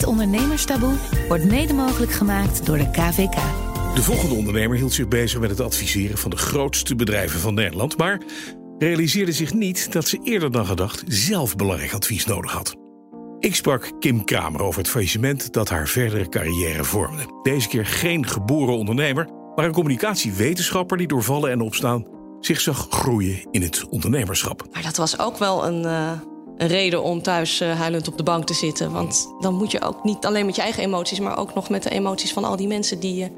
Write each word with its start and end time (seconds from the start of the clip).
Het 0.00 0.08
ondernemerstaboe 0.08 0.94
wordt 1.28 1.44
mede 1.44 1.74
mogelijk 1.74 2.12
gemaakt 2.12 2.66
door 2.66 2.78
de 2.78 2.90
KVK. 2.90 3.34
De 3.94 4.02
volgende 4.02 4.34
ondernemer 4.34 4.76
hield 4.76 4.92
zich 4.92 5.08
bezig 5.08 5.40
met 5.40 5.50
het 5.50 5.60
adviseren 5.60 6.18
van 6.18 6.30
de 6.30 6.36
grootste 6.36 6.94
bedrijven 6.94 7.40
van 7.40 7.54
Nederland, 7.54 7.96
maar 7.96 8.20
realiseerde 8.78 9.32
zich 9.32 9.54
niet 9.54 9.92
dat 9.92 10.08
ze 10.08 10.20
eerder 10.22 10.52
dan 10.52 10.66
gedacht 10.66 11.02
zelf 11.06 11.56
belangrijk 11.56 11.92
advies 11.92 12.26
nodig 12.26 12.52
had. 12.52 12.74
Ik 13.38 13.54
sprak 13.54 13.90
Kim 13.98 14.24
Kramer 14.24 14.62
over 14.62 14.80
het 14.80 14.90
faillissement 14.90 15.52
dat 15.52 15.68
haar 15.68 15.88
verdere 15.88 16.28
carrière 16.28 16.84
vormde. 16.84 17.22
Deze 17.42 17.68
keer 17.68 17.86
geen 17.86 18.26
geboren 18.26 18.76
ondernemer, 18.76 19.28
maar 19.54 19.64
een 19.64 19.72
communicatiewetenschapper 19.72 20.96
die 20.96 21.08
door 21.08 21.22
vallen 21.22 21.50
en 21.50 21.60
opstaan 21.60 22.06
zich 22.40 22.60
zag 22.60 22.86
groeien 22.90 23.46
in 23.50 23.62
het 23.62 23.88
ondernemerschap. 23.88 24.66
Maar 24.72 24.82
dat 24.82 24.96
was 24.96 25.18
ook 25.18 25.38
wel 25.38 25.66
een, 25.66 25.82
uh, 25.82 26.12
een 26.60 26.68
reden 26.68 27.02
om 27.02 27.22
thuis 27.22 27.60
uh, 27.60 27.78
huilend 27.78 28.08
op 28.08 28.16
de 28.16 28.22
bank 28.22 28.46
te 28.46 28.54
zitten. 28.54 28.92
Want 28.92 29.34
dan 29.40 29.54
moet 29.54 29.70
je 29.70 29.82
ook 29.82 30.04
niet 30.04 30.26
alleen 30.26 30.46
met 30.46 30.56
je 30.56 30.62
eigen 30.62 30.82
emoties, 30.82 31.20
maar 31.20 31.38
ook 31.38 31.54
nog 31.54 31.68
met 31.68 31.82
de 31.82 31.90
emoties 31.90 32.32
van 32.32 32.44
al 32.44 32.56
die 32.56 32.66
mensen 32.66 33.00
die 33.00 33.14
je 33.14 33.30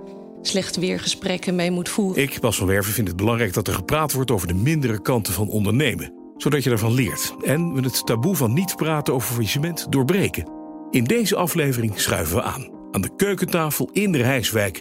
slecht 0.43 0.77
weer 0.77 1.01
gesprekken 1.01 1.55
mee 1.55 1.71
moet 1.71 1.89
voeren. 1.89 2.23
Ik, 2.23 2.41
Bas 2.41 2.57
van 2.57 2.67
Werven, 2.67 2.93
vind 2.93 3.09
het 3.09 3.17
belangrijk 3.17 3.53
dat 3.53 3.69
er 3.69 3.75
gepraat 3.75 4.13
wordt 4.13 4.31
over 4.31 4.49
de 4.49 4.55
mindere 4.55 5.03
kanten 5.03 5.33
van 5.33 5.49
ondernemen. 5.49 6.13
Zodat 6.37 6.65
je 6.65 6.71
ervan 6.71 6.95
leert. 6.95 7.35
En 7.45 7.73
we 7.73 7.81
het 7.81 8.07
taboe 8.07 8.37
van 8.37 8.53
niet 8.53 8.77
praten 8.77 9.15
over 9.15 9.33
faillissement 9.33 9.93
doorbreken. 9.93 10.51
In 10.91 11.05
deze 11.05 11.37
aflevering 11.37 12.01
schuiven 12.01 12.37
we 12.37 12.43
aan. 12.43 12.71
Aan 12.91 13.01
de 13.01 13.15
keukentafel 13.17 13.89
in 13.93 14.13
de 14.13 14.19
Rijswijk 14.19 14.81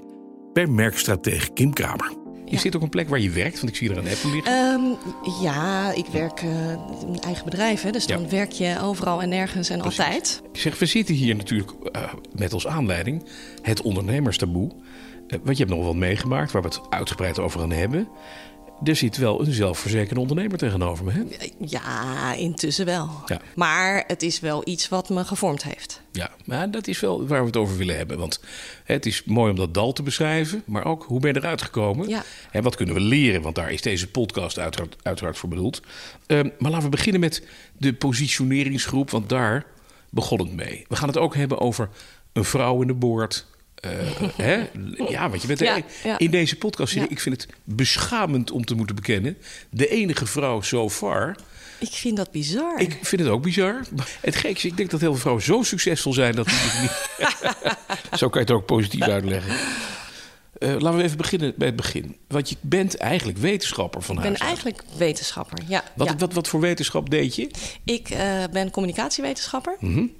bij 0.53 0.67
merkstratege 0.67 1.53
Kim 1.53 1.73
Kramer. 1.73 2.20
Je 2.51 2.59
zit 2.59 2.75
op 2.75 2.81
een 2.81 2.89
plek 2.89 3.09
waar 3.09 3.19
je 3.19 3.29
werkt, 3.29 3.55
want 3.55 3.69
ik 3.69 3.75
zie 3.75 3.89
er 3.89 3.97
een 3.97 4.07
app 4.07 4.23
liggen. 4.23 4.53
Um, 4.53 4.97
ja, 5.41 5.91
ik 5.91 6.05
werk 6.05 6.41
uh, 6.41 6.69
een 7.07 7.19
eigen 7.19 7.45
bedrijf, 7.45 7.81
hè, 7.81 7.91
dus 7.91 8.05
dan 8.05 8.29
werk 8.29 8.51
je 8.51 8.77
overal 8.81 9.21
en 9.21 9.29
nergens 9.29 9.69
en 9.69 9.79
Precies. 9.79 9.99
altijd. 9.99 10.41
Zeg, 10.53 10.79
we 10.79 10.85
zitten 10.85 11.15
hier 11.15 11.35
natuurlijk 11.35 11.71
uh, 11.95 12.13
met 12.35 12.53
als 12.53 12.67
aanleiding 12.67 13.23
het 13.61 13.81
ondernemerstaboe. 13.81 14.71
Uh, 14.71 15.39
want 15.43 15.57
je 15.57 15.63
hebt 15.63 15.75
nog 15.75 15.85
wat 15.85 15.95
meegemaakt 15.95 16.51
waar 16.51 16.61
we 16.61 16.67
het 16.67 16.81
uitgebreid 16.89 17.39
over 17.39 17.59
gaan 17.59 17.71
hebben. 17.71 18.07
Er 18.83 18.95
zit 18.95 19.17
wel 19.17 19.41
een 19.41 19.53
zelfverzekerde 19.53 20.19
ondernemer 20.19 20.57
tegenover 20.57 21.05
me. 21.05 21.11
Hè? 21.11 21.23
Ja, 21.65 22.33
intussen 22.33 22.85
wel. 22.85 23.09
Ja. 23.25 23.41
Maar 23.55 24.03
het 24.07 24.23
is 24.23 24.39
wel 24.39 24.61
iets 24.65 24.89
wat 24.89 25.09
me 25.09 25.23
gevormd 25.23 25.63
heeft. 25.63 26.01
Ja, 26.11 26.31
maar 26.45 26.71
dat 26.71 26.87
is 26.87 26.99
wel 26.99 27.27
waar 27.27 27.39
we 27.39 27.45
het 27.45 27.57
over 27.57 27.77
willen 27.77 27.97
hebben. 27.97 28.17
Want 28.17 28.39
het 28.83 29.05
is 29.05 29.23
mooi 29.23 29.49
om 29.49 29.55
dat 29.55 29.73
dal 29.73 29.93
te 29.93 30.03
beschrijven, 30.03 30.63
maar 30.65 30.85
ook 30.85 31.03
hoe 31.03 31.19
ben 31.19 31.33
je 31.33 31.39
eruit 31.39 31.61
gekomen? 31.61 32.07
Ja. 32.07 32.23
En 32.51 32.63
wat 32.63 32.75
kunnen 32.75 32.95
we 32.95 33.01
leren? 33.01 33.41
Want 33.41 33.55
daar 33.55 33.71
is 33.71 33.81
deze 33.81 34.07
podcast 34.07 34.59
uiteraard, 34.59 34.95
uiteraard 35.01 35.37
voor 35.37 35.49
bedoeld. 35.49 35.81
Uh, 36.27 36.39
maar 36.59 36.71
laten 36.71 36.89
we 36.89 36.95
beginnen 36.95 37.21
met 37.21 37.43
de 37.77 37.93
positioneringsgroep, 37.93 39.09
want 39.09 39.29
daar 39.29 39.65
begon 40.09 40.39
het 40.39 40.55
mee. 40.55 40.85
We 40.87 40.95
gaan 40.95 41.07
het 41.07 41.17
ook 41.17 41.35
hebben 41.35 41.59
over 41.59 41.89
een 42.33 42.45
vrouw 42.45 42.81
in 42.81 42.87
de 42.87 42.93
boord, 42.93 43.47
hè? 44.35 44.69
Ja, 45.09 45.29
want 45.29 45.41
je 45.41 45.47
bent 45.47 45.59
ja, 45.59 45.81
ja. 46.03 46.17
in 46.17 46.31
deze 46.31 46.55
podcast. 46.55 46.93
Ja. 46.93 47.05
Ik 47.09 47.19
vind 47.19 47.41
het 47.41 47.53
beschamend 47.63 48.51
om 48.51 48.65
te 48.65 48.75
moeten 48.75 48.95
bekennen. 48.95 49.37
De 49.69 49.87
enige 49.87 50.25
vrouw 50.25 50.61
so 50.61 50.89
far. 50.89 51.35
Ik 51.79 51.91
vind 51.91 52.17
dat 52.17 52.31
bizar. 52.31 52.79
Ik 52.79 52.99
vind 53.01 53.21
het 53.21 53.31
ook 53.31 53.41
bizar. 53.41 53.81
Het 54.21 54.35
gekste, 54.35 54.67
ik 54.67 54.77
denk 54.77 54.89
dat 54.89 54.99
heel 54.99 55.11
veel 55.11 55.19
vrouwen 55.19 55.43
zo 55.43 55.63
succesvol 55.63 56.13
zijn 56.13 56.35
dat 56.35 56.45
die 56.45 56.81
niet. 56.81 56.91
zo 58.19 58.29
kan 58.29 58.41
je 58.41 58.47
het 58.47 58.51
ook 58.51 58.65
positief 58.65 59.01
uitleggen. 59.01 59.55
Uh, 60.59 60.79
laten 60.79 60.97
we 60.97 61.03
even 61.03 61.17
beginnen 61.17 61.53
bij 61.57 61.67
het 61.67 61.75
begin. 61.75 62.17
Want 62.27 62.49
je 62.49 62.55
bent 62.61 62.97
eigenlijk 62.97 63.37
wetenschapper 63.37 64.01
van 64.01 64.17
huis 64.17 64.29
Ik 64.29 64.37
ben 64.37 64.47
eigenlijk 64.47 64.83
wetenschapper, 64.97 65.57
ja. 65.67 65.83
Wat, 65.95 66.07
ja. 66.07 66.15
Wat, 66.17 66.33
wat, 66.33 66.47
voor 66.47 66.59
wetenschap 66.59 67.09
deed 67.09 67.35
je? 67.35 67.51
Ik 67.83 68.09
uh, 68.09 68.43
ben 68.51 68.71
communicatiewetenschapper. 68.71 69.75
Mm 69.79 69.93
-hmm. 69.93 70.11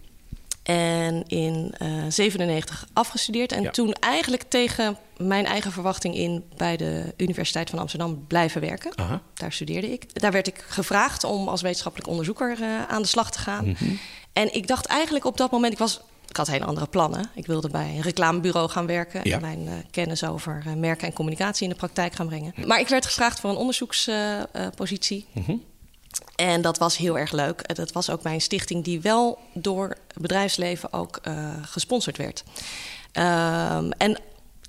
En 0.63 1.23
in 1.27 1.73
uh, 1.81 2.03
97 2.09 2.87
afgestudeerd. 2.93 3.51
En 3.51 3.61
ja. 3.61 3.71
toen 3.71 3.93
eigenlijk 3.93 4.43
tegen 4.43 4.97
mijn 5.17 5.45
eigen 5.45 5.71
verwachting 5.71 6.15
in 6.15 6.43
bij 6.57 6.77
de 6.77 7.13
Universiteit 7.17 7.69
van 7.69 7.79
Amsterdam 7.79 8.25
blijven 8.27 8.61
werken. 8.61 8.91
Aha. 8.95 9.21
Daar 9.33 9.51
studeerde 9.51 9.91
ik. 9.91 10.21
Daar 10.21 10.31
werd 10.31 10.47
ik 10.47 10.65
gevraagd 10.67 11.23
om 11.23 11.47
als 11.47 11.61
wetenschappelijk 11.61 12.09
onderzoeker 12.09 12.57
uh, 12.59 12.87
aan 12.87 13.01
de 13.01 13.07
slag 13.07 13.31
te 13.31 13.39
gaan. 13.39 13.65
Mm 13.65 13.75
-hmm. 13.77 13.99
En 14.33 14.53
ik 14.53 14.67
dacht 14.67 14.85
eigenlijk 14.85 15.25
op 15.25 15.37
dat 15.37 15.51
moment, 15.51 15.73
ik 15.73 15.79
was. 15.79 16.01
Ik 16.27 16.37
had 16.37 16.47
hele 16.47 16.65
andere 16.65 16.87
plannen. 16.87 17.29
Ik 17.35 17.45
wilde 17.45 17.69
bij 17.69 17.93
een 17.95 18.01
reclamebureau 18.01 18.69
gaan 18.69 18.85
werken 18.85 19.21
ja. 19.23 19.35
en 19.35 19.41
mijn 19.41 19.61
uh, 19.61 19.73
kennis 19.91 20.23
over 20.23 20.63
merken 20.77 21.07
en 21.07 21.13
communicatie 21.13 21.63
in 21.63 21.69
de 21.69 21.75
praktijk 21.75 22.13
gaan 22.13 22.27
brengen. 22.27 22.53
Maar 22.65 22.79
ik 22.79 22.87
werd 22.87 23.05
gevraagd 23.05 23.39
voor 23.39 23.49
een 23.49 23.55
onderzoekspositie. 23.55 25.25
Mm 25.33 25.43
-hmm. 25.45 25.63
En 26.35 26.61
dat 26.61 26.77
was 26.77 26.97
heel 26.97 27.17
erg 27.17 27.31
leuk. 27.31 27.75
Dat 27.75 27.91
was 27.91 28.09
ook 28.09 28.21
bij 28.21 28.33
een 28.33 28.41
stichting 28.41 28.83
die 28.83 29.01
wel 29.01 29.39
door 29.53 29.87
het 29.89 30.21
bedrijfsleven 30.21 30.93
ook 30.93 31.19
uh, 31.27 31.49
gesponsord 31.61 32.17
werd. 32.17 32.43
Um, 33.13 33.91
en 33.91 34.19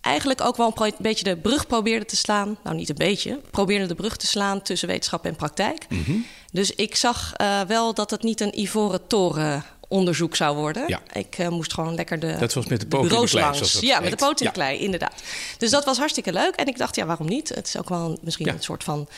eigenlijk 0.01 0.41
ook 0.41 0.57
wel 0.57 0.73
een 0.75 0.95
beetje 0.99 1.25
de 1.25 1.37
brug 1.37 1.67
probeerde 1.67 2.05
te 2.05 2.17
slaan. 2.17 2.57
Nou, 2.65 2.77
niet 2.77 2.89
een 2.89 2.95
beetje. 2.95 3.41
Probeerde 3.51 3.87
de 3.87 3.95
brug 3.95 4.17
te 4.17 4.27
slaan 4.27 4.63
tussen 4.63 4.89
wetenschap 4.89 5.25
en 5.25 5.37
praktijk. 5.37 5.87
Mm 5.89 6.03
-hmm. 6.05 6.27
Dus 6.53 6.75
ik 6.75 6.95
zag 6.95 7.33
uh, 7.41 7.61
wel 7.61 7.95
dat 7.95 8.11
het 8.11 8.23
niet 8.23 8.41
een 8.41 8.61
ivoren 8.61 9.07
toren 9.07 9.65
onderzoek 9.89 10.37
zou 10.37 10.57
worden. 10.57 10.85
Ja. 10.87 11.01
Ik 11.13 11.39
uh, 11.39 11.49
moest 11.49 11.75
gewoon 11.75 11.95
lekker 11.95 12.19
de, 12.19 12.37
dat 12.39 12.53
was 12.53 12.67
met 12.67 12.81
de, 12.81 12.89
de 12.89 13.29
langs. 13.33 13.81
Ja, 13.81 14.01
met 14.01 14.11
de 14.11 14.17
poot 14.17 14.41
in 14.41 14.47
de 14.47 14.53
klei, 14.53 14.79
inderdaad. 14.79 15.23
Dus 15.59 15.71
dat 15.71 15.85
was 15.85 15.99
hartstikke 15.99 16.33
leuk. 16.33 16.55
En 16.55 16.67
ik 16.67 16.79
dacht, 16.79 16.97
ja, 16.97 17.07
waarom 17.07 17.29
niet? 17.29 17.49
Het 17.49 17.67
is 17.67 17.77
ook 17.79 17.89
wel 17.89 18.11
een, 18.11 18.19
misschien 18.23 18.47
ja. 18.47 18.53
een 18.53 18.63
soort 18.63 18.85
van 18.85 19.09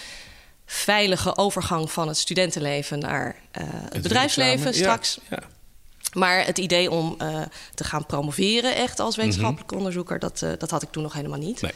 veilige 0.67 1.37
overgang 1.37 1.93
van 1.93 2.09
het 2.09 2.17
studentenleven 2.17 2.99
naar 2.99 3.27
uh, 3.27 3.65
het, 3.67 3.93
het, 3.93 4.03
bedrijfsleven 4.03 4.67
examen. 4.67 4.75
straks. 4.75 5.19
Ja, 5.31 5.39
ja. 5.41 5.53
Maar 6.13 6.47
het 6.47 6.59
idee 6.59 6.91
om 6.91 7.17
uh, 7.23 7.43
te 7.75 7.85
gaan 7.85 8.07
promoveren 8.07 8.77
echt 8.77 9.01
als 9.01 9.17
wetenschappelijk 9.17 9.63
mm 9.63 9.69
-hmm. 9.69 9.79
onderzoeker, 9.79 10.19
dat, 10.19 10.41
uh, 10.45 10.51
dat 10.59 10.71
had 10.71 10.83
ik 10.83 10.91
toen 10.91 11.03
nog 11.03 11.13
helemaal 11.13 11.39
niet. 11.39 11.61
Nee. 11.61 11.73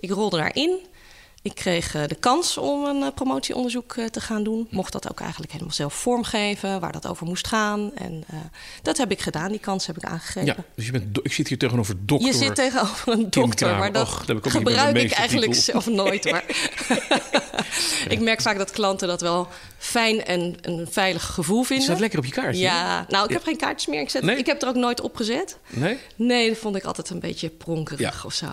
Ik 0.00 0.10
rolde 0.10 0.36
daarin. 0.36 0.78
Ik 1.44 1.54
kreeg 1.54 1.94
uh, 1.94 2.02
de 2.06 2.14
kans 2.14 2.58
om 2.58 2.84
een 2.84 3.14
promotieonderzoek 3.14 3.94
te 4.10 4.20
gaan 4.20 4.42
doen. 4.42 4.68
Mocht 4.70 4.92
dat 4.92 5.10
ook 5.10 5.20
eigenlijk 5.20 5.52
helemaal 5.52 5.74
zelf 5.74 5.94
vormgeven, 5.94 6.80
waar 6.80 6.92
dat 6.92 7.06
over 7.06 7.26
moest 7.26 7.46
gaan. 7.46 7.90
En 7.94 8.24
dat 8.82 8.96
heb 8.96 9.10
ik 9.10 9.20
gedaan, 9.20 9.50
die 9.50 9.60
kans 9.60 9.86
heb 9.86 9.96
ik 9.96 10.04
aangegrepen. 10.04 10.54
Ja, 10.56 10.64
dus 10.74 10.86
je 10.86 10.92
bent 10.92 11.18
ik 11.22 11.32
zit 11.32 11.48
hier 11.48 11.58
tegenover 11.58 11.94
dokter. 12.06 12.28
Je 12.28 12.34
zit 12.34 12.54
tegenover 12.54 13.12
een 13.12 13.30
dokter, 13.30 13.78
maar 13.78 13.92
dat 13.92 14.06
Och, 14.06 14.28
ik 14.28 14.50
gebruik 14.50 14.96
ik 14.96 15.10
eigenlijk 15.10 15.52
titel. 15.52 15.72
zelf 15.72 15.96
nooit. 15.96 16.30
Maar 16.30 16.44
ik 18.14 18.20
merk 18.20 18.40
vaak 18.40 18.58
dat 18.58 18.70
klanten 18.70 19.08
dat 19.08 19.20
wel 19.20 19.48
fijn 19.78 20.24
en 20.24 20.56
een 20.60 20.86
veilig 20.90 21.24
gevoel 21.24 21.62
vinden. 21.62 21.84
Staat 21.84 22.00
lekker 22.00 22.18
op 22.18 22.24
je 22.24 22.32
kaartje. 22.32 22.62
Ja, 22.62 23.06
nou, 23.08 23.24
ik 23.24 23.30
ja. 23.30 23.36
heb 23.36 23.44
geen 23.44 23.56
kaartjes 23.56 23.86
meer. 23.86 24.00
Ik, 24.00 24.10
zet, 24.10 24.22
nee? 24.22 24.36
ik 24.36 24.46
heb 24.46 24.62
er 24.62 24.68
ook 24.68 24.74
nooit 24.74 25.00
op 25.00 25.16
gezet. 25.16 25.58
Nee? 25.68 25.98
Nee, 26.16 26.48
dat 26.48 26.58
vond 26.58 26.76
ik 26.76 26.84
altijd 26.84 27.10
een 27.10 27.20
beetje 27.20 27.48
pronkerig 27.48 28.00
ja. 28.00 28.12
of 28.24 28.34
zo. 28.34 28.46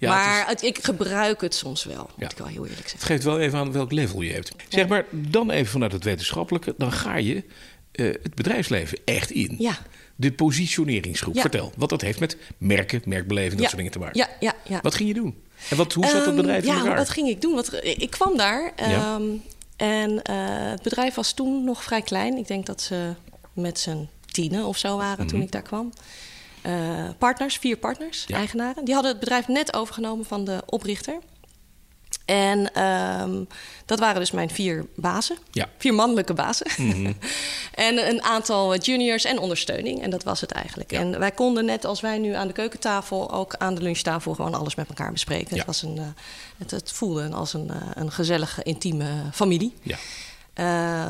Ja, 0.00 0.14
maar 0.14 0.46
het 0.46 0.62
is... 0.62 0.68
ik 0.68 0.84
gebruik 0.84 1.40
het 1.40 1.54
soms 1.54 1.84
wel, 1.84 2.10
moet 2.16 2.32
ik 2.32 2.38
wel 2.38 2.46
heel 2.46 2.62
eerlijk 2.62 2.88
zeggen. 2.88 2.98
Het 2.98 3.08
geeft 3.08 3.24
wel 3.24 3.40
even 3.40 3.58
aan 3.58 3.72
welk 3.72 3.92
level 3.92 4.22
je 4.22 4.32
hebt. 4.32 4.52
Zeg 4.68 4.88
maar, 4.88 5.04
dan 5.10 5.50
even 5.50 5.72
vanuit 5.72 5.92
het 5.92 6.04
wetenschappelijke. 6.04 6.74
Dan 6.78 6.92
ga 6.92 7.16
je 7.16 7.44
uh, 7.92 8.12
het 8.22 8.34
bedrijfsleven 8.34 8.98
echt 9.04 9.30
in. 9.30 9.54
Ja. 9.58 9.78
De 10.16 10.32
positioneringsgroep. 10.32 11.40
Vertel, 11.40 11.72
wat 11.76 11.88
dat 11.88 12.00
heeft 12.00 12.20
met 12.20 12.36
merken, 12.58 13.02
merkbeleving, 13.04 13.54
dat 13.54 13.64
soort 13.64 13.76
dingen 13.76 13.92
te 13.92 13.98
maken. 13.98 14.18
Ja, 14.18 14.28
ja, 14.40 14.54
ja. 14.64 14.80
Wat 14.82 14.94
ging 14.94 15.08
je 15.08 15.14
doen? 15.14 15.42
En 15.70 15.76
wat, 15.76 15.92
hoe 15.92 16.06
zat 16.06 16.26
het 16.26 16.36
bedrijf 16.36 16.62
um, 16.62 16.68
in 16.68 16.74
ja, 16.74 16.80
elkaar? 16.80 16.96
wat 16.96 17.08
ging 17.08 17.28
ik 17.28 17.40
doen? 17.40 17.54
Wat, 17.54 17.72
ik 17.82 18.10
kwam 18.10 18.36
daar 18.36 18.72
ja. 18.76 19.14
um, 19.14 19.42
en 19.76 20.10
uh, 20.10 20.70
het 20.70 20.82
bedrijf 20.82 21.14
was 21.14 21.32
toen 21.32 21.64
nog 21.64 21.82
vrij 21.82 22.02
klein. 22.02 22.36
Ik 22.36 22.46
denk 22.46 22.66
dat 22.66 22.82
ze 22.82 23.14
met 23.52 23.78
z'n 23.78 24.08
tienen 24.30 24.64
of 24.64 24.78
zo 24.78 24.96
waren 24.96 25.10
mm 25.10 25.16
-hmm. 25.16 25.26
toen 25.26 25.42
ik 25.42 25.50
daar 25.50 25.62
kwam. 25.62 25.92
Uh, 26.66 27.08
partners, 27.18 27.56
vier 27.56 27.76
partners, 27.76 28.24
ja. 28.26 28.36
eigenaren. 28.36 28.84
Die 28.84 28.94
hadden 28.94 29.12
het 29.12 29.20
bedrijf 29.20 29.48
net 29.48 29.74
overgenomen 29.74 30.24
van 30.24 30.44
de 30.44 30.62
oprichter. 30.66 31.18
En 32.24 32.82
um, 32.82 33.48
dat 33.86 33.98
waren 33.98 34.20
dus 34.20 34.30
mijn 34.30 34.50
vier 34.50 34.86
bazen. 34.94 35.36
Ja. 35.50 35.68
Vier 35.78 35.94
mannelijke 35.94 36.32
bazen. 36.32 36.66
Mm 36.76 36.90
-hmm. 36.90 37.16
en 37.88 38.08
een 38.08 38.22
aantal 38.22 38.76
juniors 38.76 39.24
en 39.24 39.38
ondersteuning. 39.38 40.02
En 40.02 40.10
dat 40.10 40.22
was 40.22 40.40
het 40.40 40.52
eigenlijk. 40.52 40.90
Ja. 40.90 41.00
En 41.00 41.18
wij 41.18 41.30
konden 41.30 41.64
net 41.64 41.84
als 41.84 42.00
wij 42.00 42.18
nu 42.18 42.32
aan 42.32 42.46
de 42.46 42.52
keukentafel... 42.52 43.32
ook 43.32 43.54
aan 43.54 43.74
de 43.74 43.82
lunchtafel 43.82 44.34
gewoon 44.34 44.54
alles 44.54 44.74
met 44.74 44.88
elkaar 44.88 45.12
bespreken. 45.12 45.50
Ja. 45.50 45.56
Het, 45.56 45.66
was 45.66 45.82
een, 45.82 45.96
uh, 45.96 46.02
het, 46.58 46.70
het, 46.70 46.92
voelde 46.92 47.28
als 47.28 47.54
een, 47.54 47.70
uh, 47.70 47.76
een 47.94 48.12
gezellige, 48.12 48.62
intieme 48.62 49.08
familie. 49.32 49.74
Ja. 49.82 49.96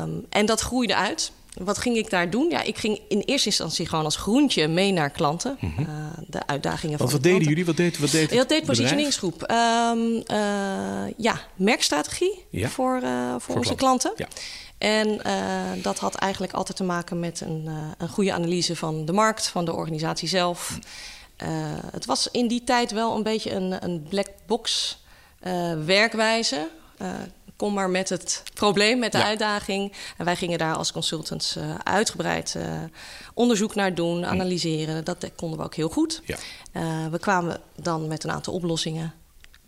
Um, 0.01 0.25
en 0.29 0.45
dat 0.45 0.59
groeide 0.59 0.95
uit. 0.95 1.31
Wat 1.53 1.77
ging 1.77 1.97
ik 1.97 2.09
daar 2.09 2.29
doen? 2.29 2.49
Ja, 2.49 2.61
ik 2.61 2.77
ging 2.77 3.01
in 3.07 3.19
eerste 3.19 3.47
instantie 3.47 3.87
gewoon 3.87 4.05
als 4.05 4.15
groentje 4.15 4.67
mee 4.67 4.91
naar 4.91 5.09
klanten. 5.09 5.57
Mm 5.59 5.73
-hmm. 5.75 5.85
uh, 5.85 5.95
de 6.27 6.47
uitdagingen 6.47 6.97
Want 6.97 7.11
van 7.11 7.21
wat 7.21 7.31
deden 7.31 7.47
jullie? 7.47 7.65
Wat 7.65 7.77
deed, 7.77 7.97
wat 7.97 8.11
deed 8.11 8.33
Dat 8.33 8.49
deed 8.49 8.65
positioneringsgroep. 8.65 9.41
Um, 9.41 10.13
uh, 10.13 10.23
ja, 11.17 11.41
merkstrategie 11.55 12.45
ja. 12.49 12.69
voor, 12.69 12.99
uh, 13.03 13.31
voor, 13.31 13.41
voor, 13.41 13.55
onze 13.55 13.75
klanten. 13.75 14.11
Ja. 14.15 14.27
En 14.77 15.19
dat 15.81 15.99
had 15.99 16.15
eigenlijk 16.15 16.53
altijd 16.53 16.77
te 16.77 16.83
maken 16.83 17.19
met 17.19 17.41
een, 17.41 17.69
een 17.97 18.09
goede 18.09 18.33
analyse 18.33 18.75
van 18.75 19.05
de 19.05 19.13
markt, 19.13 19.47
van 19.47 19.65
de 19.65 19.73
organisatie 19.73 20.27
zelf. 20.27 20.77
Mm. 21.37 21.49
het 21.91 22.05
was 22.05 22.27
in 22.31 22.47
die 22.47 22.63
tijd 22.63 22.91
wel 22.91 23.15
een 23.15 23.23
beetje 23.23 23.51
een, 23.51 23.83
een 23.83 24.05
black 24.09 24.27
box 24.45 24.97
werkwijze 25.85 26.69
kom 27.61 27.73
maar 27.73 27.89
met 27.89 28.09
het 28.09 28.43
probleem, 28.53 28.99
met 28.99 29.11
de 29.11 29.23
uitdaging. 29.23 29.93
En 30.17 30.25
wij 30.25 30.35
gingen 30.35 30.57
daar 30.57 30.75
als 30.75 30.91
consultants 30.91 31.57
uh, 31.57 31.75
uitgebreid 31.83 32.53
uh, 32.57 32.63
onderzoek 33.33 33.75
naar 33.75 33.95
doen, 33.95 34.23
hm. 34.23 34.29
analyseren. 34.29 35.03
Dat 35.03 35.31
konden 35.35 35.57
we 35.57 35.63
ook 35.63 35.75
heel 35.75 35.89
goed. 35.89 36.21
Ja. 36.25 36.37
Uh, 36.73 37.07
we 37.11 37.19
kwamen 37.19 37.61
dan 37.75 38.07
met 38.07 38.23
een 38.23 38.31
aantal 38.31 38.53
oplossingen. 38.53 39.13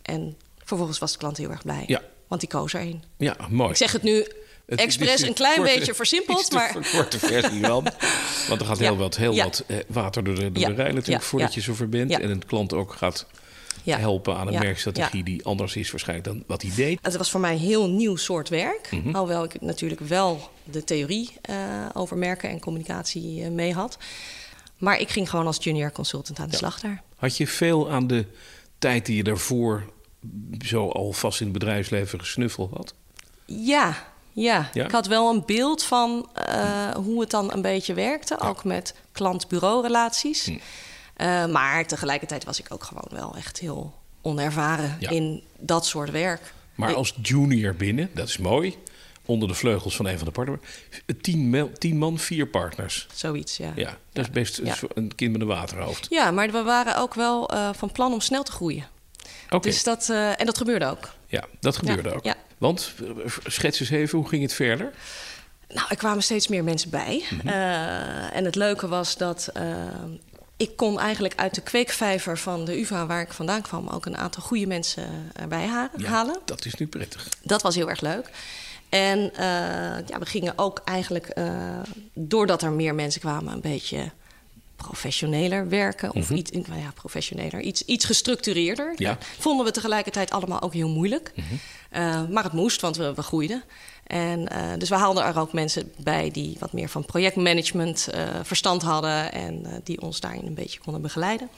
En 0.02 0.36
vervolgens 0.64 0.98
was 0.98 1.12
de 1.12 1.18
klant 1.18 1.36
heel 1.36 1.50
erg 1.50 1.62
blij. 1.62 1.84
Ja. 1.86 2.02
Want 2.28 2.40
die 2.40 2.50
koos 2.50 2.74
er 2.74 2.80
een. 2.80 3.02
Ja, 3.16 3.36
mooi. 3.50 3.70
Ik 3.70 3.76
zeg 3.76 3.92
het 3.92 4.02
nu 4.02 4.26
het, 4.66 4.80
expres 4.80 5.20
een 5.20 5.34
klein 5.34 5.62
beetje 5.62 5.94
versimpeld. 5.94 6.52
Maar... 6.52 6.76
Een 6.76 6.84
korte 6.92 7.18
versie 7.18 7.60
wel. 7.60 7.82
Want 8.48 8.60
er 8.60 8.66
gaat 8.66 8.78
heel 8.78 8.96
wat, 8.96 9.16
heel 9.16 9.36
wat 9.36 9.64
water 9.86 10.24
door 10.24 10.34
de, 10.34 10.52
door 10.52 10.66
de 10.66 10.74
rij 10.82 10.92
natuurlijk 10.92 11.24
voordat 11.24 11.54
je 11.54 11.60
zover 11.60 11.88
bent. 11.88 12.10
En 12.10 12.30
een 12.30 12.46
klant 12.46 12.72
ook 12.72 12.92
gaat 12.92 13.26
helpen 13.84 14.36
aan 14.36 14.46
een 14.46 14.60
werkstrategie 14.60 15.24
die 15.24 15.44
anders 15.44 15.76
is 15.76 15.90
waarschijnlijk 15.90 16.28
dan 16.28 16.44
wat 16.46 16.62
hij 16.62 16.70
deed. 16.76 16.98
Het 17.02 17.16
was 17.16 17.30
voor 17.30 17.40
mij 17.40 17.52
een 17.52 17.58
heel 17.58 17.88
nieuw 17.88 18.16
soort 18.16 18.48
werk. 18.48 18.88
Mm 18.90 19.14
Alhoewel 19.14 19.44
ik 19.44 19.60
natuurlijk 19.60 20.00
wel 20.00 20.50
de 20.64 20.84
theorie 20.84 21.30
uh, 21.50 21.56
over 21.92 22.16
merken 22.16 22.50
en 22.50 22.60
communicatie 22.60 23.40
uh, 23.40 23.48
mee 23.48 23.72
had. 23.72 23.98
Maar 24.78 24.98
ik 24.98 25.08
ging 25.10 25.30
gewoon 25.30 25.46
als 25.46 25.64
junior 25.64 25.92
consultant 25.92 26.38
aan 26.38 26.48
de 26.48 26.56
slag 26.56 26.80
daar. 26.80 27.02
Had 27.16 27.36
je 27.36 27.46
veel 27.46 27.90
aan 27.90 28.06
de 28.06 28.26
tijd 28.78 29.06
die 29.06 29.16
je 29.16 29.24
daarvoor 29.24 29.92
zo 30.64 30.88
alvast 30.88 31.40
in 31.40 31.46
het 31.46 31.58
bedrijfsleven 31.58 32.18
gesnuffeld 32.20 32.70
had? 32.70 32.94
Ja, 33.46 33.96
ja, 34.32 34.70
ik 34.72 34.90
had 34.90 35.06
wel 35.06 35.30
een 35.30 35.42
beeld 35.46 35.82
van 35.82 36.28
uh, 36.48 36.90
hoe 36.90 37.20
het 37.20 37.30
dan 37.30 37.52
een 37.52 37.62
beetje 37.62 37.94
werkte. 37.94 38.40
Ook 38.40 38.64
met 38.64 38.94
klant-bureau-relaties. 39.12 40.44
Hm. 40.44 40.58
Uh, 41.16 41.46
maar 41.46 41.86
tegelijkertijd 41.86 42.44
was 42.44 42.60
ik 42.60 42.66
ook 42.68 42.84
gewoon 42.84 43.08
wel 43.10 43.36
echt 43.36 43.58
heel 43.58 43.94
onervaren 44.22 44.96
in 45.00 45.42
dat 45.58 45.86
soort 45.86 46.10
werk. 46.10 46.52
Maar 46.74 46.94
als 46.94 47.14
junior 47.22 47.74
binnen, 47.74 48.10
dat 48.14 48.28
is 48.28 48.38
mooi. 48.38 48.76
Onder 49.26 49.48
de 49.48 49.54
vleugels 49.54 49.96
van 49.96 50.06
een 50.06 50.16
van 50.16 50.26
de 50.26 50.32
partners. 50.32 50.60
Tien, 51.20 51.70
tien 51.78 51.98
man, 51.98 52.18
vier 52.18 52.46
partners. 52.46 53.06
Zoiets, 53.14 53.56
ja. 53.56 53.72
Ja, 53.76 53.98
dat 54.12 54.24
is 54.24 54.30
best 54.30 54.60
een 54.94 55.14
kind 55.14 55.32
met 55.32 55.40
een 55.40 55.46
waterhoofd. 55.46 56.06
Ja, 56.10 56.30
maar 56.30 56.50
we 56.50 56.62
waren 56.62 56.96
ook 56.96 57.14
wel 57.14 57.54
uh, 57.54 57.68
van 57.72 57.92
plan 57.92 58.12
om 58.12 58.20
snel 58.20 58.42
te 58.42 58.52
groeien. 58.52 58.86
Oké. 59.50 59.68
Dus 59.68 59.82
dat, 59.82 60.08
uh, 60.10 60.40
en 60.40 60.46
dat 60.46 60.56
gebeurde 60.56 60.86
ook. 60.86 61.10
Ja, 61.26 61.44
dat 61.60 61.76
gebeurde 61.76 62.14
ook. 62.14 62.24
Ja. 62.24 62.34
Want, 62.58 62.94
schets 63.46 63.80
eens 63.80 63.90
even, 63.90 64.18
hoe 64.18 64.28
ging 64.28 64.42
het 64.42 64.52
verder? 64.52 64.92
Nou, 65.68 65.86
er 65.88 65.96
kwamen 65.96 66.22
steeds 66.22 66.48
meer 66.48 66.64
mensen 66.64 66.90
bij. 66.90 67.24
Mm 67.30 67.40
-hmm. 67.40 67.48
en 68.32 68.44
het 68.44 68.54
leuke 68.54 68.88
was 68.88 69.16
dat 69.16 69.52
ik 70.64 70.76
kon 70.76 71.00
eigenlijk 71.00 71.34
uit 71.36 71.54
de 71.54 71.60
kweekvijver 71.60 72.38
van 72.38 72.64
de 72.64 72.80
UvA, 72.80 73.06
waar 73.06 73.20
ik 73.20 73.32
vandaan 73.32 73.62
kwam, 73.62 73.88
ook 73.88 74.06
een 74.06 74.16
aantal 74.16 74.42
goede 74.42 74.66
mensen 74.66 75.30
erbij 75.32 75.66
ha 75.66 75.90
ja, 75.96 76.08
halen. 76.08 76.38
Dat 76.44 76.64
is 76.64 76.74
nu 76.74 76.86
prettig. 76.86 77.28
Dat 77.42 77.62
was 77.62 77.74
heel 77.74 77.88
erg 77.88 78.00
leuk. 78.00 78.30
En 78.88 79.18
uh, 79.18 79.38
ja, 80.06 80.18
we 80.18 80.26
gingen 80.26 80.58
ook 80.58 80.82
eigenlijk, 80.84 81.38
uh, 81.38 81.46
doordat 82.12 82.62
er 82.62 82.70
meer 82.70 82.94
mensen 82.94 83.20
kwamen, 83.20 83.52
een 83.52 83.60
beetje 83.60 84.10
professioneler 84.76 85.68
werken. 85.68 86.14
Of 86.14 86.30
mm 86.30 86.36
iets, 86.36 86.50
nou 86.50 86.80
ja, 86.80 86.92
professioneler, 86.94 87.60
iets, 87.60 87.84
iets 87.84 88.04
gestructureerder. 88.04 88.92
Ja. 88.96 89.18
vonden 89.38 89.66
we 89.66 89.72
tegelijkertijd 89.72 90.30
allemaal 90.30 90.62
ook 90.62 90.72
heel 90.72 90.88
moeilijk. 90.88 91.32
Mm 91.34 91.44
-hmm. 91.44 91.58
uh, 92.00 92.28
maar 92.28 92.44
het 92.44 92.52
moest, 92.52 92.80
want 92.80 92.96
we, 92.96 93.14
we 93.14 93.22
groeiden. 93.22 93.62
En, 94.06 94.48
uh, 94.52 94.72
dus 94.78 94.88
we 94.88 94.94
haalden 94.94 95.24
er 95.24 95.38
ook 95.38 95.52
mensen 95.52 95.92
bij 95.96 96.30
die 96.30 96.56
wat 96.58 96.72
meer 96.72 96.88
van 96.88 97.04
projectmanagement 97.04 98.08
uh, 98.14 98.20
verstand 98.42 98.82
hadden 98.82 99.32
en 99.32 99.62
uh, 99.66 99.72
die 99.84 100.00
ons 100.00 100.20
daarin 100.20 100.46
een 100.46 100.54
beetje 100.54 100.80
konden 100.80 101.02
begeleiden. 101.02 101.48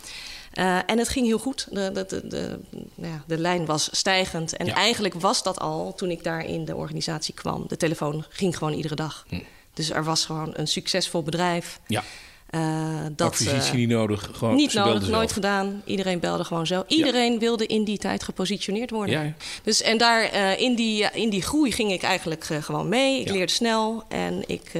en 0.86 0.98
het 0.98 1.08
ging 1.08 1.26
heel 1.26 1.38
goed. 1.38 1.66
De, 1.70 1.90
de, 1.92 2.06
de, 2.06 2.28
de, 2.28 2.58
ja, 2.94 3.22
de 3.26 3.38
lijn 3.38 3.66
was 3.66 3.88
stijgend. 3.92 4.56
En 4.56 4.66
ja. 4.66 4.74
eigenlijk 4.74 5.14
was 5.14 5.42
dat 5.42 5.58
al 5.58 5.94
toen 5.94 6.10
ik 6.10 6.24
daar 6.24 6.44
in 6.44 6.64
de 6.64 6.76
organisatie 6.76 7.34
kwam. 7.34 7.64
De 7.68 7.76
telefoon 7.76 8.24
ging 8.28 8.56
gewoon 8.56 8.72
iedere 8.72 8.94
dag. 8.94 9.24
Hm. 9.28 9.40
Dus 9.74 9.90
er 9.90 10.04
was 10.04 10.24
gewoon 10.24 10.50
een 10.52 10.68
succesvol 10.68 11.22
bedrijf. 11.22 11.80
Ja. 11.86 12.02
Uh, 12.50 13.06
dat, 13.16 13.26
Acquisitie 13.26 13.72
uh, 13.72 13.78
niet 13.78 13.88
nodig. 13.88 14.30
Gewoon, 14.32 14.54
niet 14.54 14.74
nodig, 14.74 15.08
nooit 15.08 15.32
gedaan. 15.32 15.82
Iedereen 15.84 16.20
belde 16.20 16.44
gewoon 16.44 16.66
zo. 16.66 16.84
Iedereen 16.86 17.32
ja. 17.32 17.38
wilde 17.38 17.66
in 17.66 17.84
die 17.84 17.98
tijd 17.98 18.22
gepositioneerd 18.22 18.90
worden. 18.90 19.24
Ja. 19.24 19.32
Dus, 19.62 19.82
en 19.82 19.98
daar 19.98 20.34
uh, 20.34 20.60
in, 20.60 20.74
die, 20.74 21.08
in 21.12 21.30
die 21.30 21.42
groei 21.42 21.72
ging 21.72 21.92
ik 21.92 22.02
eigenlijk 22.02 22.44
gewoon 22.44 22.88
mee. 22.88 23.20
Ik 23.20 23.30
leerde 23.30 23.52
snel 23.52 24.04
en 24.08 24.42
ik, 24.46 24.72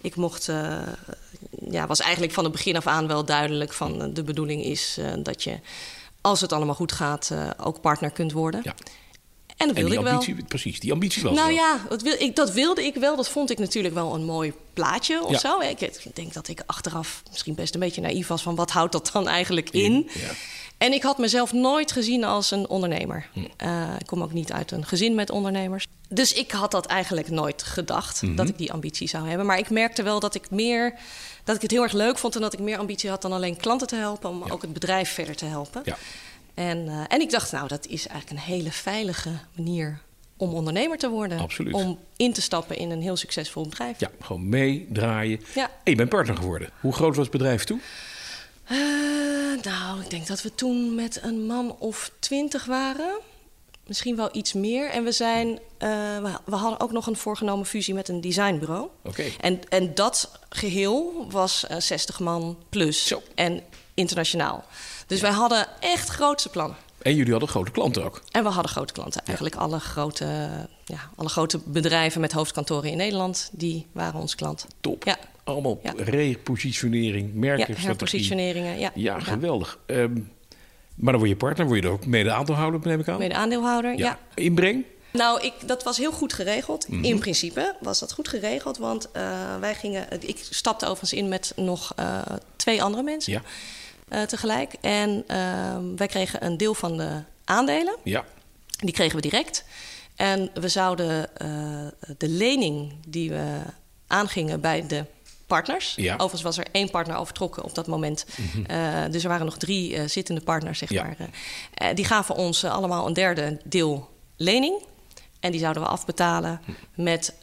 ik 0.00 0.16
mocht. 0.16 0.52
ja, 1.70 1.86
was 1.86 2.00
eigenlijk 2.00 2.32
van 2.32 2.44
het 2.44 2.52
begin 2.52 2.76
af 2.76 2.86
aan 2.86 3.06
wel 3.06 3.24
duidelijk 3.24 3.72
van 3.72 4.12
de 4.12 4.22
bedoeling 4.22 4.64
is 4.64 4.98
dat 5.18 5.42
je, 5.42 5.58
als 6.20 6.40
het 6.40 6.52
allemaal 6.52 6.74
goed 6.74 6.92
gaat, 6.92 7.34
ook 7.62 7.80
partner 7.80 8.10
kunt 8.10 8.32
worden. 8.32 8.62
En 9.56 9.66
dat 9.66 9.76
wilde 9.76 9.94
en 9.94 10.00
ik 10.00 10.08
ambitie, 10.08 10.34
wel. 10.34 10.44
Precies, 10.44 10.80
die 10.80 10.92
ambitie 10.92 11.22
was 11.22 11.32
Nou 11.32 11.46
wel. 11.46 11.56
ja, 11.56 11.80
dat, 11.88 12.02
wil, 12.02 12.14
ik, 12.18 12.36
dat 12.36 12.52
wilde 12.52 12.84
ik 12.84 12.94
wel. 12.94 13.16
Dat 13.16 13.28
vond 13.28 13.50
ik 13.50 13.58
natuurlijk 13.58 13.94
wel 13.94 14.14
een 14.14 14.24
mooi 14.24 14.52
plaatje 14.72 15.24
of 15.24 15.30
ja. 15.30 15.38
zo. 15.38 15.60
Ik, 15.60 15.80
ik, 15.80 16.00
denk 16.14 16.32
dat 16.32 16.48
ik 16.48 16.62
achteraf 16.66 17.22
misschien 17.30 17.54
best 17.54 17.74
een 17.74 17.80
beetje 17.80 18.00
naïef 18.00 18.26
was... 18.26 18.42
van 18.42 18.54
wat 18.54 18.70
houdt 18.70 18.92
dat 18.92 19.10
dan 19.12 19.28
eigenlijk 19.28 19.70
in? 19.70 19.92
in 19.92 20.08
ja. 20.12 20.30
En 20.78 20.92
ik 20.92 21.02
had 21.02 21.18
mezelf 21.18 21.52
nooit 21.52 21.92
gezien 21.92 22.24
als 22.24 22.50
een 22.50 22.68
ondernemer. 22.68 23.28
Hm. 23.32 23.38
Uh, 23.64 23.94
ik 23.98 24.06
kom 24.06 24.22
ook 24.22 24.32
niet 24.32 24.52
uit 24.52 24.70
een 24.70 24.86
gezin 24.86 25.14
met 25.14 25.30
ondernemers. 25.30 25.86
Dus 26.08 26.32
ik 26.32 26.50
had 26.50 26.70
dat 26.70 26.86
eigenlijk 26.86 27.30
nooit 27.30 27.62
gedacht, 27.62 28.22
mm 28.22 28.28
-hmm. 28.28 28.36
dat 28.36 28.48
ik 28.48 28.58
die 28.58 28.72
ambitie 28.72 29.08
zou 29.08 29.28
hebben. 29.28 29.46
Maar 29.46 29.58
ik 29.58 29.70
merkte 29.70 30.02
wel 30.02 30.20
dat 30.20 30.34
ik 30.34 30.50
meer... 30.50 30.94
dat 31.44 31.56
ik 31.56 31.62
het 31.62 31.70
heel 31.70 31.82
erg 31.82 31.92
leuk 31.92 32.18
vond... 32.18 32.34
en 32.34 32.40
dat 32.40 32.52
ik 32.52 32.58
meer 32.58 32.78
ambitie 32.78 33.10
had 33.10 33.22
dan 33.22 33.32
alleen 33.32 33.56
klanten 33.56 33.86
te 33.86 33.96
helpen... 33.96 34.30
om 34.30 34.42
ja. 34.46 34.52
ook 34.52 34.62
het 34.62 34.72
bedrijf 34.72 35.10
verder 35.10 35.36
te 35.36 35.44
helpen. 35.44 35.82
Ja. 35.84 35.96
En, 36.54 36.78
uh, 36.86 37.04
en 37.08 37.20
ik 37.20 37.30
dacht, 37.30 37.52
nou, 37.52 37.68
dat 37.68 37.86
is 37.86 38.06
eigenlijk 38.06 38.40
een 38.40 38.54
hele 38.54 38.72
veilige 38.72 39.30
manier 39.56 40.00
om 40.36 40.54
ondernemer 40.54 40.98
te 40.98 41.08
worden. 41.08 41.38
Absoluut. 41.38 41.74
Om 41.74 41.98
in 42.16 42.32
te 42.32 42.42
stappen 42.42 42.76
in 42.76 42.90
een 42.90 43.02
heel 43.02 43.16
succesvol 43.16 43.68
bedrijf. 43.68 44.00
Ja, 44.00 44.10
gewoon 44.20 44.48
meedraaien. 44.48 45.40
Ja. 45.54 45.64
En 45.64 45.90
je 45.90 45.96
bent 45.96 46.08
partner 46.08 46.36
geworden. 46.36 46.70
Hoe 46.80 46.92
groot 46.92 47.16
was 47.16 47.26
het 47.26 47.36
bedrijf 47.36 47.64
toen? 47.64 47.80
Uh, 48.70 48.78
nou, 49.62 50.00
ik 50.00 50.10
denk 50.10 50.26
dat 50.26 50.42
we 50.42 50.54
toen 50.54 50.94
met 50.94 51.20
een 51.22 51.46
man 51.46 51.76
of 51.78 52.10
twintig 52.18 52.64
waren. 52.64 53.18
Misschien 53.86 54.16
wel 54.16 54.28
iets 54.32 54.52
meer. 54.52 54.90
En 54.90 55.04
we 55.04 55.12
zijn. 55.12 55.48
Uh, 55.48 55.58
we, 56.44 56.56
hadden 56.56 56.80
ook 56.80 56.92
nog 56.92 57.06
een 57.06 57.16
voorgenomen 57.16 57.66
fusie 57.66 57.94
met 57.94 58.08
een 58.08 58.20
designbureau. 58.20 58.88
Oké. 59.02 59.24
En, 59.40 59.60
en 59.68 59.94
dat 59.94 60.38
geheel 60.48 61.26
was 61.30 61.64
uh, 61.70 61.76
60 61.78 62.20
man 62.20 62.58
plus. 62.68 63.06
Zo. 63.06 63.22
En 63.34 63.62
internationaal. 63.94 64.64
Dus 65.06 65.20
wij 65.20 65.30
hadden 65.30 65.66
echt 65.80 66.08
grootse 66.08 66.48
plannen. 66.48 66.76
En 67.02 67.14
jullie 67.14 67.30
hadden 67.30 67.48
grote 67.48 67.70
klanten 67.70 68.04
ook? 68.04 68.22
En 68.30 68.42
we 68.42 68.48
hadden 68.48 68.72
grote 68.72 68.92
klanten. 68.92 69.22
Eigenlijk 69.24 69.56
ja. 69.56 69.60
alle, 69.60 69.80
grote, 69.80 70.24
ja, 70.84 70.98
alle 71.16 71.28
grote 71.28 71.60
bedrijven 71.64 72.20
met 72.20 72.32
hoofdkantoren 72.32 72.90
in 72.90 72.96
Nederland... 72.96 73.50
die 73.52 73.86
waren 73.92 74.20
ons 74.20 74.34
klant. 74.34 74.66
Top. 74.80 75.04
Ja. 75.04 75.16
Allemaal 75.44 75.80
ja. 75.82 75.92
repositionering, 75.96 77.34
merken, 77.34 77.74
ja, 77.74 77.80
herpositioneringen. 77.80 78.78
Ja, 78.78 78.90
ja, 78.94 79.20
geweldig. 79.20 79.78
Um, 79.86 80.32
maar 80.94 81.12
dan 81.12 81.22
word 81.22 81.32
je 81.32 81.36
partner, 81.36 81.66
word 81.66 81.80
je 81.80 81.86
er 81.86 81.92
ook 81.92 82.06
mede 82.06 82.32
aandeelhouder, 82.32 82.80
neem 82.84 83.00
ik 83.00 83.08
aan? 83.08 83.18
Mede 83.18 83.34
aandeelhouder, 83.34 83.98
ja. 83.98 84.18
Inbreng? 84.34 84.84
Nou, 85.12 85.42
ik, 85.42 85.52
dat 85.66 85.82
was 85.82 85.96
heel 85.96 86.12
goed 86.12 86.32
geregeld. 86.32 86.88
Mm 86.88 86.94
-hmm. 86.94 87.04
In 87.04 87.18
principe 87.18 87.76
was 87.80 87.98
dat 87.98 88.12
goed 88.12 88.28
geregeld, 88.28 88.78
want 88.78 89.08
uh, 89.16 89.22
wij 89.60 89.74
gingen... 89.74 90.06
Ik 90.28 90.38
stapte 90.50 90.84
overigens 90.84 91.12
in 91.12 91.28
met 91.28 91.52
nog 91.56 91.92
uh, 91.98 92.18
twee 92.56 92.82
andere 92.82 93.02
mensen... 93.02 93.32
Ja. 93.32 93.42
Uh, 94.12 94.22
tegelijk. 94.22 94.72
En 94.80 95.24
uh, 95.30 95.76
wij 95.96 96.06
kregen 96.06 96.44
een 96.44 96.56
deel 96.56 96.74
van 96.74 96.96
de 96.96 97.22
aandelen. 97.44 97.96
Ja. 98.02 98.24
Die 98.66 98.92
kregen 98.92 99.16
we 99.16 99.22
direct. 99.22 99.64
En 100.16 100.50
we 100.54 100.68
zouden 100.68 101.30
uh, 101.42 102.08
de 102.18 102.28
lening 102.28 102.92
die 103.08 103.30
we 103.30 103.60
aangingen 104.06 104.60
bij 104.60 104.86
de 104.86 105.04
partners. 105.46 105.94
Ja. 105.96 106.12
Overigens 106.12 106.42
was 106.42 106.58
er 106.58 106.66
één 106.72 106.90
partner 106.90 107.16
al 107.16 107.24
vertrokken 107.24 107.64
op 107.64 107.74
dat 107.74 107.86
moment. 107.86 108.24
Mm 108.36 108.64
-hmm. 108.66 109.10
dus 109.10 109.22
er 109.22 109.28
waren 109.28 109.44
nog 109.44 109.56
drie 109.56 110.08
zittende 110.08 110.40
partners, 110.40 110.78
zeg 110.78 110.90
ja. 110.90 111.04
maar. 111.04 111.94
die 111.94 112.04
gaven 112.04 112.34
ons 112.34 112.64
allemaal 112.64 113.06
een 113.06 113.12
derde 113.12 113.60
deel 113.64 114.10
lening. 114.36 114.82
En 115.40 115.50
die 115.50 115.60
zouden 115.60 115.82
we 115.82 115.88
afbetalen 115.88 116.60
met 116.94 117.34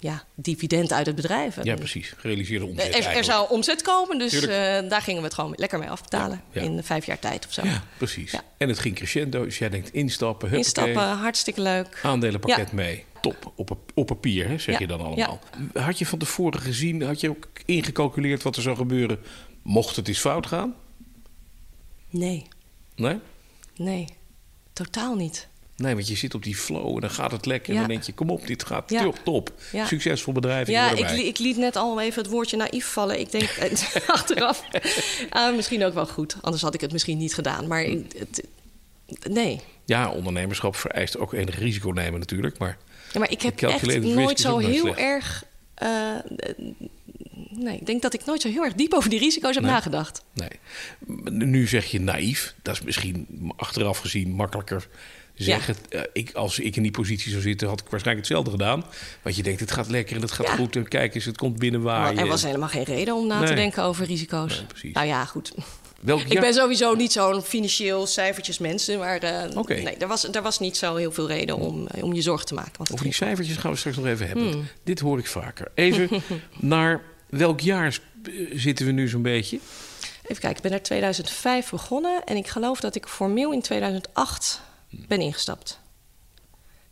ja, 0.00 0.24
dividend 0.34 0.92
uit 0.92 1.06
het 1.06 1.14
bedrijf. 1.14 1.64
Ja, 1.64 1.74
precies. 1.74 2.12
Gerealiseerde 2.16 2.66
omzet. 2.66 2.94
Er, 2.94 3.06
er 3.06 3.24
zou 3.24 3.50
omzet 3.50 3.82
komen, 3.82 4.18
dus 4.18 4.32
uh, 4.32 4.48
daar 4.88 5.02
gingen 5.02 5.20
we 5.20 5.26
het 5.26 5.34
gewoon 5.34 5.54
lekker 5.56 5.78
mee 5.78 5.90
afbetalen. 5.90 6.42
Ja, 6.52 6.62
ja. 6.62 6.68
In 6.68 6.82
vijf 6.82 7.06
jaar 7.06 7.18
tijd 7.18 7.46
of 7.46 7.52
zo. 7.52 7.64
Ja, 7.64 7.82
precies. 7.96 8.30
Ja. 8.32 8.42
En 8.56 8.68
het 8.68 8.78
ging 8.78 8.94
crescendo, 8.94 9.44
dus 9.44 9.58
jij 9.58 9.68
denkt 9.68 9.92
instappen. 9.92 10.48
Huppakee. 10.48 10.84
Instappen, 10.84 11.18
hartstikke 11.18 11.60
leuk. 11.60 12.00
Aandelenpakket 12.02 12.72
mee. 12.72 13.04
Top, 13.20 13.52
op, 13.54 13.76
op 13.94 14.06
papier, 14.06 14.48
hè, 14.48 14.58
zeg 14.58 14.78
je 14.78 14.86
dan 14.86 15.00
allemaal. 15.00 15.40
Had 15.72 15.98
je 15.98 16.06
van 16.06 16.18
tevoren 16.18 16.60
gezien, 16.60 17.02
had 17.02 17.20
je 17.20 17.28
ook 17.28 17.48
ingecalculeerd 17.64 18.42
wat 18.42 18.56
er 18.56 18.62
zou 18.62 18.76
gebeuren... 18.76 19.18
mocht 19.62 19.96
het 19.96 20.08
eens 20.08 20.18
fout 20.18 20.46
gaan? 20.46 20.74
Nee. 22.10 22.46
Nee? 22.96 23.18
Nee, 23.76 24.06
totaal 24.72 25.14
niet. 25.14 25.47
Nee, 25.78 25.94
want 25.94 26.08
je 26.08 26.16
zit 26.16 26.34
op 26.34 26.42
die 26.42 26.56
flow 26.56 26.94
en 26.94 27.00
dan 27.00 27.10
gaat 27.10 27.32
het 27.32 27.46
lekker. 27.46 27.72
En 27.72 27.78
dan 27.78 27.88
denk 27.88 28.02
je, 28.02 28.12
kom 28.12 28.30
op, 28.30 28.46
dit 28.46 28.64
gaat 28.64 28.90
ja. 28.90 29.10
top. 29.24 29.52
Succesvol 29.86 30.32
bedrijf. 30.32 30.68
Ja, 30.68 30.90
ik, 30.90 31.10
li 31.10 31.26
ik, 31.26 31.38
liet 31.38 31.56
net 31.56 31.76
al 31.76 32.00
even 32.00 32.22
het 32.22 32.30
woordje 32.30 32.56
naïef 32.56 32.86
vallen. 32.86 33.20
Ik 33.20 33.30
denk 33.30 33.58
achteraf, 34.06 34.64
uh, 35.36 35.54
misschien 35.54 35.84
ook 35.84 35.94
wel 35.94 36.06
goed. 36.06 36.36
Anders 36.40 36.62
had 36.62 36.74
ik 36.74 36.80
het 36.80 36.92
misschien 36.92 37.18
niet 37.18 37.34
gedaan. 37.34 37.66
Maar 37.66 37.82
het, 37.82 38.42
Nee. 39.30 39.60
Ja, 39.84 40.10
ondernemerschap 40.10 40.76
vereist 40.76 41.18
ook 41.18 41.32
enig 41.32 41.58
risico 41.58 41.90
nemen 41.90 42.20
natuurlijk. 42.20 42.58
Maar, 42.58 42.78
ja, 43.12 43.18
maar 43.18 43.30
ik 43.30 43.42
heb 43.42 43.60
echt 43.60 44.00
nooit 44.00 44.40
zo 44.40 44.58
heel 44.58 44.96
erg... 44.96 45.44
Uh, 45.82 46.14
nee, 47.50 47.78
ik 47.78 47.86
denk 47.86 48.02
dat 48.02 48.14
ik 48.14 48.24
nooit 48.24 48.40
zo 48.40 48.48
heel 48.48 48.64
erg 48.64 48.74
diep 48.74 48.92
over 48.92 49.10
die 49.10 49.18
risico's 49.18 49.54
heb 49.54 49.64
nagedacht. 49.64 50.22
Nee. 50.32 50.48
Nu 51.24 51.66
zeg 51.66 51.86
je 51.86 52.00
naïef. 52.00 52.54
Dat 52.62 52.74
is 52.74 52.82
misschien 52.82 53.26
achteraf 53.56 53.98
gezien 53.98 54.30
makkelijker 54.30 54.88
zeggen. 55.38 55.76
Ja. 55.88 55.98
Uh, 55.98 56.04
ik, 56.12 56.32
als 56.32 56.58
ik 56.58 56.76
in 56.76 56.82
die 56.82 56.90
positie 56.90 57.30
zou 57.30 57.42
zitten, 57.42 57.68
had 57.68 57.80
ik 57.80 57.88
waarschijnlijk 57.88 58.26
hetzelfde 58.26 58.50
gedaan. 58.50 58.84
Want 59.22 59.36
je 59.36 59.42
denkt, 59.42 59.60
het 59.60 59.70
gaat 59.70 59.88
lekker 59.88 60.16
en 60.16 60.22
het 60.22 60.32
gaat 60.32 60.50
goed. 60.50 60.76
En 60.76 60.88
kijk 60.88 61.14
eens, 61.14 61.24
het 61.24 61.36
komt 61.36 61.58
binnen 61.58 61.82
waar. 61.82 62.16
er 62.16 62.26
was 62.26 62.42
helemaal 62.42 62.68
geen 62.68 62.84
reden 62.84 63.14
om 63.14 63.26
na 63.26 63.44
te 63.44 63.54
denken 63.54 63.82
over 63.82 64.06
risico's. 64.06 64.64
nou 64.92 65.06
ja, 65.06 65.24
goed. 65.24 65.52
ik 66.28 66.40
ben 66.40 66.54
sowieso 66.54 66.94
niet 66.94 67.12
zo'n 67.12 67.42
financieel 67.42 68.06
cijfertjes 68.06 68.58
mensen. 68.58 68.98
Maar 68.98 69.24
uh, 69.24 69.64
nee, 69.66 69.96
er, 69.96 70.08
was, 70.08 70.32
er 70.32 70.42
was 70.42 70.58
niet 70.58 70.76
zo 70.76 70.96
heel 70.96 71.12
veel 71.12 71.26
reden 71.26 71.56
om, 71.56 71.86
eh, 71.86 72.04
om 72.04 72.14
je 72.14 72.22
zorgen 72.22 72.46
te 72.46 72.54
maken. 72.54 72.92
Over 72.92 73.04
die 73.04 73.14
cijfertjes 73.14 73.56
gaan 73.56 73.70
we 73.70 73.76
straks 73.76 73.96
nog 73.96 74.06
even 74.06 74.26
hebben. 74.26 74.52
Hmm. 74.52 74.66
Dit 74.84 75.00
hoor 75.00 75.18
ik 75.18 75.26
vaker. 75.26 75.70
Even 75.74 76.08
naar 76.60 77.02
welk 77.26 77.60
jaar 77.60 77.98
zitten 78.52 78.86
we 78.86 78.92
nu 78.92 79.08
zo'n 79.08 79.22
beetje? 79.22 79.58
Even 80.22 80.42
kijken, 80.42 80.56
ik 80.56 80.62
ben 80.62 80.72
er 80.72 80.82
2005 80.82 81.70
begonnen. 81.70 82.24
En 82.24 82.36
ik 82.36 82.46
geloof 82.46 82.80
dat 82.80 82.94
ik 82.94 83.06
formeel 83.06 83.52
in 83.52 83.62
2008 83.62 84.60
ben 84.90 85.20
ingestapt. 85.20 85.80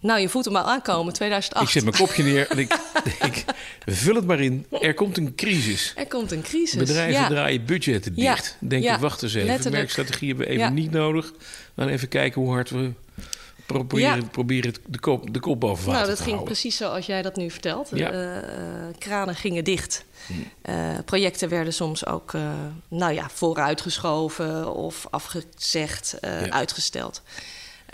Nou, 0.01 0.21
je 0.21 0.29
voelt 0.29 0.45
hem 0.45 0.57
al 0.57 0.65
aankomen, 0.65 1.13
2008. 1.13 1.67
Ik 1.67 1.73
zet 1.73 1.85
mijn 1.85 1.97
kopje 1.97 2.23
neer 2.23 2.51
en 2.51 2.59
ik, 2.59 2.79
ik 3.21 3.45
vul 3.87 4.15
het 4.15 4.27
maar 4.27 4.41
in. 4.41 4.67
Er 4.81 4.95
komt 4.95 5.17
een 5.17 5.35
crisis. 5.35 5.93
Er 5.97 6.07
komt 6.07 6.33
een 6.33 6.43
crisis. 6.43 6.79
Bedrijven 6.79 7.29
draaien 7.29 7.65
budgetten 7.65 8.15
dicht. 8.15 8.57
Denk 8.61 8.85
ik, 8.85 8.97
wacht 8.97 9.23
eens 9.23 9.35
even. 9.35 9.71
Merkstrategie 9.71 10.29
hebben 10.29 10.47
we 10.47 10.53
even 10.53 10.75
niet 10.75 10.91
nodig. 10.91 11.33
Dan 11.75 11.89
even 11.89 12.09
kijken 12.09 12.43
hoe 12.43 12.53
hard 12.53 12.71
we 12.71 12.93
proberen, 13.67 14.31
proberen 14.31 14.75
de, 14.87 14.99
kop, 14.99 15.33
de 15.33 15.41
kop 15.41 15.61
boven 15.61 15.87
water 15.87 16.01
Nou, 16.03 16.17
dat 16.17 16.27
ging 16.27 16.45
precies 16.45 16.77
zoals 16.77 17.07
jij 17.07 17.23
dat 17.23 17.37
nu 17.37 17.51
vertelt. 17.51 17.95
Uh, 17.95 18.39
kranen 18.99 19.35
gingen 19.35 19.65
dicht. 19.65 20.05
Uh, 20.63 20.99
projecten 21.05 21.49
werden 21.49 21.73
soms 21.73 22.07
ook 22.07 22.33
uh, 22.33 22.51
nou 22.89 23.13
ja, 23.13 23.29
vooruitgeschoven 23.33 24.75
of 24.75 25.07
afgezegd, 25.11 26.19
uitgesteld. 26.51 27.23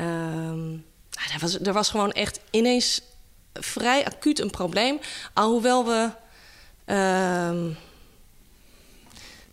Um, 0.01 0.85
er, 1.11 1.39
was, 1.41 1.61
er 1.61 1.73
was 1.73 1.91
gewoon 1.91 2.13
echt 2.13 2.41
ineens 2.51 3.03
vrij 3.53 4.05
acuut 4.05 4.41
een 4.41 4.51
probleem. 4.51 4.99
Alhoewel 5.33 5.87
we. 5.87 6.11
Uh, 6.87 7.77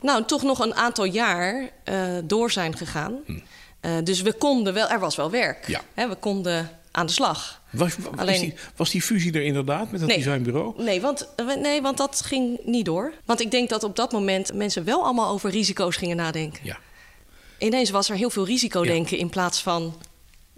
nou, 0.01 0.25
toch 0.25 0.43
nog 0.43 0.59
een 0.59 0.75
aantal 0.75 1.05
jaar 1.05 1.69
uh, 1.85 2.17
door 2.23 2.51
zijn 2.51 2.77
gegaan. 2.77 3.17
Hm. 3.25 3.39
Uh, 3.81 3.91
dus 4.03 4.21
we 4.21 4.33
konden 4.33 4.73
wel, 4.73 4.89
er 4.89 4.99
was 4.99 5.15
wel 5.15 5.29
werk. 5.29 5.67
Ja. 5.67 5.81
Hè, 5.93 6.07
we 6.07 6.15
konden 6.15 6.79
aan 6.91 7.05
de 7.05 7.11
slag. 7.11 7.61
Was, 7.69 7.95
Alleen, 8.15 8.39
die, 8.41 8.53
was 8.75 8.89
die 8.89 9.01
fusie 9.01 9.33
er 9.33 9.41
inderdaad 9.41 9.91
met 9.91 9.99
dat 9.99 10.09
designbureau? 10.09 10.83
Nee 10.83 11.01
want, 11.01 11.27
nee, 11.61 11.81
want 11.81 11.97
dat 11.97 12.21
ging 12.25 12.59
niet 12.63 12.85
door. 12.85 13.13
Want 13.25 13.41
ik 13.41 13.51
denk 13.51 13.69
dat 13.69 13.83
op 13.83 13.95
dat 13.95 14.11
moment 14.11 14.53
mensen 14.53 14.83
wel 14.83 15.03
allemaal 15.03 15.31
over 15.31 15.49
risico's 15.49 15.95
gingen 15.95 16.15
nadenken. 16.15 16.59
Ja. 16.63 16.77
Ineens 17.57 17.89
was 17.89 18.09
er 18.09 18.15
heel 18.15 18.29
veel 18.29 18.45
risicodenken 18.45 19.15
ja. 19.15 19.23
in 19.23 19.29
plaats 19.29 19.61
van 19.61 20.01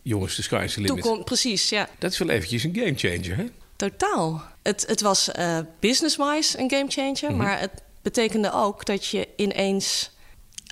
Jongens, 0.02 0.36
de 0.36 0.42
sky 0.42 0.62
is 0.64 0.74
the 0.74 0.82
limit. 0.82 1.04
Toekom, 1.04 1.24
precies, 1.24 1.70
ja. 1.70 1.90
Dat 2.00 2.12
is 2.12 2.18
wel 2.18 2.30
eventjes 2.30 2.64
een 2.64 2.76
gamechanger, 2.76 3.38
hè? 3.38 3.46
Totaal. 3.76 4.44
Het, 4.62 4.86
het 4.88 5.02
was 5.02 5.30
uh, 5.40 5.60
business-wise 5.80 6.60
een 6.60 6.70
gamechanger, 6.70 7.32
mm 7.32 7.38
maar 7.38 7.60
het 7.60 7.72
betekende 8.02 8.54
ook 8.54 8.86
dat 8.86 9.08
je 9.08 9.28
ineens 9.36 10.12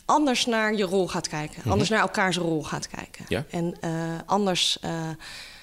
anders 0.06 0.46
naar 0.46 0.76
je 0.76 0.84
rol 0.84 1.08
gaat 1.08 1.28
kijken. 1.28 1.60
Mhm. 1.60 1.70
Anders 1.72 1.90
naar 1.90 2.00
elkaars 2.00 2.38
rol 2.38 2.64
gaat 2.64 2.88
kijken. 2.88 3.26
Ja? 3.28 3.46
En 3.50 3.76
uh, 3.84 3.92
anders, 4.26 4.78
uh, 4.86 4.92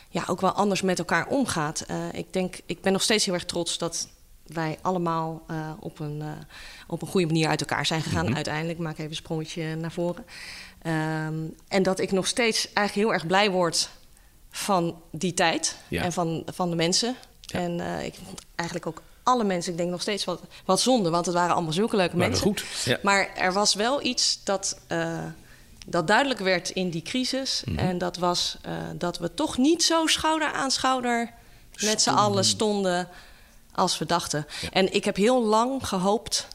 ja, 0.09 0.25
ook 0.27 0.41
wel 0.41 0.51
anders 0.51 0.83
met 0.83 0.99
elkaar 0.99 1.27
omgaat. 1.27 1.87
ik 2.13 2.33
denk, 2.33 2.57
ik 2.67 2.81
ben 2.81 2.93
nog 2.93 3.03
steeds 3.03 3.25
heel 3.25 3.35
erg 3.35 3.45
trots 3.45 3.79
dat 3.79 4.09
wij 4.47 4.79
allemaal 4.83 5.47
op, 5.81 5.99
een, 5.99 6.23
op 6.87 7.03
een 7.03 7.09
goede 7.09 7.27
manier 7.27 7.49
uit 7.49 7.61
elkaar 7.61 7.87
zijn 7.87 8.03
gegaan. 8.03 8.25
Mhm. 8.25 8.35
Uiteindelijk, 8.35 8.79
maak 8.79 8.93
even 8.93 9.11
een 9.11 9.17
sprongetje 9.17 9.75
naar 9.75 9.93
voren. 9.93 10.25
Um, 10.87 11.57
en 11.69 11.83
dat 11.83 11.99
ik 11.99 12.13
nog 12.13 12.27
steeds 12.27 12.73
eigenlijk 12.73 13.07
heel 13.07 13.13
erg 13.13 13.27
blij 13.27 13.51
word 13.51 13.89
van 14.51 15.03
die 15.11 15.35
tijd 15.35 15.77
en 15.91 16.13
van, 16.13 16.43
van 16.47 16.71
de 16.71 16.77
mensen. 16.77 17.17
En 17.53 17.79
uh, 17.79 18.05
ik 18.05 18.15
vond 18.25 18.41
eigenlijk 18.55 18.89
ook 18.89 19.03
alle 19.23 19.45
mensen, 19.45 19.73
ik 19.73 19.79
denk 19.79 19.91
nog 19.91 20.01
steeds 20.01 20.25
wat, 20.25 20.41
wat 20.65 20.81
zonde, 20.81 21.11
want 21.11 21.27
het 21.27 21.35
waren 21.35 21.55
allemaal 21.55 21.73
zulke 21.73 21.97
leuke 21.97 22.17
mensen. 22.17 22.43
Goed. 22.43 22.65
Ja. 22.85 22.99
Maar 23.03 23.35
er 23.37 23.53
was 23.53 23.75
wel 23.75 24.05
iets 24.05 24.41
dat, 24.45 24.79
uh, 24.89 25.25
dat 25.87 26.07
duidelijk 26.07 26.41
werd 26.41 26.71
in 26.71 26.91
die 26.91 27.03
crisis. 27.03 27.63
Mm 27.65 27.79
-hmm. 27.79 27.89
En 27.89 27.99
dat 27.99 28.17
was 28.17 28.57
uh, 28.67 28.73
dat 28.95 29.19
we 29.19 29.35
toch 29.35 29.59
niet 29.59 29.83
zo 29.83 30.07
schouder 30.07 30.53
aan 30.53 30.71
schouder 30.71 31.33
met 31.81 32.03
z'n 32.03 32.11
allen 32.11 32.45
stonden 32.45 33.09
als 33.73 33.99
we 33.99 34.07
dachten. 34.07 34.47
En 34.73 34.93
ik 34.93 35.05
heb 35.05 35.17
heel 35.17 35.45
lang 35.45 35.89
gehoopt 35.89 36.49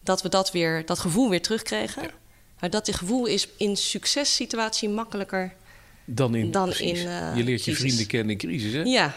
dat 0.00 0.22
we 0.22 0.28
dat, 0.28 0.52
weer, 0.52 0.86
dat 0.86 0.98
gevoel 0.98 1.28
weer 1.28 1.42
terugkregen. 1.42 2.10
Maar 2.60 2.70
dat 2.70 2.94
gevoel 2.94 3.26
is 3.26 3.48
in 3.56 3.76
successituatie 3.76 4.88
makkelijker 4.88 5.54
dan 6.04 6.34
in. 6.34 6.50
Dan 6.50 6.72
in 6.72 6.96
uh, 6.96 7.36
je 7.36 7.44
leert 7.44 7.64
je 7.64 7.74
vrienden 7.74 8.06
kennen 8.06 8.30
in 8.30 8.38
crisis, 8.38 8.72
hè? 8.72 8.82
Ja. 8.82 9.14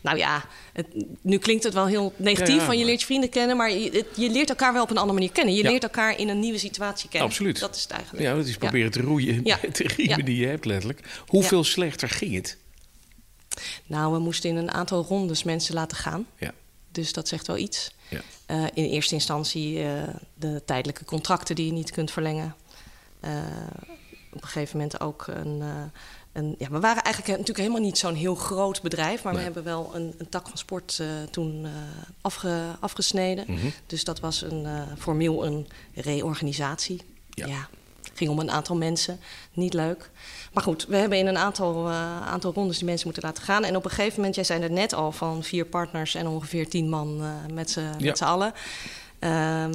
Nou 0.00 0.18
ja, 0.18 0.44
het, 0.72 0.86
nu 1.22 1.38
klinkt 1.38 1.64
het 1.64 1.74
wel 1.74 1.86
heel 1.86 2.12
negatief 2.16 2.54
ja, 2.54 2.60
ja, 2.60 2.66
van 2.66 2.78
je 2.78 2.84
leert 2.84 3.00
je 3.00 3.06
vrienden 3.06 3.28
kennen, 3.28 3.56
maar 3.56 3.70
je, 3.70 3.90
het, 3.90 4.06
je, 4.16 4.30
leert 4.30 4.48
elkaar 4.48 4.72
wel 4.72 4.82
op 4.82 4.90
een 4.90 4.96
andere 4.96 5.18
manier 5.18 5.32
kennen. 5.32 5.54
Je 5.54 5.62
leert 5.62 5.82
elkaar 5.82 6.18
in 6.18 6.28
een 6.28 6.40
nieuwe 6.40 6.58
situatie 6.58 7.08
kennen. 7.08 7.28
Absoluut. 7.28 7.60
Dat 7.60 7.76
is 7.76 7.82
het 7.82 7.90
eigenlijk. 7.90 8.24
Ja, 8.24 8.34
dat 8.34 8.46
is 8.46 8.56
proberen 8.56 8.90
te 8.90 9.00
roeien 9.00 9.42
met 9.42 9.76
de 9.76 9.88
riemen 9.96 10.24
die 10.24 10.36
je 10.36 10.46
hebt, 10.46 10.64
letterlijk. 10.64 11.22
Hoeveel 11.26 11.64
slechter 11.64 12.08
ging 12.08 12.34
het? 12.34 12.56
Nou, 13.86 14.12
we 14.12 14.18
moesten 14.18 14.50
in 14.50 14.56
een 14.56 14.70
aantal 14.70 15.04
rondes 15.04 15.42
mensen 15.42 15.74
laten 15.74 15.96
gaan. 15.96 16.26
Ja. 16.38 16.52
Dus 16.92 17.12
dat 17.12 17.28
zegt 17.28 17.46
wel 17.46 17.56
iets. 17.56 17.90
Ja. 18.08 18.20
Uh, 18.50 18.64
in 18.74 18.84
eerste 18.84 19.14
instantie 19.14 19.78
uh, 19.78 20.02
de 20.34 20.62
tijdelijke 20.64 21.04
contracten 21.04 21.54
die 21.54 21.66
je 21.66 21.72
niet 21.72 21.90
kunt 21.90 22.10
verlengen. 22.10 22.54
Uh, 23.24 23.30
op 24.32 24.42
een 24.42 24.48
gegeven 24.48 24.76
moment 24.76 25.00
ook 25.00 25.26
een, 25.26 25.60
uh, 25.60 25.82
een. 26.32 26.54
ja, 26.58 26.70
we 26.70 26.80
waren 26.80 27.02
eigenlijk 27.02 27.26
natuurlijk 27.26 27.58
helemaal 27.58 27.80
niet 27.80 27.98
zo'n 27.98 28.14
heel 28.14 28.34
groot 28.34 28.82
bedrijf, 28.82 29.22
maar 29.22 29.32
nee. 29.32 29.44
we 29.44 29.52
hebben 29.52 29.72
wel 29.72 29.90
een, 29.94 30.14
een 30.18 30.28
tak 30.28 30.48
van 30.48 30.58
sport 30.58 30.98
uh, 31.00 31.08
toen 31.30 31.66
afge, 32.20 32.62
afgesneden. 32.80 33.44
Mm 33.48 33.56
-hmm. 33.56 33.72
Dus 33.86 34.04
dat 34.04 34.20
was 34.20 34.42
een, 34.42 34.66
formeel 34.98 35.46
een 35.46 35.68
reorganisatie. 35.94 37.02
Ja. 37.30 37.46
ja. 37.46 37.68
ging 38.14 38.30
om 38.30 38.38
een 38.38 38.50
aantal 38.50 38.76
mensen. 38.76 39.20
Niet 39.52 39.74
leuk. 39.74 40.10
Maar 40.52 40.62
goed, 40.62 40.86
we 40.86 40.96
hebben 40.96 41.18
in 41.18 41.26
een 41.26 41.38
aantal, 41.38 41.90
aantal 41.90 42.52
rondes 42.52 42.76
die 42.76 42.86
mensen 42.86 43.06
moeten 43.06 43.24
laten 43.24 43.42
gaan. 43.42 43.64
En 43.64 43.76
op 43.76 43.84
een 43.84 43.90
gegeven 43.90 44.16
moment, 44.16 44.34
jij 44.34 44.44
zei 44.44 44.62
er 44.62 44.70
net 44.70 44.92
al, 44.92 45.12
van 45.12 45.42
vier 45.42 45.64
partners 45.64 46.14
en 46.14 46.26
ongeveer 46.26 46.68
tien 46.68 46.88
man 46.88 47.22
met 47.52 47.70
z'n 47.70 47.94
ja. 47.98 48.12
allen. 48.12 48.52
Ehm, 49.18 49.72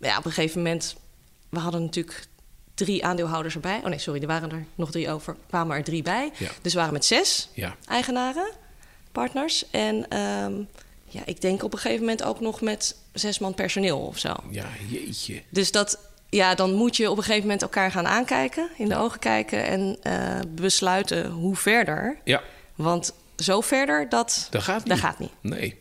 ja, 0.00 0.18
op 0.18 0.24
een 0.24 0.32
gegeven 0.32 0.62
moment, 0.62 0.96
we 1.48 1.58
hadden 1.58 1.82
natuurlijk 1.82 2.26
drie 2.76 3.04
aandeelhouders 3.04 3.54
erbij. 3.54 3.80
Oh 3.82 3.86
nee, 3.86 3.98
sorry, 3.98 4.20
er 4.20 4.26
waren 4.26 4.50
er 4.50 4.64
nog 4.74 4.90
drie 4.90 5.10
over. 5.10 5.36
kwamen 5.48 5.76
er 5.76 5.84
drie 5.84 6.02
bij. 6.02 6.30
Ja. 6.38 6.50
Dus 6.62 6.72
we 6.72 6.78
waren 6.78 6.94
met 6.94 7.04
zes 7.04 7.48
ja. 7.52 7.76
eigenaren, 7.88 8.50
partners. 9.12 9.70
En 9.70 10.18
um, 10.18 10.68
ja, 11.08 11.22
ik 11.24 11.40
denk 11.40 11.62
op 11.62 11.72
een 11.72 11.78
gegeven 11.78 12.00
moment 12.00 12.22
ook 12.22 12.40
nog 12.40 12.60
met 12.60 12.96
zes 13.12 13.38
man 13.38 13.54
personeel 13.54 13.98
of 13.98 14.18
zo. 14.18 14.34
Ja, 14.50 14.66
jeetje. 14.88 15.42
Dus 15.48 15.70
dat, 15.70 15.98
ja, 16.30 16.54
dan 16.54 16.74
moet 16.74 16.96
je 16.96 17.10
op 17.10 17.16
een 17.16 17.22
gegeven 17.22 17.42
moment 17.42 17.62
elkaar 17.62 17.90
gaan 17.90 18.06
aankijken, 18.06 18.70
in 18.76 18.88
de 18.88 18.96
ogen 18.96 19.18
kijken 19.18 19.64
en 19.64 19.98
uh, 20.02 20.38
besluiten 20.48 21.30
hoe 21.30 21.56
verder. 21.56 22.18
Ja. 22.24 22.42
Want 22.74 23.12
zo 23.36 23.60
verder, 23.60 24.08
dat, 24.08 24.48
dat 24.50 24.62
gaat 24.62 24.78
niet. 24.78 24.88
Dat 24.88 24.98
gaat 24.98 25.18
niet. 25.18 25.32
Nee. 25.40 25.78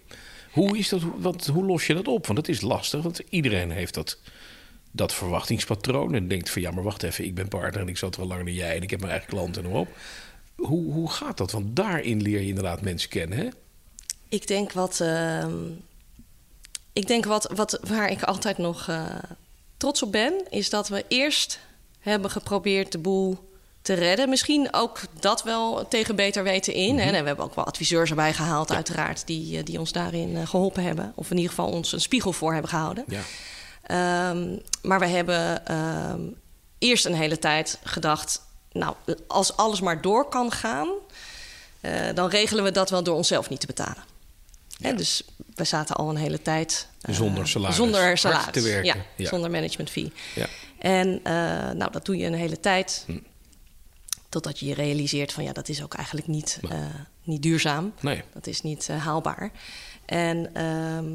Hoe, 0.51 0.77
is 0.77 0.89
dat, 0.89 1.01
wat, 1.15 1.45
hoe 1.45 1.65
los 1.65 1.87
je 1.87 1.93
dat 1.93 2.07
op? 2.07 2.25
Want 2.25 2.37
het 2.37 2.49
is 2.49 2.61
lastig, 2.61 3.01
want 3.01 3.21
iedereen 3.29 3.71
heeft 3.71 3.93
dat 3.93 4.17
dat 4.95 5.13
verwachtingspatroon 5.13 6.13
en 6.13 6.27
denkt 6.27 6.49
van 6.49 6.61
ja, 6.61 6.71
maar 6.71 6.83
wacht 6.83 7.03
even, 7.03 7.25
ik 7.25 7.35
ben 7.35 7.47
partner 7.47 7.81
en 7.81 7.87
ik 7.87 7.97
zat 7.97 8.15
er 8.15 8.21
al 8.21 8.27
langer 8.27 8.45
dan 8.45 8.53
jij 8.53 8.75
en 8.75 8.81
ik 8.81 8.89
heb 8.89 8.99
mijn 8.99 9.11
eigen 9.11 9.29
klant 9.29 9.57
en 9.57 9.63
noem 9.63 9.73
op. 9.73 9.87
Hoe, 10.55 10.91
hoe 10.93 11.11
gaat 11.11 11.37
dat? 11.37 11.51
Want 11.51 11.75
daarin 11.75 12.21
leer 12.21 12.39
je 12.39 12.47
inderdaad 12.47 12.81
mensen 12.81 13.09
kennen, 13.09 13.37
hè? 13.37 13.47
Ik 14.29 14.47
denk 14.47 14.71
wat, 14.71 14.99
uh, 15.01 15.45
ik 16.93 17.07
denk 17.07 17.25
wat, 17.25 17.51
wat 17.55 17.79
waar 17.87 18.09
ik 18.09 18.23
altijd 18.23 18.57
nog 18.57 18.87
uh, 18.87 19.05
trots 19.77 20.03
op 20.03 20.11
ben, 20.11 20.33
is 20.49 20.69
dat 20.69 20.87
we 20.87 21.05
eerst 21.07 21.59
hebben 21.99 22.31
geprobeerd 22.31 22.91
de 22.91 22.97
boel 22.97 23.53
te 23.81 23.93
redden. 23.93 24.29
Misschien 24.29 24.67
ook 24.71 24.99
dat 25.19 25.43
wel 25.43 25.87
tegen 25.87 26.15
beter 26.15 26.43
weten 26.43 26.73
in. 26.73 26.93
Mm 26.93 26.99
-hmm. 26.99 27.07
En 27.07 27.21
we 27.21 27.27
hebben 27.27 27.45
ook 27.45 27.55
wel 27.55 27.65
adviseurs 27.65 28.09
erbij 28.09 28.33
gehaald, 28.33 28.69
ja. 28.69 28.75
uiteraard, 28.75 29.27
die, 29.27 29.63
die 29.63 29.79
ons 29.79 29.91
daarin 29.91 30.29
uh, 30.29 30.47
geholpen 30.47 30.83
hebben. 30.83 31.11
Of 31.15 31.29
in 31.29 31.35
ieder 31.35 31.49
geval 31.49 31.71
ons 31.71 31.91
een 31.91 32.01
spiegel 32.01 32.31
voor 32.31 32.51
hebben 32.51 32.69
gehouden. 32.69 33.03
Ja. 33.07 33.21
Um, 33.91 34.61
maar 34.81 34.99
we 34.99 35.07
hebben 35.07 35.73
um, 36.11 36.35
eerst 36.77 37.05
een 37.05 37.15
hele 37.15 37.39
tijd 37.39 37.79
gedacht... 37.83 38.41
nou, 38.71 38.95
als 39.27 39.57
alles 39.57 39.81
maar 39.81 40.01
door 40.01 40.29
kan 40.29 40.51
gaan... 40.51 40.87
Uh, 41.81 42.13
dan 42.13 42.29
regelen 42.29 42.63
we 42.63 42.71
dat 42.71 42.89
wel 42.89 43.03
door 43.03 43.15
onszelf 43.15 43.49
niet 43.49 43.59
te 43.59 43.65
betalen. 43.65 44.03
Ja. 44.67 44.87
Hè, 44.87 44.95
dus 44.95 45.23
we 45.55 45.63
zaten 45.63 45.95
al 45.95 46.09
een 46.09 46.15
hele 46.15 46.41
tijd... 46.41 46.87
Uh, 47.09 47.15
zonder 47.15 47.47
salaris. 47.47 47.75
Zonder 47.75 48.17
salaris, 48.17 48.53
te 48.53 48.61
werken. 48.61 48.85
Ja, 48.85 49.05
ja. 49.15 49.29
zonder 49.29 49.51
management 49.51 49.89
fee. 49.89 50.13
Ja. 50.35 50.47
En 50.79 51.07
uh, 51.07 51.23
nou, 51.71 51.91
dat 51.91 52.05
doe 52.05 52.17
je 52.17 52.25
een 52.25 52.33
hele 52.33 52.59
tijd... 52.59 53.03
Hm 53.07 53.17
Totdat 54.29 54.59
je 54.59 54.65
je 54.65 54.73
realiseert 54.73 55.33
van 55.33 55.43
ja, 55.43 55.53
dat 55.53 55.69
is 55.69 55.83
ook 55.83 55.93
eigenlijk 55.93 56.27
niet, 56.27 56.59
niet 57.23 57.41
duurzaam. 57.41 57.93
Nee. 57.99 58.23
Dat 58.33 58.47
is 58.47 58.61
niet 58.61 58.87
haalbaar. 58.87 59.51
En 60.05 60.49
ehm, 60.53 61.05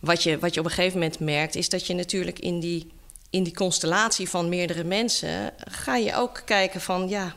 wat, 0.00 0.22
je, 0.22 0.38
wat 0.38 0.54
je 0.54 0.60
op 0.60 0.66
een 0.66 0.72
gegeven 0.72 0.98
moment 0.98 1.20
merkt, 1.20 1.54
is 1.54 1.68
dat 1.68 1.86
je 1.86 1.94
natuurlijk 1.94 2.38
in 2.38 2.60
die, 2.60 2.86
in 3.30 3.42
die 3.42 3.54
constellatie 3.54 4.28
van 4.28 4.48
meerdere 4.48 4.84
mensen 4.84 5.52
ga 5.58 5.96
je 5.96 6.16
ook 6.16 6.42
kijken 6.44 6.80
van 6.80 7.08
ja, 7.08 7.34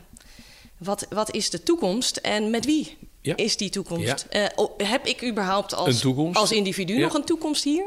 wat, 0.78 1.06
wat 1.10 1.32
is 1.32 1.50
de 1.50 1.64
toekomst 1.64 2.18
en 2.18 2.50
met 2.50 2.66
wie 2.66 2.98
is 3.22 3.58
die 3.58 3.70
toekomst? 3.70 4.26
Ja. 4.30 4.52
Uh, 4.58 4.68
heb 4.88 5.06
ik 5.06 5.24
überhaupt 5.24 5.74
als, 5.74 6.06
als 6.34 6.52
individu 6.52 6.98
nog 6.98 7.14
een 7.14 7.26
toekomst 7.26 7.64
hier? 7.64 7.86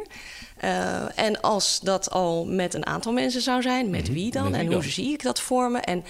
Uh, 0.65 1.19
en 1.19 1.41
als 1.41 1.81
dat 1.81 2.11
al 2.11 2.45
met 2.45 2.75
een 2.75 2.87
aantal 2.87 3.13
mensen 3.13 3.41
zou 3.41 3.63
zijn, 3.63 3.91
met 3.91 4.05
mhm. 4.05 4.13
wie 4.13 4.31
dan? 4.31 4.55
en 4.55 4.73
hoe 4.73 4.85
zie 4.85 5.13
ik 5.13 5.23
dat 5.23 5.41
vormen? 5.41 5.83
En, 5.85 6.05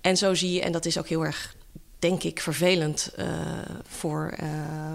en 0.00 0.16
zo 0.16 0.34
zie 0.34 0.52
je, 0.52 0.60
en 0.60 0.72
dat 0.72 0.86
is 0.86 0.98
ook 0.98 1.08
heel 1.08 1.24
erg 1.24 1.56
denk 1.98 2.22
ik, 2.22 2.40
vervelend 2.40 3.12
uh, 3.18 3.26
voor, 3.88 4.34
uh, 4.42 4.48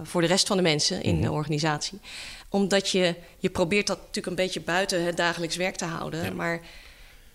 voor 0.03 0.21
de 0.21 0.27
rest 0.27 0.47
van 0.47 0.57
de 0.57 0.63
mensen 0.63 1.03
in 1.03 1.21
de 1.21 1.27
mhm. 1.27 1.35
organisatie. 1.35 1.99
Omdat 2.49 2.89
je, 2.89 3.15
je 3.37 3.49
probeert 3.49 3.87
dat 3.87 3.97
natuurlijk 3.97 4.27
een 4.27 4.35
beetje 4.35 4.61
buiten 4.61 5.05
het 5.05 5.17
dagelijks 5.17 5.55
werk 5.55 5.75
te 5.75 5.85
houden. 5.85 6.35
Maar 6.35 6.61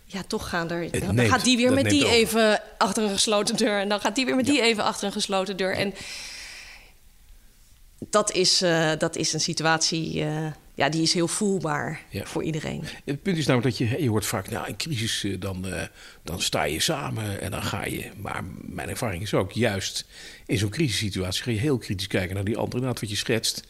ja, 0.05 0.23
toch 0.27 0.49
gaan 0.49 0.71
er. 0.71 1.15
Dan, 1.15 1.19
gaat 1.19 1.45
die 1.45 1.57
weer 1.57 1.73
met 1.73 1.91
die 1.91 2.09
even 2.09 2.61
achter 2.79 3.03
een 3.03 3.11
gesloten 3.11 3.57
deur. 3.57 3.81
En 3.81 3.89
dan 3.89 4.01
gaat 4.01 4.15
die 4.15 4.25
weer 4.25 4.37
met 4.37 4.47
die 4.47 4.63
even 4.63 4.85
achter 4.85 5.07
een 5.07 5.13
gesloten 5.13 5.57
deur. 5.57 5.75
En 5.75 5.95
dat 7.99 8.33
is, 8.33 8.63
uh, 8.63 8.93
dat 8.99 9.17
is 9.17 9.33
een 9.33 9.41
situatie 9.41 10.25
ja, 10.79 10.89
die 10.89 11.03
is 11.03 11.13
heel 11.13 11.29
voelbaar 11.29 12.01
voor 12.13 12.43
iedereen. 12.43 12.85
Het 13.05 13.23
punt 13.23 13.37
is 13.37 13.47
namelijk 13.47 13.79
dat 13.79 13.89
je, 13.89 14.03
je 14.03 14.09
hoort 14.09 14.27
vaak, 14.27 14.51
nou, 14.51 14.69
in 14.69 14.77
crisis 14.77 15.25
eh, 15.25 15.35
dan, 15.39 15.67
uh, 15.67 15.83
dan 16.23 16.41
sta 16.41 16.65
je 16.65 16.81
samen 16.81 17.41
en 17.41 17.51
dan 17.51 17.63
ga 17.63 17.85
je. 17.85 18.11
Maar 18.17 18.45
mijn 18.61 18.89
ervaring 18.89 19.23
is 19.23 19.35
ook, 19.35 19.53
juist 19.53 20.07
in 20.47 20.59
zo'n 20.59 20.69
crisissituatie 20.69 21.43
ga 21.43 21.51
je 21.51 21.59
heel 21.59 21.79
kritisch 21.79 22.07
kijken 22.07 22.35
naar 22.35 22.45
die 22.45 22.57
andere, 22.57 22.83
naar 22.83 22.97
wat 23.01 23.11
je 23.11 23.17
schetst. 23.17 23.65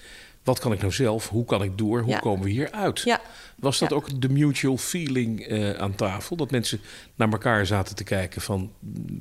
Wat 0.45 0.59
kan 0.59 0.73
ik 0.73 0.81
nou 0.81 0.93
zelf? 0.93 1.29
Hoe 1.29 1.45
kan 1.45 1.63
ik 1.63 1.79
door? 1.79 2.01
Hoe 2.01 2.19
komen 2.19 2.45
we 2.45 2.51
hier 2.51 2.71
uit? 2.71 3.01
Ja. 3.01 3.21
Was 3.59 3.79
dat 3.79 3.93
ook 3.93 4.21
de 4.21 4.29
mutual 4.29 4.77
feeling 4.77 5.51
uh, 5.51 5.71
aan 5.71 5.95
tafel? 5.95 6.37
Dat 6.37 6.51
mensen 6.51 6.81
naar 7.15 7.29
elkaar 7.29 7.67
zaten 7.67 7.97
te 7.97 8.05
kijken 8.05 8.41
van 8.41 8.73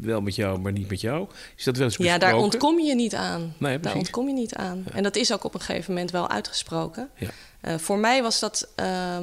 wel 0.01 0.21
met 0.21 0.35
jou, 0.35 0.59
maar 0.59 0.71
niet 0.71 0.89
met 0.89 1.01
jou? 1.01 1.27
Is 1.55 1.63
dat 1.63 1.77
wel 1.77 1.85
eens 1.85 1.97
Ja, 1.97 2.17
daar 2.17 2.35
ontkom 2.35 2.79
je 2.79 2.95
niet 2.95 3.15
aan. 3.15 3.53
Nee, 3.57 3.79
daar 3.79 3.95
ontkom 3.95 4.27
je 4.27 4.33
niet 4.33 4.55
aan. 4.55 4.85
En 4.93 5.03
dat 5.03 5.15
is 5.15 5.33
ook 5.33 5.43
op 5.43 5.53
een 5.53 5.61
gegeven 5.61 5.93
moment 5.93 6.11
wel 6.11 6.29
uitgesproken. 6.29 7.09
Ja. 7.15 7.29
Uh, 7.61 7.77
voor 7.77 7.97
mij 7.97 8.21
was 8.21 8.39
dat. 8.39 8.67
Uh, 8.79 9.17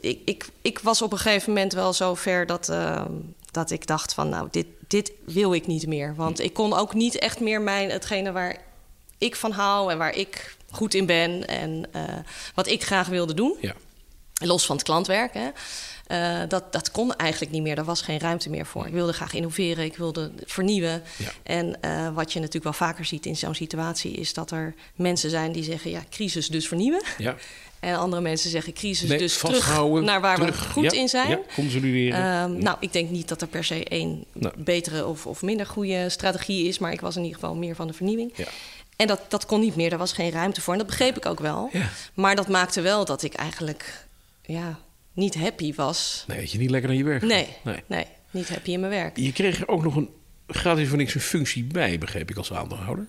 ik, 0.00 0.18
ik, 0.24 0.48
ik, 0.62 0.78
was 0.78 1.02
op 1.02 1.12
een 1.12 1.18
gegeven 1.18 1.52
moment 1.52 1.72
wel 1.72 1.92
zo 1.92 2.14
ver 2.14 2.46
dat, 2.46 2.68
uh, 2.68 3.04
dat 3.50 3.70
ik 3.70 3.86
dacht 3.86 4.14
van 4.14 4.28
nou, 4.28 4.48
dit, 4.50 4.66
dit 4.86 5.12
wil 5.24 5.54
ik 5.54 5.66
niet 5.66 5.86
meer. 5.86 6.14
Want 6.14 6.40
ik 6.40 6.52
kon 6.52 6.72
ook 6.72 6.94
niet 6.94 7.18
echt 7.18 7.40
meer 7.40 7.60
mijn, 7.60 7.90
hetgene 7.90 8.32
waar 8.32 8.56
ik 9.18 9.36
van 9.36 9.50
hou 9.50 9.92
en 9.92 9.98
waar 9.98 10.16
ik 10.16 10.56
goed 10.72 10.94
in 10.94 11.06
ben 11.06 11.46
en 11.48 11.84
uh, 11.96 12.02
wat 12.54 12.66
ik 12.66 12.84
graag 12.84 13.06
wilde 13.06 13.34
doen. 13.34 13.56
Ja. 13.60 13.74
Los 14.34 14.66
van 14.66 14.76
het 14.76 14.84
klantwerk. 14.84 15.34
Hè. 15.34 15.48
Uh, 16.08 16.48
dat, 16.48 16.72
dat 16.72 16.90
kon 16.90 17.14
eigenlijk 17.16 17.52
niet 17.52 17.62
meer. 17.62 17.78
Er 17.78 17.84
was 17.84 18.02
geen 18.02 18.18
ruimte 18.18 18.50
meer 18.50 18.66
voor. 18.66 18.86
Ik 18.86 18.92
wilde 18.92 19.12
graag 19.12 19.34
innoveren, 19.34 19.84
ik 19.84 19.96
wilde 19.96 20.32
vernieuwen. 20.44 21.02
Ja. 21.16 21.32
En 21.42 21.78
uh, 21.84 22.14
wat 22.14 22.32
je 22.32 22.38
natuurlijk 22.38 22.64
wel 22.64 22.88
vaker 22.88 23.04
ziet 23.04 23.26
in 23.26 23.36
zo'n 23.36 23.54
situatie... 23.54 24.12
is 24.12 24.34
dat 24.34 24.50
er 24.50 24.74
mensen 24.94 25.30
zijn 25.30 25.52
die 25.52 25.62
zeggen... 25.62 25.90
ja, 25.90 26.02
crisis 26.10 26.48
dus 26.48 26.68
vernieuwen. 26.68 27.02
Ja. 27.18 27.36
En 27.80 27.96
andere 27.96 28.22
mensen 28.22 28.50
zeggen 28.50 28.72
crisis 28.72 29.08
nee, 29.08 29.18
dus 29.18 29.38
terug 29.38 29.90
naar 30.00 30.20
waar 30.20 30.44
we 30.44 30.52
goed 30.52 30.92
in 30.92 31.08
zijn. 31.08 31.28
Ja, 31.28 31.40
consolideren. 31.54 32.42
Um, 32.42 32.62
nou, 32.62 32.76
ik 32.80 32.92
denk 32.92 33.10
niet 33.10 33.28
dat 33.28 33.40
er 33.40 33.48
per 33.48 33.64
se 33.64 33.84
één 33.84 34.24
nou. 34.32 34.54
betere 34.56 35.06
of, 35.06 35.26
of 35.26 35.42
minder 35.42 35.66
goede 35.66 36.08
strategie 36.08 36.68
is... 36.68 36.78
maar 36.78 36.92
ik 36.92 37.00
was 37.00 37.16
in 37.16 37.22
ieder 37.22 37.38
geval 37.38 37.54
meer 37.54 37.74
van 37.74 37.86
de 37.86 37.92
vernieuwing. 37.92 38.32
Ja. 38.34 38.46
En 39.02 39.08
dat, 39.08 39.20
dat 39.28 39.46
kon 39.46 39.60
niet 39.60 39.76
meer, 39.76 39.90
daar 39.90 39.98
was 39.98 40.12
geen 40.12 40.30
ruimte 40.30 40.60
voor. 40.60 40.72
En 40.72 40.78
dat 40.78 40.88
begreep 40.88 41.16
ik 41.16 41.26
ook 41.26 41.40
wel. 41.40 41.68
Ja. 41.72 41.88
Maar 42.14 42.36
dat 42.36 42.48
maakte 42.48 42.80
wel 42.80 43.04
dat 43.04 43.22
ik 43.22 43.34
eigenlijk 43.34 44.06
ja, 44.42 44.78
niet 45.12 45.34
happy 45.34 45.74
was. 45.74 46.24
Nee, 46.26 46.40
dat 46.40 46.50
je 46.50 46.58
niet 46.58 46.70
lekker 46.70 46.88
naar 46.88 46.98
je 46.98 47.04
werk 47.04 47.22
nee, 47.22 47.48
nee, 47.64 47.82
nee, 47.86 48.06
niet 48.30 48.48
happy 48.48 48.70
in 48.70 48.80
mijn 48.80 48.92
werk. 48.92 49.16
Je 49.16 49.32
kreeg 49.32 49.60
er 49.60 49.68
ook 49.68 49.82
nog 49.82 49.96
een 49.96 50.10
gratis 50.46 50.88
voor 50.88 50.96
niks 50.96 51.14
een 51.14 51.20
functie 51.20 51.64
bij, 51.64 51.98
begreep 51.98 52.30
ik 52.30 52.36
als 52.36 52.52
aandeelhouder. 52.52 53.06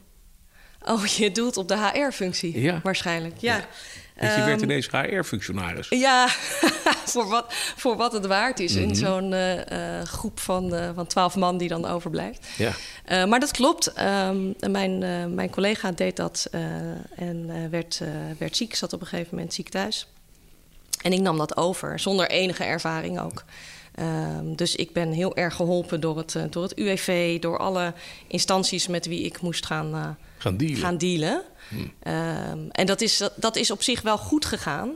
Oh, 0.86 1.06
je 1.06 1.32
doelt 1.32 1.58
op 1.58 1.67
de 1.67 1.77
HR-functie 1.77 2.62
ja. 2.62 2.79
waarschijnlijk. 2.84 3.38
Ja. 3.38 3.58
ja. 3.58 3.67
Dus 4.23 4.36
je 4.36 4.43
werd 4.43 4.62
ehm, 4.62 4.69
ineens 4.69 4.88
HR-functionaris. 4.91 5.88
Ja, 5.89 6.27
voor, 7.13 7.27
wat, 7.27 7.45
voor 7.75 7.95
wat 7.95 8.13
het 8.13 8.25
waard 8.25 8.59
is 8.59 8.75
in 8.75 8.88
mhm. 8.88 8.95
zo'n 8.95 9.31
uh, 9.31 10.01
groep 10.01 10.39
van, 10.39 10.73
uh, 10.73 10.89
van 10.95 11.07
twaalf 11.07 11.36
man 11.36 11.57
die 11.57 11.67
dan 11.67 11.86
overblijft. 11.86 12.47
Ja. 12.57 13.25
maar 13.25 13.39
dat 13.39 13.51
klopt. 13.51 13.93
Um, 14.01 14.53
mijn, 14.71 14.99
mijn 15.36 15.49
collega 15.49 15.91
deed 15.91 16.15
dat 16.15 16.49
en 17.15 17.69
werd, 17.69 18.01
werd 18.38 18.57
ziek, 18.57 18.75
zat 18.75 18.93
op 18.93 19.01
een 19.01 19.07
gegeven 19.07 19.36
moment 19.36 19.53
ziek 19.53 19.69
thuis. 19.69 20.07
En 21.01 21.13
ik 21.13 21.19
nam 21.19 21.38
dat 21.38 21.57
over, 21.57 21.99
zonder 21.99 22.29
enige 22.29 22.63
ervaring 22.63 23.19
ook. 23.19 23.43
Um, 23.99 24.56
dus 24.56 24.75
ik 24.75 24.93
ben 24.93 25.12
heel 25.12 25.36
erg 25.36 25.56
geholpen 25.56 25.99
door 25.99 26.17
het, 26.17 26.34
uh, 26.34 26.43
door 26.49 26.63
het 26.63 26.77
UWV, 26.77 27.39
door 27.39 27.58
alle 27.58 27.93
instanties 28.27 28.88
met 28.88 29.06
wie 29.06 29.23
ik 29.23 29.41
moest 29.41 29.65
gaan, 29.65 29.95
uh, 29.95 30.10
gaan 30.38 30.58
dealen. 30.58 30.77
Gaan 30.77 30.97
dealen. 30.97 31.41
Hmm. 31.69 31.79
Um, 31.79 32.69
en 32.71 32.86
dat 32.86 33.01
is, 33.01 33.29
dat 33.36 33.56
is 33.56 33.71
op 33.71 33.82
zich 33.82 34.01
wel 34.01 34.17
goed 34.17 34.45
gegaan. 34.45 34.91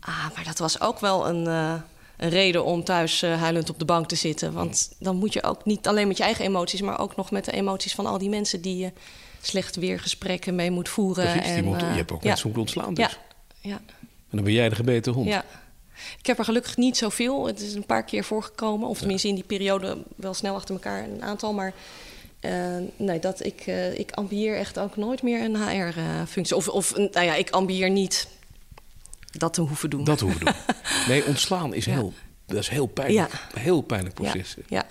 Ah, 0.00 0.26
maar 0.34 0.44
dat 0.44 0.58
was 0.58 0.80
ook 0.80 1.00
wel 1.00 1.28
een, 1.28 1.44
uh, 1.44 1.74
een 2.16 2.28
reden 2.28 2.64
om 2.64 2.84
thuis 2.84 3.22
huilend 3.22 3.70
op 3.70 3.78
de 3.78 3.84
bank 3.84 4.08
te 4.08 4.16
zitten. 4.16 4.52
Want 4.52 4.92
dan 4.98 5.16
moet 5.16 5.32
je 5.32 5.42
ook 5.42 5.64
niet 5.64 5.86
alleen 5.86 6.08
met 6.08 6.16
je 6.16 6.22
eigen 6.22 6.44
emoties, 6.44 6.80
maar 6.80 6.98
ook 6.98 7.16
nog 7.16 7.30
met 7.30 7.44
de 7.44 7.52
emoties 7.52 7.94
van 7.94 8.06
al 8.06 8.18
die 8.18 8.28
mensen 8.28 8.60
die 8.60 8.76
je 8.76 8.92
slecht 9.40 9.76
weer 9.76 10.00
gesprekken 10.00 10.54
mee 10.54 10.70
moet 10.70 10.88
voeren. 10.88 11.32
Precies, 11.32 11.50
en, 11.50 11.64
moet, 11.64 11.80
je 11.80 11.86
hebt 11.86 12.12
ook 12.12 12.22
ja. 12.22 12.28
mensen 12.28 12.56
ontslaan. 12.56 12.94
Dus. 12.94 13.18
Ja, 13.60 13.70
ja. 13.70 13.80
En 14.30 14.36
dan 14.36 14.44
ben 14.44 14.52
jij 14.52 14.68
de 14.68 14.74
gebeten 14.74 15.12
hond. 15.12 15.28
Ja. 15.28 15.44
Ik 16.18 16.26
heb 16.26 16.38
er 16.38 16.44
gelukkig 16.44 16.76
niet 16.76 16.96
zoveel. 16.96 17.46
Het 17.46 17.60
is 17.60 17.74
een 17.74 17.86
paar 17.86 18.04
keer 18.04 18.24
voorgekomen. 18.24 18.88
Of 18.88 18.98
tenminste 18.98 19.28
in 19.28 19.34
die 19.34 19.44
periode 19.44 19.98
wel 20.16 20.34
snel 20.34 20.54
achter 20.54 20.74
elkaar 20.74 21.04
een 21.04 21.22
aantal. 21.22 21.52
Maar 21.52 21.72
uh, 22.40 22.76
nee, 22.96 23.18
dat 23.18 23.44
ik, 23.44 23.66
uh, 23.66 23.98
ik 23.98 24.12
ambieer 24.12 24.56
echt 24.56 24.78
ook 24.78 24.96
nooit 24.96 25.22
meer 25.22 25.42
een 25.42 25.56
HR-functie. 25.56 26.56
Of, 26.56 26.68
of 26.68 26.96
nou 26.96 27.22
ja, 27.22 27.34
ik 27.34 27.50
ambieer 27.50 27.90
niet 27.90 28.28
dat 29.30 29.54
te 29.54 29.60
hoeven 29.60 29.90
doen. 29.90 30.04
Dat 30.04 30.20
hoeven 30.20 30.44
doen. 30.44 30.54
Nee, 31.08 31.26
ontslaan 31.26 31.74
is, 31.74 31.86
heel, 31.86 32.12
dat 32.46 32.58
is 32.58 32.68
heel 32.68 32.86
pijnlijk. 32.86 33.32
Ja. 33.32 33.60
Heel 33.60 33.80
pijnlijk 33.80 34.14
proces. 34.14 34.56
Ja. 34.68 34.86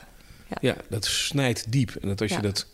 Ja. 0.48 0.58
ja. 0.62 0.76
dat 0.90 1.06
snijdt 1.06 1.72
diep. 1.72 1.96
En 2.02 2.08
dat 2.08 2.22
als 2.22 2.32
je 2.32 2.42
dat 2.42 2.66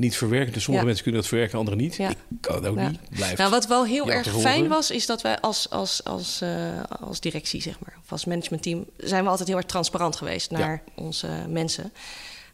niet 0.00 0.16
verwerken. 0.16 0.52
Dus 0.52 0.62
sommige 0.62 0.86
mensen 0.86 1.02
kunnen 1.04 1.20
dat 1.20 1.30
verwerken, 1.30 1.58
anderen 1.58 1.78
niet. 1.78 1.98
Ik 1.98 2.16
kan 2.40 2.54
het 2.54 2.66
ook 2.66 2.76
niet. 2.76 2.98
Blijft 3.10 3.38
nou, 3.38 3.50
wat 3.50 3.66
wel 3.66 3.84
heel 3.86 4.10
erg 4.10 4.40
fijn 4.40 4.68
was, 4.68 4.90
is 4.90 5.06
dat 5.06 5.22
wij 5.22 5.40
als, 5.40 5.70
als, 5.70 6.04
als, 6.04 6.40
uh, 6.42 6.82
als 7.00 7.20
directie, 7.20 7.62
zeg 7.62 7.78
maar, 7.80 7.98
of 8.02 8.12
als 8.12 8.24
managementteam, 8.24 8.86
zijn 8.96 9.24
we 9.24 9.30
altijd 9.30 9.48
heel 9.48 9.56
erg 9.56 9.66
transparant 9.66 10.16
geweest 10.16 10.50
naar 10.50 10.82
onze 10.94 11.28
mensen. 11.48 11.92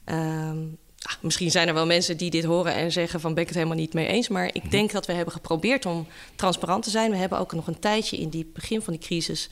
Um, 0.04 0.78
misschien 1.20 1.50
zijn 1.50 1.68
er 1.68 1.74
wel 1.74 1.86
mensen 1.86 2.16
die 2.16 2.30
dit 2.30 2.44
horen 2.44 2.74
en 2.74 2.92
zeggen 2.92 3.20
van 3.20 3.34
ben 3.34 3.42
ik 3.42 3.48
het 3.48 3.56
helemaal 3.56 3.78
niet 3.78 3.94
mee 3.94 4.06
eens. 4.06 4.28
Maar 4.28 4.46
ik 4.46 4.62
mhm. 4.62 4.70
denk 4.70 4.92
dat 4.92 5.06
we 5.06 5.12
hebben 5.12 5.34
geprobeerd 5.34 5.86
om 5.86 6.06
transparant 6.36 6.82
te 6.82 6.90
zijn. 6.90 7.10
We 7.10 7.16
hebben 7.16 7.38
ook 7.38 7.52
nog 7.52 7.66
een 7.66 7.78
tijdje 7.78 8.16
in 8.16 8.28
die 8.28 8.50
begin 8.54 8.82
van 8.82 8.92
die 8.92 9.02
crisis 9.02 9.50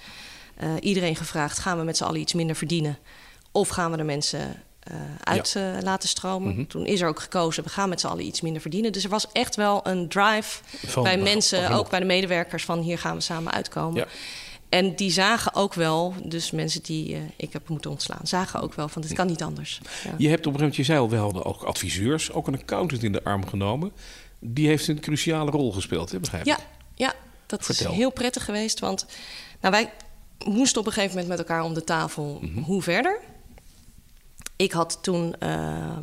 uh, 0.62 0.70
iedereen 0.80 1.16
gevraagd: 1.16 1.58
gaan 1.58 1.78
we 1.78 1.84
met 1.84 1.96
z'n 1.96 2.04
allen 2.04 2.20
iets 2.20 2.32
minder 2.32 2.56
verdienen? 2.56 2.98
Of 3.52 3.68
gaan 3.68 3.90
we 3.90 3.96
de 3.96 4.02
mensen 4.02 4.62
uh, 4.90 4.96
uit 5.22 5.54
uh, 5.56 5.76
laten 5.82 6.08
stromen. 6.08 6.50
Mm 6.50 6.56
-hmm. 6.56 6.66
Toen 6.66 6.86
is 6.86 7.00
er 7.00 7.08
ook 7.08 7.20
gekozen, 7.20 7.62
we 7.62 7.68
gaan 7.68 7.88
met 7.88 8.00
z'n 8.00 8.06
allen 8.06 8.26
iets 8.26 8.40
minder 8.40 8.60
verdienen. 8.60 8.92
Dus 8.92 9.04
er 9.04 9.10
was 9.10 9.26
echt 9.32 9.56
wel 9.56 9.80
een 9.86 10.08
drive 10.08 10.62
van, 10.86 11.02
bij 11.02 11.18
mensen, 11.18 11.70
ook 11.70 11.90
bij 11.90 11.98
de 11.98 12.04
medewerkers, 12.04 12.64
van 12.64 12.80
hier 12.80 12.98
gaan 12.98 13.14
we 13.14 13.20
samen 13.20 13.52
uitkomen. 13.52 14.00
Ja. 14.00 14.06
En 14.68 14.94
die 14.94 15.10
zagen 15.10 15.54
ook 15.54 15.74
wel, 15.74 16.14
dus 16.24 16.50
mensen 16.50 16.82
die 16.82 17.14
uh, 17.14 17.18
ik 17.36 17.52
heb 17.52 17.68
moeten 17.68 17.90
ontslaan, 17.90 18.20
zagen 18.22 18.60
ook 18.60 18.74
wel 18.74 18.88
van 18.88 19.02
dit 19.02 19.12
kan 19.12 19.26
niet 19.26 19.42
anders. 19.42 19.80
Ja. 20.04 20.14
Je 20.18 20.28
hebt 20.28 20.46
op 20.46 20.52
een 20.52 20.58
gegeven 20.58 20.60
moment, 20.60 20.76
je 20.76 20.84
zei 20.84 20.98
al, 20.98 21.08
we 21.08 21.16
hadden 21.16 21.44
ook 21.44 21.62
adviseurs, 21.62 22.32
ook 22.32 22.46
een 22.46 22.58
accountant 22.60 23.02
in 23.02 23.12
de 23.12 23.24
arm 23.24 23.46
genomen. 23.46 23.92
Die 24.38 24.66
heeft 24.66 24.88
een 24.88 25.00
cruciale 25.00 25.50
rol 25.50 25.72
gespeeld, 25.72 26.12
hè, 26.12 26.20
begrijp 26.20 26.46
Ja, 26.46 26.58
ja 26.94 27.14
dat 27.46 27.64
Vertel. 27.64 27.90
is 27.90 27.96
heel 27.96 28.10
prettig 28.10 28.44
geweest. 28.44 28.80
Want 28.80 29.06
nou, 29.60 29.74
wij 29.74 29.92
moesten 30.44 30.80
op 30.80 30.86
een 30.86 30.92
gegeven 30.92 31.16
moment 31.16 31.28
met 31.28 31.38
elkaar 31.38 31.64
om 31.64 31.74
de 31.74 31.84
tafel, 31.84 32.38
mm 32.42 32.54
-hmm. 32.54 32.62
hoe 32.62 32.82
verder? 32.82 33.20
Ik 34.56 34.72
had 34.72 34.98
toen. 35.02 35.34
Uh, 35.42 35.98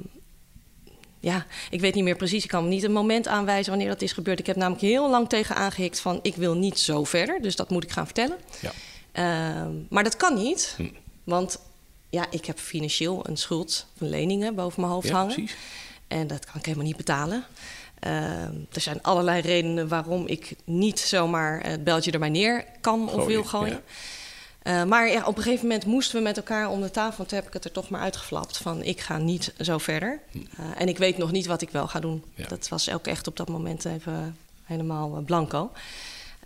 ja, 1.20 1.46
ik 1.70 1.82
weet 1.82 1.94
niet 1.94 2.04
meer 2.04 2.16
precies. 2.16 2.44
Ik 2.44 2.50
kan 2.50 2.64
me 2.64 2.70
niet 2.70 2.84
een 2.84 2.92
moment 2.92 3.28
aanwijzen 3.28 3.70
wanneer 3.70 3.90
dat 3.90 4.02
is 4.02 4.14
gebeurd. 4.14 4.40
Ik 4.40 4.48
heb 4.48 4.56
namelijk 4.56 4.82
heel 4.82 5.10
lang 5.10 5.30
tegen 5.30 5.56
aangehikt 5.56 6.00
van... 6.00 6.20
ik 6.22 6.36
wil 6.36 6.56
niet 6.56 6.80
zo 6.80 7.04
verder, 7.04 7.42
dus 7.42 7.56
dat 7.56 7.70
moet 7.70 7.84
ik 7.84 7.92
gaan 7.92 8.06
vertellen. 8.06 8.38
Ja. 8.60 8.72
Uh, 9.14 9.68
maar 9.90 10.04
dat 10.04 10.18
kan 10.18 10.34
niet, 10.34 10.74
hm. 10.78 10.88
want 11.24 11.60
ja, 12.10 12.26
ik 12.30 12.46
heb 12.46 12.60
financieel 12.60 13.28
een 13.28 13.38
schuld 13.38 13.86
van 13.98 14.10
leningen 14.10 14.56
boven 14.56 14.82
mijn 14.82 14.94
hoofd 14.94 15.08
ja, 15.08 15.14
hangen. 15.14 15.34
Precies. 15.34 15.56
En 16.08 16.28
dat 16.28 16.46
kan 16.46 16.56
ik 16.56 16.66
helemaal 16.66 16.86
niet 16.86 16.98
betalen. 16.98 17.46
Uh, 18.08 18.12
er 18.44 18.82
zijn 18.82 19.02
allerlei 19.02 19.42
redenen 19.42 19.88
waarom 19.88 20.28
ik 20.28 20.56
niet 20.64 21.00
zomaar 21.00 21.68
het 21.68 21.84
beltje 21.84 22.12
er 22.12 22.20
maar 22.20 22.30
neer 22.30 22.66
kan 22.82 23.10
of 23.10 23.26
wil 23.26 23.44
gooien. 23.44 23.74
Ja. 23.74 23.82
Uh, 24.64 24.84
maar 24.84 25.10
ja, 25.10 25.26
op 25.26 25.38
een 25.38 25.44
gegeven 25.44 25.68
moment 25.68 25.86
moesten 25.86 26.18
we 26.18 26.24
met 26.24 26.38
elkaar 26.38 26.70
om 26.70 26.82
de 26.82 26.92
tafel. 26.92 27.26
Toen 27.26 27.38
heb 27.38 27.48
ik 27.48 27.54
het 27.54 27.66
er 27.66 27.72
toch 27.72 27.90
maar 27.90 28.02
uitgeflapt 28.02 28.58
van 28.58 28.84
ik 28.84 29.00
ga 29.00 29.18
niet 29.18 29.54
zo 29.60 29.78
verder. 29.78 30.20
Uh, 30.34 30.42
en 30.78 30.88
ik 30.88 30.98
weet 30.98 31.18
nog 31.18 31.32
niet 31.32 31.46
wat 31.46 31.62
ik 31.62 31.70
wel 31.70 31.88
ga 31.88 32.00
doen. 32.00 32.24
Ja. 32.36 32.48
Dat 32.48 32.68
was 32.68 32.92
ook 32.92 33.08
echt 33.08 33.28
op 33.28 33.38
dat 33.38 33.50
moment 33.50 33.86
even 33.86 34.38
helemaal 34.64 35.22
blanco. 35.26 35.72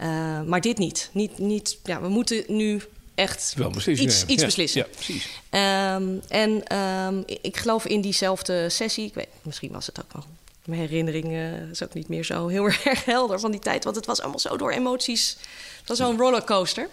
Uh, 0.02 0.42
maar 0.42 0.62
dit 0.62 0.78
niet. 0.78 1.10
niet, 1.12 1.38
niet 1.38 1.78
ja, 1.84 2.02
we 2.02 2.08
moeten 2.08 2.44
nu 2.48 2.82
echt 3.16 3.54
wel 3.58 3.72
iets, 3.86 4.26
iets 4.26 4.42
ja. 4.42 4.46
beslissen. 4.46 4.82
Ja, 4.82 4.88
precies. 4.94 5.26
Um, 5.52 6.22
en 6.28 6.78
um, 6.78 7.24
ik 7.42 7.58
geloof 7.58 7.86
in 7.86 8.02
diezelfde 8.02 8.70
sessie. 8.70 9.06
Ik 9.06 9.14
weet, 9.14 9.28
misschien 9.42 9.72
was 9.72 9.86
het 9.86 10.00
ook 10.00 10.14
wel. 10.14 10.24
Mijn 10.66 10.80
herinnering 10.80 11.26
uh, 11.26 11.70
is 11.72 11.84
ook 11.84 11.94
niet 11.94 12.08
meer 12.08 12.24
zo 12.24 12.48
heel 12.48 12.66
erg 12.84 13.06
helder 13.06 13.40
van 13.40 13.52
die 13.52 13.60
tijd. 13.60 13.84
Want 13.84 13.96
het 13.96 14.06
was 14.06 14.22
allemaal 14.22 14.40
zo 14.40 14.58
door 14.58 14.72
emoties. 14.72 15.38
Het 15.80 15.88
was 15.88 15.98
zo'n 15.98 16.18
rollercoaster. 16.18 16.90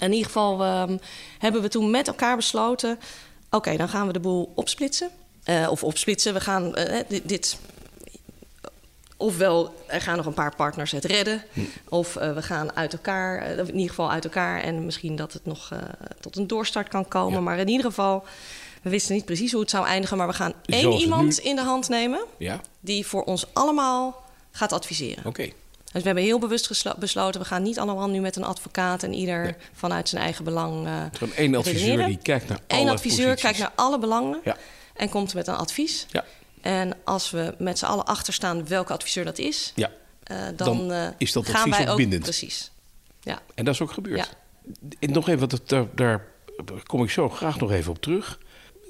In 0.00 0.12
ieder 0.12 0.26
geval 0.26 0.82
um, 0.82 0.98
hebben 1.38 1.62
we 1.62 1.68
toen 1.68 1.90
met 1.90 2.08
elkaar 2.08 2.36
besloten... 2.36 2.90
oké, 3.46 3.56
okay, 3.56 3.76
dan 3.76 3.88
gaan 3.88 4.06
we 4.06 4.12
de 4.12 4.20
boel 4.20 4.52
opsplitsen. 4.54 5.10
Uh, 5.44 5.70
of 5.70 5.84
opsplitsen, 5.84 6.34
we 6.34 6.40
gaan 6.40 6.78
uh, 6.78 6.98
dit, 7.08 7.28
dit 7.28 7.58
ofwel 9.16 9.74
er 9.86 10.00
gaan 10.00 10.16
nog 10.16 10.26
een 10.26 10.34
paar 10.34 10.56
partners 10.56 10.90
het 10.90 11.04
redden, 11.04 11.42
hm. 11.52 11.60
of 11.88 12.16
uh, 12.16 12.32
we 12.32 12.42
gaan 12.42 12.76
uit 12.76 12.92
elkaar, 12.92 13.46
in 13.46 13.74
ieder 13.74 13.88
geval 13.88 14.10
uit 14.10 14.24
elkaar 14.24 14.62
en 14.62 14.84
misschien 14.84 15.16
dat 15.16 15.32
het 15.32 15.46
nog 15.46 15.72
tot 16.20 16.36
een 16.36 16.46
doorstart 16.46 16.88
kan 16.88 17.08
komen. 17.08 17.38
Ja. 17.38 17.40
Maar 17.40 17.58
in 17.58 17.68
ieder 17.68 17.86
geval, 17.86 18.24
we 18.82 18.90
wisten 18.90 19.14
niet 19.14 19.24
precies 19.24 19.52
hoe 19.52 19.60
het 19.60 19.70
zou 19.70 19.86
eindigen, 19.86 20.16
maar 20.16 20.26
we 20.26 20.32
gaan 20.32 20.52
Zoals 20.62 20.82
één 20.82 21.00
iemand 21.00 21.42
nu... 21.42 21.50
in 21.50 21.56
de 21.56 21.62
hand 21.62 21.88
nemen 21.88 22.24
ja. 22.36 22.60
die 22.80 23.06
voor 23.06 23.22
ons 23.22 23.46
allemaal 23.52 24.22
gaat 24.50 24.72
adviseren. 24.72 25.18
Oké. 25.18 25.28
Okay. 25.28 25.54
Dus 25.92 26.00
we 26.00 26.06
hebben 26.06 26.24
heel 26.24 26.38
bewust 26.38 26.98
besloten, 26.98 27.40
we 27.40 27.46
gaan 27.46 27.62
niet 27.62 27.78
allemaal 27.78 28.08
nu 28.08 28.20
met 28.20 28.36
een 28.36 28.44
advocaat 28.44 29.02
en 29.02 29.12
ieder 29.12 29.42
nee. 29.42 29.54
vanuit 29.72 30.08
zijn 30.08 30.22
eigen 30.22 30.44
belang. 30.44 30.86
Uh, 30.86 31.02
één 31.36 31.54
adviseur 31.54 32.06
die 32.06 32.18
kijkt 32.22 32.48
naar 32.48 32.60
alle 32.66 32.80
Eén 32.80 32.88
adviseur 32.88 33.24
posities. 33.24 33.42
kijkt 33.42 33.58
naar 33.58 33.72
alle 33.74 33.98
belangen 33.98 34.40
ja. 34.44 34.56
en 34.94 35.08
komt 35.08 35.34
met 35.34 35.46
een 35.46 35.54
advies. 35.54 36.06
Ja. 36.10 36.24
En 36.60 36.96
als 37.04 37.30
we 37.30 37.54
met 37.58 37.78
z'n 37.78 37.84
allen 37.84 38.04
achterstaan 38.04 38.68
welke 38.68 38.92
adviseur 38.92 39.24
dat 39.24 39.38
is, 39.38 39.72
ja. 39.74 39.90
uh, 40.30 40.36
dan, 40.56 40.88
dan, 40.88 41.14
is 41.18 41.32
dat 41.32 41.46
gaan 41.46 41.54
advies 41.54 41.76
wij 41.76 41.90
ook 41.90 41.96
bindend. 41.96 42.22
Precies. 42.22 42.70
Ja. 43.20 43.42
En 43.54 43.64
dat 43.64 43.74
is 43.74 43.80
ook 43.80 43.92
gebeurd. 43.92 44.36
En 44.98 45.12
nog 45.12 45.28
even, 45.28 45.48
daar, 45.66 45.86
daar 45.94 46.26
kom 46.86 47.02
ik 47.02 47.10
zo 47.10 47.28
graag 47.28 47.60
nog 47.60 47.72
even 47.72 47.90
op 47.90 48.00
terug. 48.02 48.38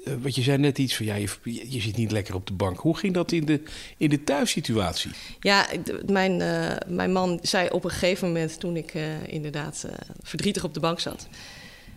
Uh, 0.05 0.13
wat 0.21 0.35
je 0.35 0.41
zei 0.41 0.57
net 0.57 0.77
iets 0.77 0.95
van, 0.95 1.05
ja, 1.05 1.15
je, 1.15 1.27
je, 1.43 1.81
zit 1.81 1.97
niet 1.97 2.11
lekker 2.11 2.35
op 2.35 2.47
de 2.47 2.53
bank. 2.53 2.79
Hoe 2.79 2.97
ging 2.97 3.13
dat 3.13 3.31
in 3.31 3.45
de, 3.45 3.63
in 3.97 4.09
de 4.09 4.23
thuissituatie? 4.23 5.11
Ja, 5.39 5.67
mijn, 6.05 6.39
uh, 6.39 6.75
mijn 6.87 7.11
man 7.11 7.39
zei 7.41 7.69
op 7.69 7.83
een 7.83 7.89
gegeven 7.89 8.27
moment, 8.27 8.59
toen 8.59 8.75
ik 8.75 8.93
uh, 8.93 9.27
inderdaad 9.27 9.85
verdrietig 10.21 10.63
op 10.63 10.73
de 10.73 10.79
bank 10.79 10.99
zat... 10.99 11.27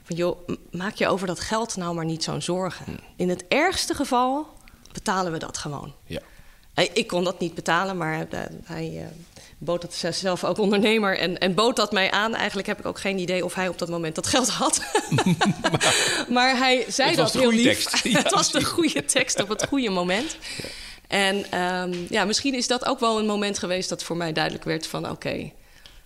van 0.02 0.16
joh, 0.16 0.48
maak 0.70 0.94
je 0.94 1.08
over 1.08 1.26
dat 1.26 1.40
geld 1.40 1.76
nou 1.76 1.94
maar 1.94 2.04
niet 2.04 2.22
zo'n 2.22 2.42
zorgen. 2.42 2.84
Hmm. 2.84 2.98
In 3.16 3.28
het 3.28 3.44
ergste 3.48 3.94
geval 3.94 4.46
betalen 4.92 5.32
we 5.32 5.38
dat 5.38 5.58
gewoon. 5.58 5.94
Ja. 6.06 6.20
Ik 6.74 7.06
kon 7.06 7.24
dat 7.24 7.40
niet 7.40 7.54
betalen, 7.54 7.96
maar 7.96 8.26
hij 8.64 8.90
uh, 8.94 9.02
bood 9.58 9.80
dat 9.80 10.14
zelf 10.14 10.44
ook 10.44 10.58
ondernemer 10.58 11.18
en, 11.18 11.38
en 11.38 11.54
bood 11.54 11.76
dat 11.76 11.92
mij 11.92 12.10
aan. 12.10 12.34
Eigenlijk 12.34 12.66
heb 12.66 12.78
ik 12.78 12.86
ook 12.86 13.00
geen 13.00 13.18
idee 13.18 13.44
of 13.44 13.54
hij 13.54 13.68
op 13.68 13.78
dat 13.78 13.88
moment 13.88 14.14
dat 14.14 14.26
geld 14.26 14.48
had. 14.48 14.80
maar, 15.60 16.26
maar, 16.28 16.56
hij 16.58 16.84
zei 16.88 17.16
dat 17.16 17.32
was 17.32 17.42
heel 17.42 17.52
lief. 17.52 17.84
Tekst. 17.84 18.04
Ja, 18.14 18.18
het 18.18 18.30
was 18.30 18.52
de 18.52 18.64
goede 18.64 19.04
tekst 19.04 19.42
op 19.42 19.48
het 19.48 19.66
goede 19.66 19.90
moment. 19.90 20.36
Ja. 20.62 20.68
En 21.08 21.60
um, 21.60 22.06
ja, 22.10 22.24
misschien 22.24 22.54
is 22.54 22.66
dat 22.66 22.84
ook 22.84 23.00
wel 23.00 23.18
een 23.18 23.26
moment 23.26 23.58
geweest 23.58 23.88
dat 23.88 24.02
voor 24.02 24.16
mij 24.16 24.32
duidelijk 24.32 24.64
werd 24.64 24.86
van 24.86 25.04
oké, 25.04 25.12
okay, 25.12 25.52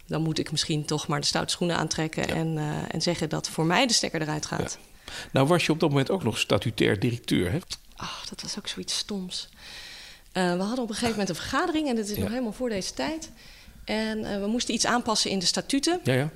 dan 0.07 0.23
moet 0.23 0.39
ik 0.39 0.51
misschien 0.51 0.85
toch 0.85 1.07
maar 1.07 1.21
de 1.21 1.27
stoute 1.27 1.53
schoenen 1.53 1.77
aantrekken 1.77 2.27
ja. 2.27 2.35
en, 2.35 2.57
uh, 2.57 2.95
en 2.95 3.03
zeggen 3.03 3.29
dat 3.29 3.49
voor 3.49 3.65
mij 3.67 3.87
de 3.87 3.93
stekker 3.93 4.23
eruit 4.23 4.47
gaat. 4.47 4.79
Nou 5.33 5.47
was 5.47 5.67
je 5.67 5.73
op 5.73 5.81
dat 5.81 5.89
moment 5.89 6.11
ook 6.11 6.25
nog 6.25 6.39
statutair 6.39 6.99
directeur, 6.99 7.53
hè? 7.53 7.59
Ach, 7.97 8.25
dat 8.29 8.43
was 8.43 8.59
ook 8.59 8.69
zoiets 8.69 8.97
stoms. 8.97 9.49
Uh, 10.39 10.57
we 10.57 10.63
hadden 10.63 10.85
op 10.85 10.89
een 10.89 10.95
gegeven 10.95 11.11
moment 11.11 11.29
een 11.29 11.35
vergadering 11.35 11.89
en 11.89 11.97
dat 11.97 12.09
is 12.09 12.15
ja. 12.15 12.21
nog 12.21 12.29
helemaal 12.29 12.53
voor 12.53 12.69
deze 12.69 12.95
tijd. 12.95 13.31
En 13.85 14.19
uh, 14.19 14.41
we 14.41 14.47
moesten 14.47 14.75
iets 14.75 14.87
aanpassen 14.87 15.31
in 15.31 15.39
de 15.39 15.47
statuten. 15.47 16.01
Ja, 16.03 16.13
ja. 16.13 16.29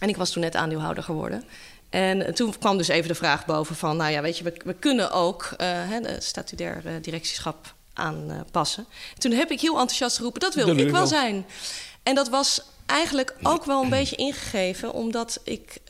En 0.00 0.08
ik 0.08 0.16
was 0.16 0.30
toen 0.30 0.42
net 0.42 0.56
aandeelhouder 0.56 1.02
geworden. 1.02 1.44
En 1.90 2.18
uh, 2.20 2.28
toen 2.28 2.58
kwam 2.58 2.76
dus 2.76 2.88
even 2.88 3.08
de 3.08 3.14
vraag 3.14 3.46
boven 3.46 3.76
van... 3.76 3.96
nou 3.96 4.10
ja, 4.10 4.22
weet 4.22 4.38
je, 4.38 4.44
we, 4.44 4.54
we 4.64 4.74
kunnen 4.74 5.10
ook 5.10 5.54
hè, 5.62 6.00
de 6.00 6.16
statutair 6.20 6.82
directieschap 7.02 7.74
aanpassen. 7.92 8.86
Toen 9.18 9.32
heb 9.32 9.50
ik 9.50 9.60
heel 9.60 9.78
enthousiast 9.78 10.16
geroepen, 10.16 10.40
dat 10.40 10.54
wil 10.54 10.66
Dat 10.66 10.76
ik 10.76 10.82
wil 10.82 10.92
wel 10.92 11.02
ik 11.02 11.10
wel. 11.10 11.18
zijn. 11.20 11.46
En 12.02 12.14
dat 12.14 12.28
was 12.28 12.62
eigenlijk 12.86 13.34
ook 13.42 13.64
wel 13.64 13.82
een 13.82 13.90
beetje 13.90 14.16
ingegeven... 14.16 14.92
omdat 14.92 15.40
ik... 15.44 15.80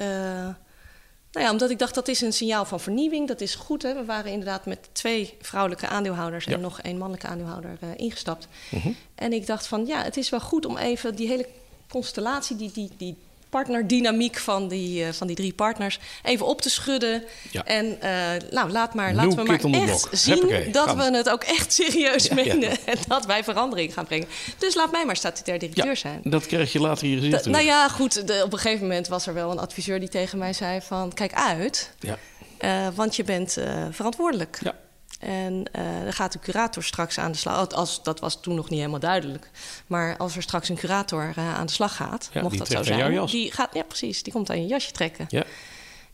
Nou 1.32 1.46
ja, 1.46 1.52
omdat 1.52 1.70
ik 1.70 1.78
dacht 1.78 1.94
dat 1.94 2.08
is 2.08 2.20
een 2.20 2.32
signaal 2.32 2.64
van 2.64 2.80
vernieuwing. 2.80 3.28
Dat 3.28 3.40
is 3.40 3.54
goed. 3.54 3.82
Hè? 3.82 3.94
We 3.94 4.04
waren 4.04 4.30
inderdaad 4.32 4.66
met 4.66 4.88
twee 4.92 5.34
vrouwelijke 5.40 5.86
aandeelhouders 5.88 6.44
Ja. 6.44 6.52
en 6.52 6.60
nog 6.60 6.80
één 6.80 6.98
mannelijke 6.98 7.26
aandeelhouder 7.26 7.76
eh, 7.80 7.88
ingestapt. 7.96 8.48
Mhm. 8.70 8.88
En 9.14 9.32
ik 9.32 9.46
dacht 9.46 9.66
van 9.66 9.86
ja, 9.86 10.02
het 10.02 10.16
is 10.16 10.30
wel 10.30 10.40
goed 10.40 10.66
om 10.66 10.76
even 10.76 11.14
die 11.14 11.28
hele 11.28 11.46
constellatie, 11.88 12.56
die, 12.56 12.70
die, 12.72 12.90
die 12.96 13.16
partnerdynamiek 13.50 14.36
van 14.38 14.68
die, 14.68 15.04
eh, 15.04 15.12
van 15.12 15.26
die 15.26 15.36
drie 15.36 15.52
partners, 15.52 15.98
even 16.22 16.46
op 16.46 16.60
te 16.60 16.70
schudden. 16.70 17.22
Ja. 17.50 17.64
En 17.64 18.00
eh, 18.00 18.10
nou, 18.50 18.70
laat 18.70 18.94
maar, 18.94 19.14
laten 19.14 19.36
we 19.36 19.42
maar 19.42 19.60
echt 19.72 20.06
zien 20.10 20.72
dat 20.72 20.94
we 20.94 21.02
het 21.16 21.28
ook 21.30 21.42
echt 21.44 21.72
serieus 21.72 22.24
Ja, 22.26 22.36
ja. 22.36 22.54
menen. 22.54 22.70
En 22.84 22.96
dat 23.08 23.26
wij 23.26 23.44
verandering 23.44 23.92
gaan 23.92 24.04
brengen. 24.04 24.26
Dus 24.58 24.74
laat 24.74 24.92
mij 24.92 25.04
maar 25.06 25.16
statutair 25.16 25.58
directeur 25.58 25.96
zijn. 25.96 26.20
dat 26.24 26.46
krijg 26.46 26.72
je 26.72 26.80
later 26.80 27.20
Da- 27.30 27.38
terug. 27.38 27.46
nou 27.46 27.64
ja, 27.64 27.88
goed. 27.88 28.26
de- 28.26 28.42
op 28.44 28.52
een 28.52 28.58
gegeven 28.58 28.86
moment 28.86 29.08
was 29.08 29.26
er 29.26 29.34
wel 29.34 29.50
een 29.50 29.58
adviseur 29.58 30.00
die 30.00 30.08
tegen 30.08 30.38
mij 30.38 30.52
zei 30.52 30.80
van... 30.80 31.12
kijk 31.14 31.32
uit, 31.34 31.92
Ja. 32.00 32.18
eh, 32.58 32.86
want 32.94 33.16
je 33.16 33.24
bent 33.24 33.56
verantwoordelijk. 33.90 34.58
Ja. 34.62 34.74
En 35.18 35.64
eh 35.72 36.06
er 36.06 36.12
gaat 36.12 36.32
de 36.32 36.38
curator 36.38 36.82
straks 36.84 37.18
aan 37.18 37.32
de 37.32 37.38
slag. 37.38 37.68
Als, 37.68 38.02
dat 38.02 38.20
was 38.20 38.40
toen 38.40 38.54
nog 38.54 38.68
niet 38.68 38.78
helemaal 38.78 39.00
duidelijk. 39.00 39.50
Maar 39.86 40.16
als 40.16 40.36
er 40.36 40.42
straks 40.42 40.68
een 40.68 40.76
curator 40.76 41.32
eh, 41.36 41.54
aan 41.54 41.66
de 41.66 41.72
slag 41.72 41.96
gaat, 41.96 42.30
Ja, 42.32 42.42
mocht 42.42 42.58
dat 42.58 42.68
zo 42.68 42.82
zijn. 42.82 43.26
Die 43.26 43.52
gaat, 43.52 43.74
ja, 43.74 43.82
precies. 43.82 44.22
Die 44.22 44.32
komt 44.32 44.50
aan 44.50 44.60
je 44.62 44.66
jasje 44.66 44.92
trekken. 44.92 45.26
ja. 45.28 45.44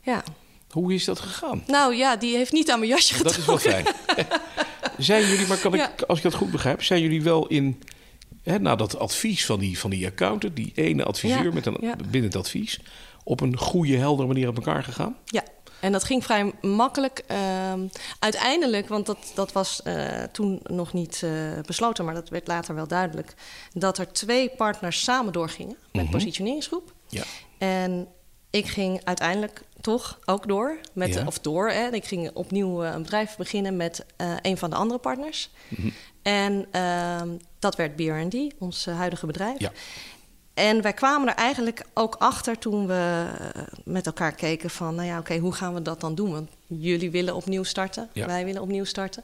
Ja. 0.01 0.23
Hoe 0.69 0.93
is 0.93 1.05
dat 1.05 1.19
gegaan? 1.19 1.63
Nou 1.67 1.95
ja, 1.95 2.15
die 2.15 2.35
heeft 2.35 2.51
niet 2.51 2.71
aan 2.71 2.79
mijn 2.79 2.91
jasje 2.91 3.23
Dat 3.23 3.31
is 3.31 3.37
getrokken. 3.37 3.71
wel 3.71 3.83
fijn. 3.83 3.95
zijn 4.97 5.27
jullie, 5.27 5.47
maar 5.47 5.57
kan 5.57 5.73
ik, 5.73 5.79
Ja. 5.79 5.91
als 6.07 6.17
ik 6.17 6.23
dat 6.23 6.33
goed 6.33 6.51
begrijp, 6.51 6.83
zijn 6.83 7.01
jullie 7.01 7.21
wel 7.23 7.47
in... 7.47 7.83
Hè, 8.43 8.59
na 8.59 8.75
dat 8.75 8.99
advies 8.99 9.45
van 9.45 9.59
die, 9.59 9.79
van 9.79 9.89
die 9.89 10.05
accountant, 10.05 10.55
die 10.55 10.71
ene 10.75 11.03
adviseur 11.03 11.53
met 11.53 11.65
een 11.65 11.77
ja. 11.81 11.95
bindend 12.09 12.35
advies... 12.35 12.79
op 13.23 13.41
een 13.41 13.57
goede, 13.57 13.97
heldere 13.97 14.27
manier 14.27 14.47
op 14.47 14.55
elkaar 14.55 14.83
gegaan? 14.83 15.15
Ja, 15.25 15.43
en 15.79 15.91
dat 15.91 16.03
ging 16.03 16.23
vrij 16.23 16.51
makkelijk. 16.61 17.23
Ehm, 17.27 17.87
uiteindelijk, 18.19 18.87
want 18.87 19.05
dat, 19.05 19.17
dat 19.35 19.51
was 19.51 19.81
eh, 19.83 20.23
toen 20.31 20.59
nog 20.63 20.93
niet 20.93 21.21
eh, 21.23 21.31
besloten, 21.65 22.05
maar 22.05 22.13
dat 22.13 22.29
werd 22.29 22.47
later 22.47 22.75
wel 22.75 22.87
duidelijk, 22.87 23.33
dat 23.73 23.97
er 23.97 24.11
twee 24.11 24.49
partners 24.49 25.03
samen 25.03 25.33
doorgingen 25.33 25.75
met 25.91 26.03
Mhm. 26.03 26.11
positioneringsgroep. 26.11 26.93
Ja. 27.07 27.23
En 27.57 28.07
ik 28.49 28.67
ging 28.67 29.01
uiteindelijk 29.03 29.61
toch 29.81 30.19
ook 30.25 30.47
door, 30.47 30.77
met, 30.93 31.13
Ja. 31.13 31.23
of 31.25 31.39
door. 31.39 31.69
Hè, 31.69 31.87
ik 31.91 32.05
ging 32.05 32.31
opnieuw 32.33 32.83
eh, 32.83 32.91
een 32.93 33.01
bedrijf 33.01 33.35
beginnen 33.37 33.75
met 33.77 34.05
een 34.41 34.57
van 34.57 34.69
de 34.69 34.75
andere 34.75 34.99
partners. 34.99 35.49
Mhm. 35.67 35.89
En 36.21 36.65
ehm, 36.71 37.29
dat 37.59 37.75
werd 37.75 37.95
BRD, 37.95 38.35
ons 38.59 38.85
huidige 38.85 39.25
bedrijf. 39.25 39.59
Ja. 39.59 39.71
En 40.55 40.81
wij 40.81 40.93
kwamen 40.93 41.27
er 41.27 41.35
eigenlijk 41.35 41.85
ook 41.93 42.15
achter 42.19 42.57
toen 42.57 42.87
we 42.87 43.25
eh, 43.53 43.61
met 43.83 44.05
elkaar 44.05 44.31
keken 44.31 44.69
van... 44.69 44.95
nou 44.95 45.07
ja, 45.07 45.19
oké, 45.19 45.37
hoe 45.37 45.53
gaan 45.53 45.73
we 45.73 45.81
dat 45.81 46.01
dan 46.01 46.15
doen? 46.15 46.31
Want 46.31 46.49
jullie 46.67 47.11
willen 47.11 47.35
opnieuw 47.35 47.63
starten, 47.63 48.09
Ja. 48.13 48.25
wij 48.25 48.45
willen 48.45 48.61
opnieuw 48.61 48.83
starten. 48.83 49.23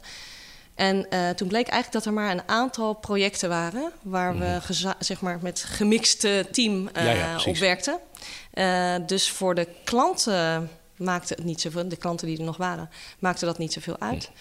En 0.76 1.10
eh, 1.10 1.30
toen 1.30 1.48
bleek 1.48 1.68
eigenlijk 1.68 1.92
dat 2.04 2.06
er 2.06 2.22
maar 2.22 2.32
een 2.32 2.48
aantal 2.48 2.94
projecten 2.94 3.50
waren... 3.50 3.92
waar 4.02 4.38
we 4.38 4.58
geza- 4.62 4.96
zeg 5.00 5.22
maar 5.22 5.40
met 5.42 5.64
gemixte 5.64 6.48
team 6.52 6.74
Mhm. 6.82 7.04
Ja, 7.06 7.12
ja, 7.12 7.40
op 7.46 7.58
werkten. 7.58 8.00
Dus 9.08 9.30
voor 9.30 9.56
de 9.56 9.68
klanten 9.84 10.70
maakte 10.96 11.34
het 11.34 11.44
niet 11.44 11.62
zoveel... 11.62 11.88
de 11.90 11.96
klanten 11.98 12.28
die 12.28 12.38
er 12.38 12.44
nog 12.44 12.58
waren, 12.58 12.90
maakte 13.20 13.46
dat 13.46 13.58
niet 13.58 13.74
zoveel 13.74 14.00
uit. 14.00 14.32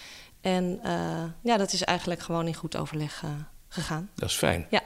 En 0.41 0.79
eh, 0.83 1.23
ja, 1.41 1.57
dat 1.57 1.73
is 1.73 1.83
eigenlijk 1.83 2.21
gewoon 2.21 2.47
in 2.47 2.55
goed 2.55 2.75
overleg 2.77 3.23
gegaan. 3.69 4.09
Dat 4.15 4.29
is 4.29 4.35
fijn. 4.35 4.67
Ja. 4.69 4.81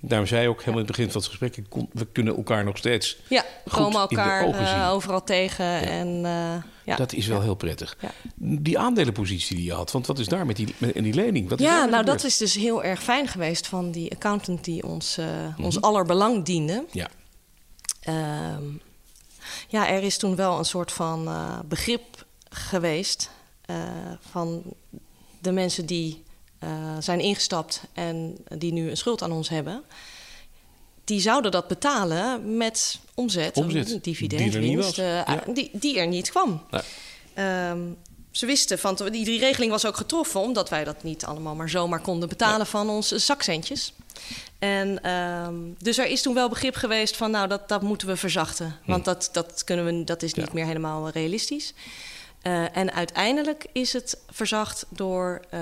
Daarom 0.00 0.26
zei 0.26 0.42
je 0.42 0.48
ook 0.48 0.58
helemaal 0.58 0.80
in 0.80 0.86
het 0.86 0.96
begin 0.96 1.10
van 1.10 1.20
het 1.20 1.30
gesprek... 1.30 1.56
ik 1.56 1.64
kon- 1.68 1.90
we 1.92 2.06
kunnen 2.06 2.36
elkaar 2.36 2.64
nog 2.64 2.76
steeds... 2.76 3.18
Ja, 3.28 3.44
we 3.64 3.70
komen 3.70 4.00
elkaar 4.00 4.48
eh, 4.48 4.92
overal 4.92 5.24
tegen. 5.24 5.82
En, 5.82 6.24
eh, 6.24 6.62
ja. 6.84 6.96
Dat 6.96 7.12
is 7.12 7.26
wel 7.26 7.40
heel 7.40 7.54
prettig. 7.54 7.96
Die 8.34 8.78
aandelenpositie 8.78 9.56
die 9.56 9.64
je 9.64 9.72
had, 9.72 9.90
want 9.90 10.06
wat 10.06 10.18
is 10.18 10.26
daar 10.26 10.46
met 10.46 10.56
die, 10.56 10.74
met, 10.78 10.92
en 10.92 11.02
die 11.02 11.14
lening? 11.14 11.48
Wat 11.48 11.58
ja, 11.58 11.70
nou 11.70 11.84
gebeurd? 11.84 12.06
dat 12.06 12.24
is 12.24 12.36
dus 12.36 12.54
heel 12.54 12.84
erg 12.84 13.02
fijn 13.02 13.28
geweest 13.28 13.66
van 13.66 13.90
die 13.90 14.12
accountant 14.12 14.64
die 14.64 14.82
ons, 14.84 15.18
eh, 15.18 15.26
ons 15.60 15.80
aller 15.80 16.04
belang 16.04 16.44
diende. 16.44 16.84
Ja, 16.90 17.08
Ehm, 18.00 18.64
ja, 19.68 19.88
er 19.88 20.02
is 20.02 20.18
toen 20.18 20.36
wel 20.36 20.58
een 20.58 20.64
soort 20.64 20.92
van 20.92 21.28
begrip 21.68 22.26
geweest 22.50 23.30
van 24.20 24.62
de 25.40 25.52
mensen 25.52 25.86
die 25.86 26.22
zijn 26.98 27.20
ingestapt 27.20 27.80
en 27.92 28.38
die 28.56 28.72
nu 28.72 28.90
een 28.90 28.96
schuld 28.96 29.22
aan 29.22 29.32
ons 29.32 29.48
hebben. 29.48 29.82
die 31.04 31.20
zouden 31.20 31.50
dat 31.50 31.68
betalen 31.68 32.56
met 32.56 32.98
omzet, 33.14 33.56
omzet 33.56 34.04
dividend, 34.04 34.52
die 34.52 35.02
er, 35.02 35.28
uh, 35.28 35.54
die, 35.54 35.70
die, 35.72 35.98
er 35.98 36.06
niet 36.06 36.30
kwam. 36.30 36.62
Ehm, 37.34 37.80
ze 38.30 38.46
wisten 38.46 38.78
van, 38.78 38.96
die, 39.10 39.24
die 39.24 39.38
regeling 39.38 39.70
was 39.70 39.86
ook 39.86 39.96
getroffen 39.96 40.40
omdat 40.40 40.68
wij 40.68 40.84
dat 40.84 41.02
niet 41.02 41.24
allemaal 41.24 41.54
maar 41.54 41.68
zomaar 41.68 42.00
konden 42.00 42.28
betalen 42.28 42.66
van 42.66 42.88
onze 42.88 43.18
zakcentjes. 43.18 43.92
En 44.58 45.02
ehm, 45.02 45.54
dus 45.78 45.98
er 45.98 46.06
is 46.06 46.22
toen 46.22 46.34
wel 46.34 46.48
begrip 46.48 46.74
geweest 46.74 47.16
van, 47.16 47.30
nou, 47.30 47.48
dat, 47.48 47.68
dat 47.68 47.82
moeten 47.82 48.08
we 48.08 48.16
verzachten. 48.16 48.76
Hm. 48.84 48.90
Want 48.90 49.04
dat, 49.04 49.28
dat, 49.32 49.64
kunnen 49.64 49.84
we, 49.84 50.04
dat 50.04 50.22
is 50.22 50.34
niet 50.34 50.52
meer 50.52 50.66
helemaal 50.66 51.08
realistisch. 51.08 51.72
Uh, 52.42 52.76
en 52.76 52.92
uiteindelijk 52.92 53.66
is 53.72 53.92
het 53.92 54.18
verzacht 54.30 54.86
door 54.88 55.40
uh, 55.54 55.60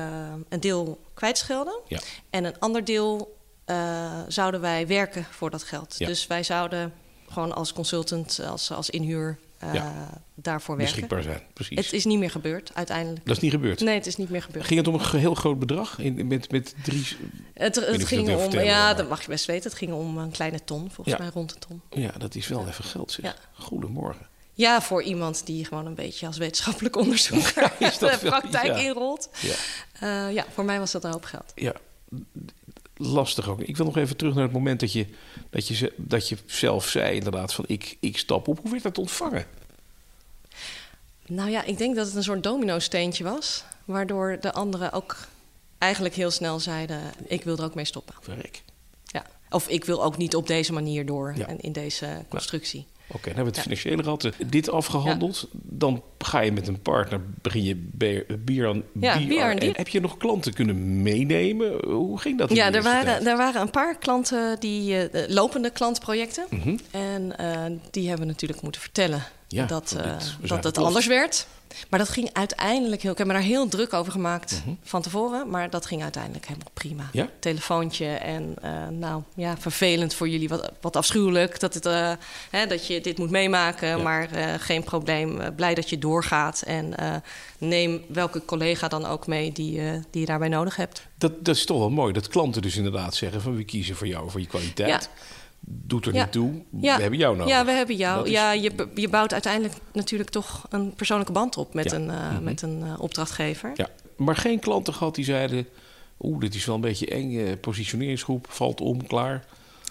een 0.49 0.61
deel 0.61 1.01
kwijtschelden. 1.15 1.81
Ja. 1.89 2.01
En 2.31 2.45
een 2.45 2.59
ander 2.59 2.85
deel 2.85 3.37
uh, 3.67 4.21
zouden 4.29 4.61
wij 4.61 4.87
werken 4.87 5.25
voor 5.25 5.51
dat 5.51 5.63
geld. 5.63 5.95
Ja. 5.99 6.07
Dus 6.07 6.27
wij 6.27 6.43
zouden 6.43 6.93
gewoon 7.29 7.55
als 7.55 7.73
consultant, 7.73 8.41
als, 8.47 8.71
als 8.71 8.91
inhuur 8.91 9.39
ja. 9.73 10.23
daarvoor 10.35 10.77
werken. 10.77 10.95
Beschikbaar 10.95 11.23
zijn, 11.23 11.43
precies. 11.53 11.77
Het 11.77 11.93
is 11.93 12.05
niet 12.05 12.19
meer 12.19 12.31
gebeurd, 12.31 12.71
uiteindelijk. 12.75 13.27
Dat 13.27 13.37
is 13.37 13.43
niet 13.43 13.53
gebeurd? 13.53 13.81
Nee, 13.81 13.95
het 13.95 14.07
is 14.07 14.17
niet 14.17 14.31
meer 14.31 14.43
gebeurd. 14.43 14.65
Ging 14.67 14.79
het 14.79 14.89
om 14.89 14.95
een 14.95 15.19
heel 15.19 15.35
groot 15.35 15.59
bedrag? 15.59 15.99
In, 15.99 16.27
met, 16.27 16.51
met 16.51 16.75
drie... 16.83 17.07
Het, 17.55 17.75
het 17.75 18.05
ging 18.05 18.37
om, 18.37 18.53
ja, 18.53 18.95
dat 18.95 19.09
mag 19.09 19.23
je 19.23 19.29
best 19.29 19.47
weten. 19.47 19.71
Het 19.71 19.79
ging 19.79 19.93
om 19.93 20.19
een 20.19 20.31
kleine 20.31 20.65
ton, 20.65 20.91
volgens 20.91 21.19
mij 21.19 21.29
rond 21.29 21.53
de 21.53 21.59
ton. 21.59 21.83
Ja, 21.91 22.11
dat 22.19 22.35
is 22.35 22.49
wel 22.49 22.69
even 22.69 22.85
geld, 22.85 23.13
zeg. 23.13 23.49
Goedemorgen. 23.53 24.27
Ja, 24.57 24.83
voor 24.83 25.03
iemand 25.03 25.47
die 25.47 25.65
gewoon 25.65 25.87
een 25.87 25.95
beetje 25.95 26.27
als 26.27 26.37
wetenschappelijk 26.37 26.97
onderzoeker 26.97 27.73
ja, 27.79 27.91
de 27.91 28.19
praktijk 28.23 28.77
inrolt. 28.77 29.29
Ja. 29.41 29.55
Uh, 30.29 30.35
ja, 30.35 30.47
voor 30.53 30.65
mij 30.65 30.79
was 30.79 30.93
dat 30.93 31.05
een 31.05 31.11
hoop 31.11 31.25
geld. 31.25 31.53
Ja, 31.55 31.75
lastig 32.97 33.49
ook. 33.49 33.61
Ik 33.61 33.77
wil 33.77 33.87
nog 33.87 33.97
even 33.97 34.17
terug 34.17 34.35
naar 34.35 34.43
het 34.43 34.53
moment 34.53 34.81
dat 34.81 34.93
je, 34.93 35.07
dat 35.51 35.69
je, 35.69 35.93
dat 35.97 36.29
je 36.29 36.37
zelf 36.47 36.89
zei 36.89 37.17
inderdaad 37.17 37.53
van 37.53 37.65
ik, 37.69 37.97
ik 38.01 38.19
stap 38.19 38.49
op. 38.49 38.61
Hoe 38.61 38.71
werd 38.71 38.83
dat 38.83 38.99
ontvangen? 38.99 39.47
Nou 41.27 41.51
ja, 41.51 41.65
ik 41.65 41.79
denk 41.79 41.97
dat 41.97 42.07
het 42.07 42.15
een 42.15 42.23
soort 42.23 42.43
domino-steentje 42.43 43.25
was. 43.25 43.65
Waardoor 43.85 44.39
de 44.41 44.53
anderen 44.53 44.93
ook 44.93 45.17
eigenlijk 45.79 46.15
heel 46.15 46.31
snel 46.31 46.61
zeiden... 46.61 47.01
ik 47.27 47.45
wil 47.45 47.57
er 47.57 47.65
ook 47.65 47.75
mee 47.75 47.85
stoppen. 47.85 48.15
Verrek. 48.21 48.63
Ja. 49.05 49.27
Of 49.51 49.69
ik 49.69 49.85
wil 49.85 50.05
ook 50.05 50.17
niet 50.17 50.37
op 50.37 50.47
deze 50.47 50.73
manier 50.73 51.07
door 51.07 51.35
en 51.47 51.61
in 51.61 51.73
deze 51.73 52.25
constructie. 52.29 52.87
Oké, 53.09 53.25
dan 53.25 53.35
hebben 53.35 53.45
we 53.45 53.51
het 53.51 53.61
financiële 53.61 54.03
gehad. 54.03 54.29
Dit 54.47 54.71
afgehandeld. 54.71 55.49
Dan 55.53 56.03
ga 56.19 56.41
je 56.41 56.53
met 56.53 56.69
een 56.69 56.81
partner, 56.81 57.21
begin 57.43 57.63
je 57.63 57.77
bier 58.39 58.69
aan 58.69 58.83
ja, 59.01 59.19
bier. 59.19 59.77
Heb 59.77 59.89
je 59.89 60.01
nog 60.01 60.17
klanten 60.17 60.53
kunnen 60.53 61.03
meenemen? 61.03 61.85
Hoe 61.85 62.19
ging 62.19 62.39
dat? 62.39 62.55
Ja, 62.55 62.73
er 62.73 62.83
waren, 62.83 63.27
er 63.27 63.37
waren 63.37 63.61
een 63.61 63.71
paar 63.71 63.99
klanten, 63.99 64.61
die 64.61 65.11
uh, 65.13 65.29
lopende 65.29 65.71
klantprojecten. 65.71 66.47
Mhm. 66.51 66.77
En 66.91 67.33
uh, 67.41 67.79
die 67.91 68.09
hebben 68.09 68.27
natuurlijk 68.27 68.63
moeten 68.63 68.81
vertellen 68.81 69.23
ja, 69.49 69.67
dat, 69.67 69.97
uh, 69.99 70.49
dat 70.49 70.65
het 70.65 70.79
anders 70.79 71.07
werd. 71.07 71.47
Maar 71.91 71.99
dat 71.99 72.09
ging 72.09 72.31
uiteindelijk 72.33 73.03
heel... 73.03 73.13
Ik 73.13 73.19
heb 73.19 73.27
me 73.27 73.33
daar 73.33 73.43
heel 73.43 73.69
druk 73.69 73.93
over 73.93 74.13
gemaakt 74.13 74.63
mhm. 74.65 74.75
van 74.83 75.03
tevoren. 75.03 75.51
Maar 75.51 75.71
dat 75.71 75.87
ging 75.87 76.03
uiteindelijk 76.03 76.47
helemaal 76.47 76.71
prima. 76.73 77.09
Ja? 77.13 77.29
Telefoontje 77.39 78.07
en 78.07 78.55
uh, 78.65 78.71
nou 78.89 79.23
ja, 79.35 79.57
vervelend 79.59 80.15
voor 80.15 80.29
jullie. 80.29 80.49
Wat, 80.49 80.73
wat 80.81 80.97
afschuwelijk 80.97 81.61
dat, 81.61 81.75
het, 81.75 81.87
uh, 81.87 82.13
hè, 82.51 82.67
dat 82.67 82.87
je 82.87 83.01
dit 83.01 83.19
moet 83.19 83.31
meemaken. 83.31 84.03
Maar 84.03 84.37
uh, 84.37 84.55
geen 84.59 84.85
probleem. 84.85 85.55
blij 85.57 85.75
dat 85.75 85.91
je 85.91 85.99
doorgaat. 85.99 86.63
En 86.63 86.95
neem 87.59 88.03
welke 88.09 88.45
collega 88.45 88.89
dan 88.89 89.07
ook 89.07 89.27
mee 89.27 89.53
die, 89.53 89.81
die 90.11 90.21
je 90.21 90.27
daarbij 90.27 90.49
nodig 90.49 90.77
hebt. 90.77 91.07
Dat, 91.19 91.45
dat 91.45 91.57
is 91.57 91.65
toch 91.65 91.79
wel 91.79 91.91
mooi. 91.91 92.13
Dat 92.13 92.29
klanten 92.29 92.63
dus 92.63 92.77
inderdaad 92.77 93.15
zeggen 93.15 93.41
van... 93.41 93.57
we 93.57 93.65
kiezen 93.65 93.97
voor 93.97 94.07
jou, 94.07 94.31
voor 94.31 94.41
je 94.41 94.47
kwaliteit. 94.47 94.89
Ja 94.89 95.35
doet 95.67 96.07
er 96.07 96.13
niet 96.13 96.33
toe. 96.33 96.63
We 96.71 96.89
hebben 96.89 97.19
jou 97.19 97.37
nodig. 97.37 97.53
Ja, 97.53 97.65
we 97.65 97.71
hebben 97.71 97.97
jou. 97.97 98.31
Ja, 98.31 98.53
je, 98.53 98.89
je 98.95 99.09
bouwt 99.09 99.33
uiteindelijk 99.33 99.75
natuurlijk 99.93 100.31
toch 100.31 100.67
een 100.71 100.95
persoonlijke 100.95 101.33
band 101.33 101.57
op 101.57 101.75
met 101.75 101.93
een, 101.93 102.07
uh, 102.07 102.39
met 102.39 102.63
een 102.63 102.81
uh, 102.81 103.01
opdrachtgever. 103.01 103.73
Ja, 103.75 103.89
maar 104.17 104.37
geen 104.37 104.59
klanten 104.59 104.95
gehad 104.95 105.15
die 105.15 105.25
zeiden: 105.25 105.67
Oeh, 106.21 106.41
dit 106.41 106.55
is 106.55 106.65
wel 106.65 106.75
een 106.75 106.81
beetje 106.81 107.07
eng. 107.07 107.33
Uh, 107.33 107.53
positioneringsgroep 107.61 108.47
valt 108.51 108.81
om, 108.81 109.07
klaar. 109.07 109.45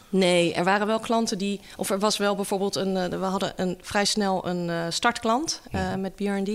Nee, 0.10 0.54
er 0.54 0.64
waren 0.64 0.88
wel 0.88 1.00
klanten 1.00 1.38
die. 1.38 1.60
Of 1.78 1.90
er 1.90 2.00
was 2.00 2.18
wel 2.18 2.36
bijvoorbeeld 2.36 2.76
een. 2.76 3.10
we 3.10 3.26
hadden 3.26 3.54
een, 3.56 3.78
vrij 3.82 4.06
snel 4.06 4.48
een 4.48 4.94
startklant 4.94 5.62
ja. 5.72 5.96
met 5.96 6.16
BRD. 6.16 6.52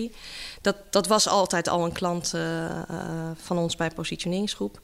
Dat, 0.60 0.76
dat 0.90 1.06
was 1.06 1.28
altijd 1.28 1.68
al 1.68 1.84
een 1.84 1.92
klant 1.92 2.34
van 3.34 3.58
ons 3.58 3.76
bij 3.76 3.90
positioneringsgroep. 3.90 4.80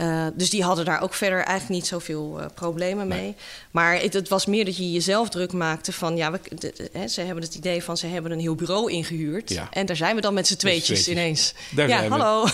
Uh, 0.00 0.26
dus 0.34 0.50
die 0.50 0.62
hadden 0.62 0.84
daar 0.84 1.02
ook 1.02 1.14
verder 1.14 1.38
eigenlijk 1.38 1.68
niet 1.68 1.86
zoveel 1.86 2.40
uh, 2.40 2.46
problemen 2.54 3.08
mee. 3.08 3.34
Maar 3.70 4.00
het, 4.00 4.12
het, 4.12 4.28
was 4.28 4.46
meer 4.46 4.64
dat 4.64 4.76
je 4.76 4.92
jezelf 4.92 5.28
druk 5.28 5.52
maakte 5.52 5.92
van... 5.92 6.16
ja, 6.16 6.30
we, 6.30 6.40
de, 6.48 6.72
de, 6.76 6.88
hè, 6.92 7.08
ze 7.08 7.20
hebben 7.20 7.44
het 7.44 7.54
idee 7.54 7.82
van 7.82 7.96
ze 7.96 8.06
hebben 8.06 8.30
een 8.30 8.40
heel 8.40 8.54
bureau 8.54 8.90
ingehuurd... 8.90 9.48
Ja. 9.48 9.68
en 9.70 9.86
daar 9.86 9.96
zijn 9.96 10.14
we 10.14 10.20
dan 10.20 10.34
met 10.34 10.46
z'n 10.46 10.56
tweetjes, 10.56 11.08
ineens. 11.08 11.54
Daar 11.70 11.88
ja, 11.88 12.08
hallo. 12.08 12.46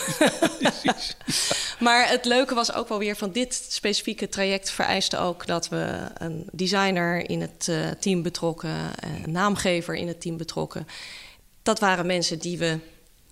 maar 1.86 2.08
het 2.08 2.24
leuke 2.24 2.54
was 2.54 2.72
ook 2.72 2.88
wel 2.88 2.98
weer 2.98 3.16
van 3.16 3.32
dit 3.32 3.66
specifieke 3.68 4.28
traject... 4.28 4.70
vereiste 4.70 5.18
ook 5.18 5.46
dat 5.46 5.68
we 5.68 5.96
een 6.14 6.46
designer 6.52 7.30
in 7.30 7.40
het 7.40 7.66
uh, 7.70 7.86
team 8.00 8.22
betrokken... 8.22 8.74
een 9.24 9.32
naamgever 9.32 9.94
in 9.94 10.08
het 10.08 10.20
team 10.20 10.36
betrokken. 10.36 10.86
Dat 11.62 11.78
waren 11.78 12.06
mensen 12.06 12.38
die 12.38 12.58
we 12.58 12.78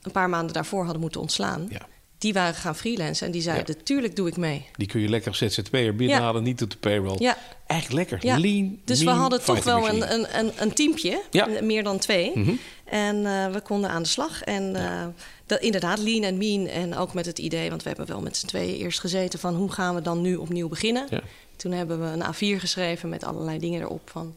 een 0.02 0.12
paar 0.12 0.28
maanden 0.28 0.54
daarvoor 0.54 0.82
hadden 0.82 1.00
moeten 1.00 1.20
ontslaan... 1.20 1.66
Ja 1.70 1.86
die 2.26 2.34
waren 2.34 2.54
gaan 2.54 2.76
freelancen 2.76 3.26
en 3.26 3.32
die 3.32 3.42
zeiden: 3.42 3.74
ja. 3.78 3.82
Tuurlijk 3.84 4.16
doe 4.16 4.28
ik 4.28 4.36
mee. 4.36 4.66
Die 4.76 4.86
kun 4.86 5.00
je 5.00 5.08
lekker 5.08 5.34
ZZP'er 5.34 5.96
binnenhalen, 5.96 6.42
ja. 6.42 6.48
niet 6.48 6.62
op 6.62 6.70
de 6.70 6.76
payroll. 6.76 7.16
Ja. 7.18 7.36
Echt 7.66 7.92
lekker. 7.92 8.18
Ja. 8.20 8.38
Lean. 8.38 8.78
Dus 8.84 9.02
we 9.02 9.10
hadden 9.10 9.44
toch 9.44 9.64
wel 9.64 9.88
een, 9.88 10.12
een, 10.12 10.38
een, 10.38 10.52
een 10.58 10.72
teampje, 10.72 11.22
meer 11.62 11.82
dan 11.82 11.98
twee. 11.98 12.32
Mm 12.34 12.44
-hmm. 12.44 12.58
En 12.84 13.16
uh, 13.16 13.46
we 13.46 13.60
konden 13.60 13.90
aan 13.90 14.02
de 14.02 14.08
slag. 14.08 14.42
En 14.42 14.74
uh, 14.74 15.06
dat, 15.46 15.60
inderdaad, 15.60 15.98
lean 15.98 16.22
en 16.22 16.38
mean. 16.38 16.66
En 16.66 16.96
ook 16.96 17.14
met 17.14 17.26
het 17.26 17.38
idee, 17.38 17.68
want 17.68 17.82
we 17.82 17.88
hebben 17.88 18.06
wel 18.06 18.20
met 18.20 18.36
z'n 18.36 18.46
tweeën 18.46 18.74
eerst 18.74 19.00
gezeten 19.00 19.38
van 19.38 19.54
hoe 19.54 19.72
gaan 19.72 19.94
we 19.94 20.02
dan 20.02 20.20
nu 20.20 20.36
opnieuw 20.36 20.68
beginnen. 20.68 21.08
Toen 21.56 21.72
hebben 21.72 22.00
we 22.00 22.06
een 22.06 22.56
A4 22.56 22.60
geschreven 22.60 23.08
met 23.08 23.24
allerlei 23.24 23.58
dingen 23.58 23.80
erop 23.80 24.10
van 24.10 24.34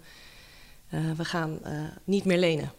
uh, 0.94 1.00
we 1.18 1.26
gaan 1.26 1.60
niet 2.04 2.26
meer 2.26 2.38
lenen 2.38 2.72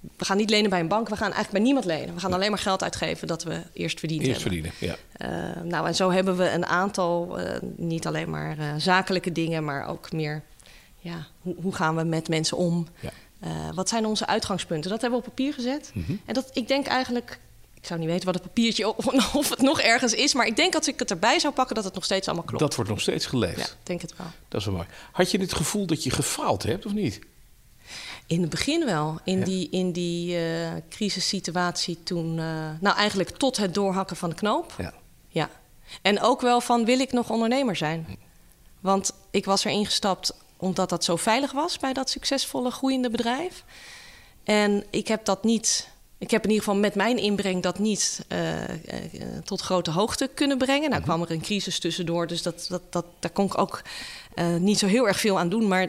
we 0.00 0.24
gaan 0.24 0.36
niet 0.36 0.50
lenen 0.50 0.70
bij 0.70 0.80
een 0.80 0.88
bank, 0.88 1.08
we 1.08 1.16
gaan 1.16 1.32
eigenlijk 1.32 1.52
bij 1.52 1.62
niemand 1.62 1.84
lenen. 1.84 2.14
We 2.14 2.20
gaan 2.20 2.32
alleen 2.32 2.50
maar 2.50 2.58
geld 2.58 2.82
uitgeven 2.82 3.28
dat 3.28 3.42
we 3.42 3.62
eerst 3.72 3.98
verdiend 3.98 4.26
eerst 4.26 4.42
hebben. 4.42 4.62
verdienen, 4.62 4.98
ja. 5.18 5.56
Uh, 5.56 5.62
nou, 5.62 5.86
en 5.86 5.94
zo 5.94 6.10
hebben 6.10 6.36
we 6.36 6.50
een 6.50 6.66
aantal, 6.66 7.40
uh, 7.40 7.50
niet 7.76 8.06
alleen 8.06 8.30
maar 8.30 8.58
uh, 8.58 8.74
zakelijke 8.76 9.32
dingen, 9.32 9.64
maar 9.64 9.88
ook 9.88 10.12
meer, 10.12 10.42
ja, 10.98 11.26
hoe, 11.40 11.54
hoe 11.62 11.74
gaan 11.74 11.96
we 11.96 12.04
met 12.04 12.28
mensen 12.28 12.56
om? 12.56 12.86
Ja. 13.00 13.10
wat 13.74 13.88
zijn 13.88 14.06
onze 14.06 14.26
uitgangspunten? 14.26 14.90
Dat 14.90 15.00
hebben 15.00 15.20
we 15.20 15.26
op 15.26 15.34
papier 15.34 15.54
gezet. 15.54 15.90
Mm 15.94 16.04
-hmm. 16.06 16.20
En 16.24 16.34
dat, 16.34 16.50
ik 16.52 16.68
denk 16.68 16.86
eigenlijk, 16.86 17.38
ik 17.74 17.86
zou 17.86 17.98
niet 18.00 18.08
weten 18.08 18.24
wat 18.24 18.34
het 18.34 18.42
papiertje 18.42 18.96
of, 18.96 19.06
of 19.34 19.48
het 19.50 19.62
nog 19.62 19.80
ergens 19.80 20.12
is, 20.12 20.34
maar 20.34 20.46
ik 20.46 20.56
denk 20.56 20.72
dat 20.72 20.86
ik 20.86 20.98
het 20.98 21.10
erbij 21.10 21.38
zou 21.38 21.54
pakken 21.54 21.74
dat 21.74 21.84
het 21.84 21.94
nog 21.94 22.04
steeds 22.04 22.26
allemaal 22.26 22.44
klopt. 22.44 22.62
Dat 22.62 22.74
wordt 22.74 22.90
nog 22.90 23.00
steeds 23.00 23.26
geleefd. 23.26 23.58
Ja, 23.58 23.66
denk 23.82 24.00
het 24.00 24.16
wel. 24.16 24.26
Dat 24.48 24.60
is 24.60 24.66
wel 24.66 24.74
mooi. 24.74 24.86
Had 25.12 25.30
je 25.30 25.40
het 25.40 25.54
gevoel 25.54 25.86
dat 25.86 26.02
je 26.02 26.10
gefaald 26.10 26.62
hebt 26.62 26.86
of 26.86 26.92
niet? 26.92 27.20
In 28.28 28.40
het 28.40 28.50
begin 28.50 28.84
wel. 28.84 29.18
In 29.24 29.42
die, 29.42 29.68
in 29.70 29.92
die 29.92 30.36
uh, 30.36 30.68
crisissituatie 30.88 31.98
toen... 32.02 32.38
Uh, 32.38 32.70
nou, 32.80 32.96
eigenlijk 32.96 33.30
tot 33.30 33.56
het 33.56 33.74
doorhakken 33.74 34.16
van 34.16 34.30
de 34.30 34.34
knoop. 34.34 34.74
Ja. 34.78 34.92
ja. 35.28 35.50
En 36.02 36.20
ook 36.20 36.40
wel 36.40 36.60
van, 36.60 36.84
wil 36.84 37.00
ik 37.00 37.12
nog 37.12 37.30
ondernemer 37.30 37.76
zijn? 37.76 38.18
Want 38.80 39.12
ik 39.30 39.44
was 39.44 39.64
erin 39.64 39.84
gestapt 39.84 40.34
omdat 40.56 40.88
dat 40.88 41.04
zo 41.04 41.16
veilig 41.16 41.52
was... 41.52 41.78
bij 41.78 41.92
dat 41.92 42.10
succesvolle, 42.10 42.70
groeiende 42.70 43.10
bedrijf. 43.10 43.64
En 44.44 44.84
ik 44.90 45.08
heb 45.08 45.24
dat 45.24 45.44
niet... 45.44 45.88
Ik 46.18 46.30
heb 46.30 46.42
in 46.44 46.50
ieder 46.50 46.64
geval 46.64 46.80
met 46.80 46.94
mijn 46.94 47.18
inbreng 47.18 47.62
dat 47.62 47.78
niet 47.78 48.24
uh, 48.28 48.40
tot 49.44 49.60
grote 49.60 49.90
hoogte 49.90 50.30
kunnen 50.34 50.58
brengen. 50.58 50.90
Nou 50.90 51.02
mhm. 51.02 51.10
kwam 51.10 51.22
er 51.22 51.30
een 51.30 51.40
crisis 51.40 51.78
tussendoor, 51.78 52.26
dus 52.26 52.42
dat, 52.42 52.66
dat, 52.68 52.82
dat, 52.90 53.04
daar 53.18 53.30
kon 53.30 53.46
ik 53.46 53.58
ook 53.58 53.82
niet 54.58 54.78
zo 54.78 54.86
heel 54.86 55.08
erg 55.08 55.20
veel 55.20 55.38
aan 55.38 55.48
doen. 55.48 55.68
Maar 55.68 55.88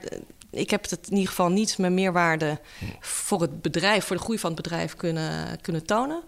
ik 0.52 0.70
heb 0.70 0.90
het 0.90 1.08
in 1.08 1.14
ieder 1.14 1.30
geval 1.30 1.50
niet 1.50 1.78
mijn 1.78 1.94
meerwaarde 1.94 2.60
voor 3.00 3.42
het 3.42 3.62
bedrijf, 3.62 4.06
voor 4.06 4.16
de 4.16 4.22
groei 4.22 4.40
van 4.40 4.52
het 4.52 4.62
bedrijf 4.62 4.96
kunnen, 4.96 5.62
kunnen 5.62 5.86
tonen. 5.86 6.24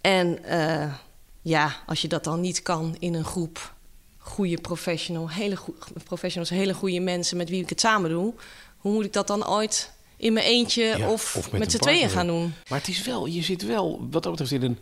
En 0.00 0.38
uh, 0.48 0.94
ja, 1.42 1.76
als 1.86 2.02
je 2.02 2.08
dat 2.08 2.24
dan 2.24 2.40
niet 2.40 2.62
kan 2.62 2.96
in 2.98 3.14
een 3.14 3.24
groep 3.24 3.74
goede 4.18 4.60
professional, 4.60 5.30
hele 5.30 5.56
professionals, 6.04 6.50
hele 6.50 6.74
goede 6.74 7.00
mensen 7.00 7.36
met 7.36 7.48
wie 7.48 7.62
ik 7.62 7.68
het 7.68 7.80
samen 7.80 8.10
doe, 8.10 8.34
hoe 8.76 8.92
moet 8.92 9.04
ik 9.04 9.12
dat 9.12 9.26
dan 9.26 9.48
ooit 9.48 9.92
in 10.16 10.32
mijn 10.32 10.46
eentje 10.46 11.06
of, 11.06 11.36
of, 11.36 11.50
met, 11.50 11.60
met 11.60 11.70
z'n 11.70 11.78
tweeën 11.78 12.10
gaan 12.10 12.26
doen? 12.26 12.54
Maar 12.68 12.78
het 12.78 12.88
is 12.88 13.04
wel, 13.04 13.26
je 13.26 13.42
zit 13.42 13.62
wel, 13.62 14.08
wat 14.10 14.22
dat 14.22 14.32
betreft, 14.32 14.52
in 14.52 14.62
een 14.62 14.78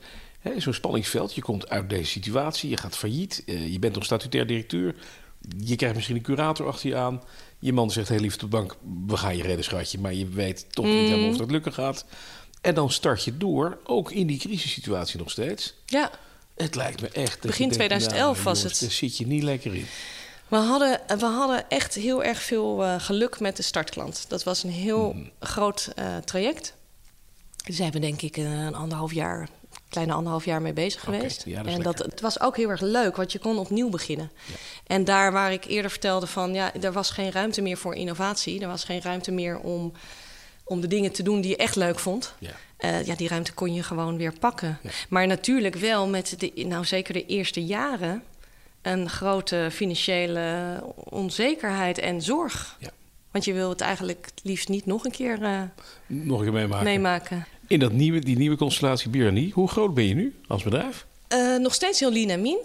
zo'n 0.57 0.73
spanningsveld. 0.73 1.35
Je 1.35 1.43
komt 1.43 1.69
uit 1.69 1.89
deze 1.89 2.11
situatie, 2.11 2.71
je 2.71 2.77
gaat 2.77 2.97
failliet, 2.97 3.43
uh, 3.47 3.73
je 3.73 3.79
bent 3.79 3.95
nog 3.95 4.05
statutair 4.05 4.47
directeur. 4.47 4.95
Je 5.59 5.77
krijgt 5.77 5.95
misschien 5.95 6.17
een 6.17 6.23
curator 6.23 6.67
achter 6.67 6.89
je 6.89 6.97
aan. 6.97 7.23
Je 7.59 7.73
man 7.73 7.91
zegt 7.91 8.09
heel 8.09 8.21
lief 8.21 8.35
op 8.35 8.41
de 8.41 8.47
bank: 8.47 8.77
we 9.07 9.17
gaan 9.17 9.37
je 9.37 9.43
redden, 9.43 9.65
schatje. 9.65 9.99
Maar 9.99 10.15
je 10.15 10.29
weet 10.29 10.67
toch 10.71 10.85
niet 10.85 10.95
mm. 10.95 11.07
helemaal 11.07 11.31
of 11.31 11.37
dat 11.37 11.51
lukken 11.51 11.73
gaat. 11.73 12.05
En 12.61 12.75
dan 12.75 12.91
start 12.91 13.25
je 13.25 13.37
door, 13.37 13.79
ook 13.85 14.11
in 14.11 14.27
die 14.27 14.39
crisissituatie 14.39 15.19
nog 15.19 15.31
steeds. 15.31 15.75
Ja. 15.87 16.11
Het 16.57 16.75
lijkt 16.75 17.01
me 17.01 17.09
echt. 17.09 17.41
Begin 17.41 17.71
2011 17.71 18.35
nou, 18.35 18.45
was 18.45 18.63
het. 18.63 18.81
Daar 18.81 18.91
zit 18.91 19.17
je 19.17 19.27
niet 19.27 19.43
lekker 19.43 19.75
in. 19.75 19.87
We 20.49 20.57
hadden, 20.57 21.01
we 21.19 21.25
hadden 21.25 21.69
echt 21.69 21.95
heel 21.95 22.25
erg 22.25 22.43
veel 22.43 22.85
uh, 22.85 22.95
geluk 22.99 23.41
met 23.41 23.57
de 23.57 23.63
startklant. 23.63 24.25
Dat 24.29 24.45
was 24.45 24.63
een 24.63 24.71
heel 24.71 25.13
mm. 25.13 25.31
groot 25.41 25.93
uh, 25.99 26.17
traject. 26.17 26.75
Daar 27.57 27.77
zijn 27.77 27.91
we 27.91 27.99
denk 27.99 28.23
ik 28.23 28.37
een 28.37 28.75
anderhalf 28.75 29.13
jaar, 29.13 29.49
kleine 29.89 30.13
anderhalf 30.13 30.45
jaar 30.45 30.63
mee 30.63 30.73
bezig 30.73 31.03
okay, 31.03 31.15
geweest. 31.15 31.43
Ja, 31.45 31.63
dat 31.63 31.73
en 31.73 31.83
dat, 31.83 31.99
het 31.99 32.21
was 32.21 32.41
ook 32.41 32.57
heel 32.57 32.69
erg 32.69 32.81
leuk, 32.81 33.17
want 33.17 33.33
je 33.33 33.39
kon 33.39 33.59
opnieuw 33.59 33.89
beginnen. 33.89 34.31
Ja. 34.47 34.55
En 34.87 35.05
daar 35.05 35.33
waar 35.33 35.53
ik 35.53 35.65
eerder 35.65 35.91
vertelde 35.91 36.27
van, 36.27 36.55
ja, 36.55 36.75
er 36.75 36.93
was 36.93 37.11
geen 37.11 37.33
ruimte 37.33 37.63
meer 37.63 37.77
voor 37.77 37.95
innovatie. 37.95 38.61
Er 38.61 38.69
was 38.69 38.85
geen 38.85 39.03
ruimte 39.03 39.31
meer 39.31 39.59
om, 39.59 39.93
om 40.65 40.81
de 40.81 40.87
dingen 40.87 41.13
te 41.13 41.23
doen 41.23 41.41
die 41.41 41.51
je 41.51 41.57
echt 41.57 41.77
leuk 41.77 41.99
vond. 41.99 42.35
Ja. 42.39 42.51
Uh, 42.81 43.07
ja, 43.07 43.15
die 43.15 43.29
ruimte 43.29 43.53
kon 43.53 43.75
je 43.75 43.83
gewoon 43.83 44.17
weer 44.17 44.33
pakken. 44.39 44.79
Ja. 44.83 44.91
Maar 45.09 45.27
natuurlijk 45.27 45.75
wel 45.75 46.07
met 46.07 46.35
de, 46.39 46.53
nou 46.55 46.85
zeker 46.85 47.13
de 47.13 47.27
eerste 47.27 47.65
jaren 47.65 48.23
een 48.83 49.09
grote 49.09 49.69
financiële 49.73 50.81
onzekerheid 50.95 51.99
en 51.99 52.23
zorg. 52.23 52.77
Ja. 52.79 52.91
Want 53.31 53.45
je 53.45 53.53
wil 53.53 53.69
het 53.69 53.81
eigenlijk 53.81 54.25
het 54.25 54.41
liefst 54.43 54.69
niet 54.69 54.87
nog 54.87 55.05
een 55.05 55.11
keer, 55.11 55.43
uh, 55.43 55.61
nog 56.07 56.39
een 56.39 56.45
keer 56.45 56.53
meemaken. 56.53 56.85
meemaken. 56.85 57.47
In 57.69 57.79
dat 57.79 57.93
nieuwe, 57.93 58.19
die 58.19 58.37
nieuwe 58.37 58.57
constellatie 58.57 59.11
Birani, 59.11 59.51
hoe 59.51 59.69
groot 59.69 59.95
ben 59.95 60.05
je 60.05 60.15
nu 60.15 60.35
als 60.47 60.63
bedrijf? 60.63 61.07
Uh, 61.33 61.57
nog 61.57 61.75
steeds 61.75 62.01
heel 62.01 62.13
lean 62.13 62.29
en 62.29 62.43
mean. 62.43 62.59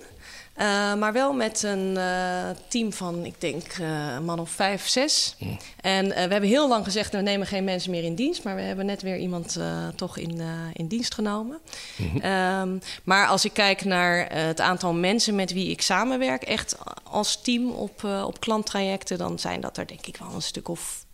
Uh, 0.57 0.95
maar 0.95 1.13
wel 1.13 1.33
met 1.33 1.63
een 1.63 1.93
uh, 1.95 2.49
team 2.67 2.93
van, 2.93 3.25
ik 3.25 3.41
denk, 3.41 3.77
een 3.77 4.25
man 4.25 4.39
of 4.39 4.49
vijf, 4.49 4.87
zes. 4.87 5.35
Mm. 5.39 5.57
En 5.81 6.07
we 6.07 6.13
hebben 6.13 6.43
heel 6.43 6.67
lang 6.67 6.83
gezegd, 6.83 7.11
we 7.11 7.21
nemen 7.21 7.47
geen 7.47 7.63
mensen 7.63 7.91
meer 7.91 8.03
in 8.03 8.15
dienst. 8.15 8.43
Maar 8.43 8.55
we 8.55 8.61
hebben 8.61 8.85
net 8.85 9.01
weer 9.01 9.17
iemand 9.17 9.59
toch 9.95 10.17
in, 10.17 10.41
in 10.73 10.87
dienst 10.87 11.13
genomen. 11.13 11.59
Mm 11.97 12.09
-hmm. 12.09 12.31
um, 12.71 12.81
maar 13.03 13.27
als 13.27 13.45
ik 13.45 13.53
kijk 13.53 13.85
naar 13.85 14.33
het 14.33 14.59
aantal 14.59 14.93
mensen 14.93 15.35
met 15.35 15.53
wie 15.53 15.69
ik 15.69 15.81
samenwerk... 15.81 16.43
echt 16.43 16.77
als 17.03 17.41
team 17.41 17.71
op, 17.71 18.03
op 18.03 18.39
klanttrajecten... 18.39 19.17
dan 19.17 19.39
zijn 19.39 19.61
dat 19.61 19.77
er 19.77 19.87
denk 19.87 20.05
ik 20.05 20.17
wel 20.17 20.33
een 20.33 20.41
stuk 20.41 20.67
of 20.67 21.05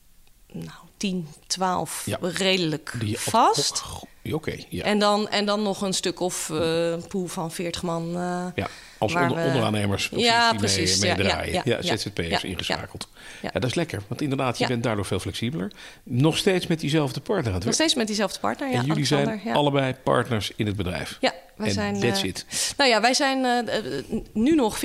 nou, 0.52 0.89
10, 1.00 1.28
12 1.48 2.04
ja. 2.06 2.18
redelijk 2.22 2.94
Die, 3.00 3.20
vast. 3.20 3.84
Oké, 4.24 4.36
okay, 4.36 4.66
ja. 4.70 4.84
en, 4.84 5.00
dan, 5.00 5.30
en 5.30 5.46
dan 5.46 5.62
nog 5.62 5.82
een 5.82 5.94
stuk 5.94 6.20
of 6.20 6.50
een 6.50 7.08
pool 7.08 7.28
van 7.28 7.52
40 7.52 7.84
man... 7.84 8.12
ja 8.56 8.68
als 9.00 9.14
onder, 9.14 9.36
we... 9.36 9.44
onderaannemers 9.44 10.10
ja, 10.16 10.54
precies, 10.54 11.00
mee, 11.00 11.16
meedraaien. 11.16 11.54
Ja, 11.54 11.62
ja, 11.66 11.78
ja, 11.82 11.98
ZZP'ers 11.98 12.44
ingeschakeld. 12.44 13.08
Ja. 13.42 13.50
dat 13.54 13.64
is 13.64 13.74
lekker. 13.74 14.02
Want 14.08 14.22
inderdaad, 14.22 14.58
je 14.58 14.68
bent 14.68 14.84
daardoor 14.84 15.06
veel 15.06 15.20
flexibeler. 15.20 15.72
Nog 16.04 16.38
steeds 16.38 16.68
met 16.68 16.80
diezelfde 16.80 17.20
partner 17.20 17.66
Nog 17.66 17.74
steeds 17.74 17.96
met 17.96 18.08
diezelfde 18.08 18.40
partner, 18.40 18.70
ja. 18.70 18.80
En 18.80 18.86
jullie 18.86 19.06
zijn 19.06 19.42
allebei 19.54 19.94
partners 20.04 20.52
in 20.56 20.66
het 20.66 20.76
bedrijf. 20.76 21.18
Ja, 21.20 21.34
wij 21.56 21.68
en 21.68 21.74
zijn... 21.74 22.00
that's 22.00 22.24
uh, 22.24 22.30
it. 22.30 22.46
Nou 22.78 22.90
ja, 22.90 23.02
wij 23.02 23.14
zijn 23.14 23.68
uh, 23.68 24.24
nu 24.34 24.56
nog 24.56 24.78
50-50 24.78 24.82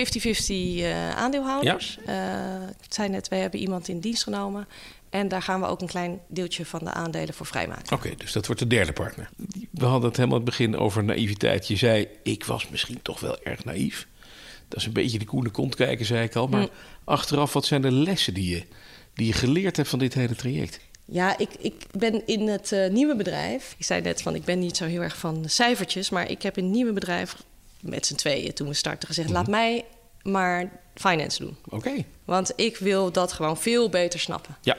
uh, 0.48 1.10
aandeelhouders. 1.10 1.98
ik 2.80 2.92
zei 2.92 3.08
net, 3.08 3.28
wij 3.28 3.38
hebben 3.38 3.60
iemand 3.60 3.88
in 3.88 4.00
dienst 4.00 4.22
genomen. 4.22 4.68
En 5.14 5.28
daar 5.28 5.42
gaan 5.42 5.60
we 5.60 5.66
ook 5.66 5.80
een 5.80 5.86
klein 5.86 6.20
deeltje 6.28 6.66
van 6.66 6.80
de 6.84 6.92
aandelen 6.92 7.34
voor 7.34 7.46
vrijmaken. 7.46 7.96
Oké, 7.96 8.14
dus 8.16 8.32
dat 8.32 8.46
wordt 8.46 8.60
de 8.60 8.66
derde 8.66 8.92
partner. 8.92 9.28
We 9.70 9.84
hadden 9.84 10.08
het 10.08 10.16
helemaal 10.16 10.36
het 10.36 10.46
begin 10.46 10.76
over 10.76 11.04
naïviteit. 11.04 11.68
Je 11.68 11.76
zei, 11.76 12.08
ik 12.22 12.44
was 12.44 12.68
misschien 12.68 13.02
toch 13.02 13.20
wel 13.20 13.42
erg 13.42 13.64
naïef. 13.64 14.06
Dat 14.68 14.78
is 14.78 14.86
een 14.86 14.92
beetje 14.92 15.18
de 15.18 15.24
koene 15.24 15.50
kont 15.50 15.74
kijken, 15.74 16.06
zei 16.06 16.24
ik 16.24 16.34
al. 16.34 16.46
Maar 16.46 16.60
mm. 16.60 16.68
achteraf, 17.04 17.52
wat 17.52 17.64
zijn 17.64 17.82
de 17.82 17.92
lessen 17.92 18.34
die 18.34 18.50
je, 18.50 18.62
die 19.14 19.26
je 19.26 19.32
geleerd 19.32 19.76
hebt 19.76 19.88
van 19.88 19.98
dit 19.98 20.14
hele 20.14 20.34
traject? 20.34 20.80
Ja, 21.04 21.38
ik, 21.38 21.50
ik 21.58 21.86
ben 21.90 22.26
in 22.26 22.48
het 22.48 22.72
uh, 22.72 22.90
nieuwe 22.90 23.16
bedrijf. 23.16 23.74
Ik 23.78 23.84
zei 23.84 24.00
net 24.00 24.22
van, 24.22 24.34
ik 24.34 24.44
ben 24.44 24.58
niet 24.58 24.76
zo 24.76 24.84
heel 24.84 25.02
erg 25.02 25.16
van 25.16 25.44
cijfertjes. 25.48 26.10
Maar 26.10 26.30
ik 26.30 26.42
heb 26.42 26.56
in 26.56 26.64
het 26.64 26.72
nieuwe 26.72 26.92
bedrijf 26.92 27.36
met 27.80 28.06
z'n 28.06 28.14
tweeën 28.14 28.54
toen 28.54 28.68
we 28.68 28.74
starten 28.74 29.08
gezegd... 29.08 29.28
Mm 29.28 29.34
-hmm. 29.34 29.44
laat 29.44 29.50
mij 29.50 29.84
maar 30.22 30.70
finance 30.94 31.42
doen. 31.42 31.56
Oké. 31.68 32.04
Want 32.24 32.52
ik 32.56 32.76
wil 32.76 33.12
dat 33.12 33.32
gewoon 33.32 33.56
veel 33.56 33.88
beter 33.88 34.20
snappen. 34.20 34.56
Ja. 34.60 34.76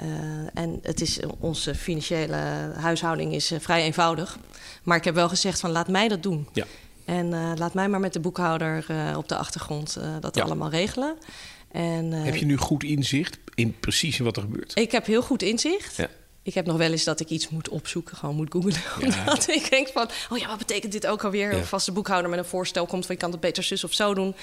Uh, 0.00 0.06
en 0.54 0.78
het 0.82 1.00
is, 1.00 1.20
onze 1.38 1.74
financiële 1.74 2.36
huishouding 2.76 3.34
is 3.34 3.52
uh, 3.52 3.58
vrij 3.60 3.82
eenvoudig. 3.82 4.38
Maar 4.82 4.96
ik 4.96 5.04
heb 5.04 5.14
wel 5.14 5.28
gezegd 5.28 5.60
van 5.60 5.70
laat 5.70 5.88
mij 5.88 6.08
dat 6.08 6.22
doen. 6.22 6.48
Ja. 6.52 6.64
En 7.04 7.26
uh, 7.26 7.52
laat 7.56 7.74
mij 7.74 7.88
maar 7.88 8.00
met 8.00 8.12
de 8.12 8.20
boekhouder 8.20 8.86
op 9.16 9.28
de 9.28 9.36
achtergrond 9.36 9.98
dat 10.20 10.34
ja. 10.34 10.42
allemaal 10.42 10.70
regelen. 10.70 11.16
En, 11.70 12.12
heb 12.12 12.36
je 12.36 12.44
nu 12.44 12.56
goed 12.56 12.82
inzicht 12.82 13.38
in 13.54 13.78
precies 13.80 14.18
wat 14.18 14.36
er 14.36 14.42
gebeurt? 14.42 14.78
Ik 14.78 14.92
heb 14.92 15.06
heel 15.06 15.22
goed 15.22 15.42
inzicht. 15.42 15.96
Ja. 15.96 16.08
Ik 16.44 16.54
heb 16.54 16.66
nog 16.66 16.76
wel 16.76 16.90
eens 16.90 17.04
dat 17.04 17.20
ik 17.20 17.28
iets 17.28 17.48
moet 17.48 17.68
opzoeken, 17.68 18.16
gewoon 18.16 18.34
moet 18.34 18.52
googlen. 18.52 18.74
Ja. 19.00 19.18
Omdat 19.18 19.48
ik 19.48 19.70
denk 19.70 19.88
van, 19.88 20.08
oh 20.30 20.38
ja, 20.38 20.46
wat 20.46 20.58
betekent 20.58 20.92
dit 20.92 21.06
ook 21.06 21.24
alweer? 21.24 21.54
Ja. 21.54 21.60
Of 21.60 21.72
als 21.72 21.84
de 21.84 21.92
boekhouder 21.92 22.30
met 22.30 22.38
een 22.38 22.44
voorstel 22.44 22.86
komt 22.86 23.06
van, 23.06 23.14
je 23.14 23.20
kan 23.20 23.30
het 23.30 23.40
beter 23.40 23.62
zus 23.62 23.84
of 23.84 23.92
zo 23.92 24.14
doen. 24.14 24.34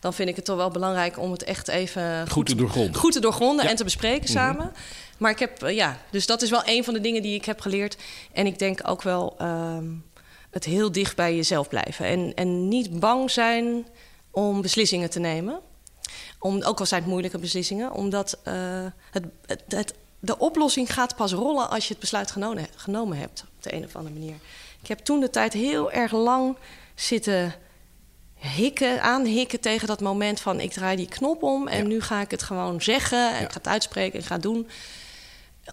Dan 0.00 0.14
vind 0.14 0.28
ik 0.28 0.36
het 0.36 0.44
toch 0.44 0.56
wel 0.56 0.70
belangrijk 0.70 1.18
om 1.18 1.32
het 1.32 1.44
echt 1.44 1.68
even 1.68 2.20
goed, 2.20 2.32
goed 2.32 2.46
te 2.46 2.54
doorgronden, 2.54 2.94
goed 2.94 3.12
te 3.12 3.20
doorgronden 3.20 3.68
en 3.68 3.76
te 3.76 3.84
bespreken 3.84 4.30
mm 4.30 4.36
-hmm. 4.36 4.54
samen. 4.54 4.72
Maar 5.18 5.30
ik 5.30 5.38
heb, 5.38 5.64
uh, 5.64 5.74
ja, 5.74 5.98
dus 6.10 6.26
dat 6.26 6.42
is 6.42 6.50
wel 6.50 6.62
een 6.64 6.84
van 6.84 6.94
de 6.94 7.00
dingen 7.00 7.22
die 7.22 7.34
ik 7.34 7.44
heb 7.44 7.60
geleerd. 7.60 7.96
En 8.32 8.46
ik 8.46 8.58
denk 8.58 8.88
ook 8.88 9.02
wel 9.02 9.36
um, 9.42 10.04
het 10.50 10.64
heel 10.64 10.92
dicht 10.92 11.16
bij 11.16 11.36
jezelf 11.36 11.68
blijven. 11.68 12.06
En, 12.06 12.34
en 12.34 12.68
niet 12.68 13.00
bang 13.00 13.30
zijn 13.30 13.86
om 14.30 14.62
beslissingen 14.62 15.10
te 15.10 15.20
nemen. 15.20 15.60
Om, 16.38 16.62
ook 16.62 16.80
al 16.80 16.86
zijn 16.86 17.00
het 17.00 17.10
moeilijke 17.10 17.38
beslissingen. 17.38 17.92
Omdat 17.92 18.38
uh, 18.48 18.54
het, 19.10 19.24
het, 19.46 19.62
het, 19.68 19.94
de 20.20 20.38
oplossing 20.38 20.92
gaat 20.92 21.16
pas 21.16 21.32
rollen 21.32 21.70
als 21.70 21.84
je 21.84 21.90
het 21.90 22.00
besluit 22.00 22.30
genomen, 22.30 22.66
genomen 22.76 23.18
hebt. 23.18 23.44
Op 23.56 23.62
de 23.62 23.74
een 23.74 23.84
of 23.84 23.96
andere 23.96 24.14
manier. 24.14 24.36
Ik 24.82 24.88
heb 24.88 24.98
toen 24.98 25.20
de 25.20 25.30
tijd 25.30 25.52
heel 25.52 25.92
erg 25.92 26.12
lang 26.12 26.56
zitten 26.94 27.54
hikken, 28.34 29.02
aanhikken 29.02 29.60
tegen 29.60 29.86
dat 29.86 30.00
moment 30.00 30.40
van 30.40 30.60
ik 30.60 30.72
draai 30.72 30.96
die 30.96 31.08
knop 31.08 31.42
om 31.42 31.68
en 31.68 31.82
ja. 31.82 31.88
nu 31.88 32.00
ga 32.00 32.20
ik 32.20 32.30
het 32.30 32.42
gewoon 32.42 32.82
zeggen 32.82 33.28
en 33.28 33.34
ja. 33.34 33.40
ik 33.40 33.52
ga 33.52 33.58
het 33.58 33.68
uitspreken 33.68 34.18
en 34.18 34.24
ga 34.24 34.34
het 34.34 34.42
doen. 34.42 34.68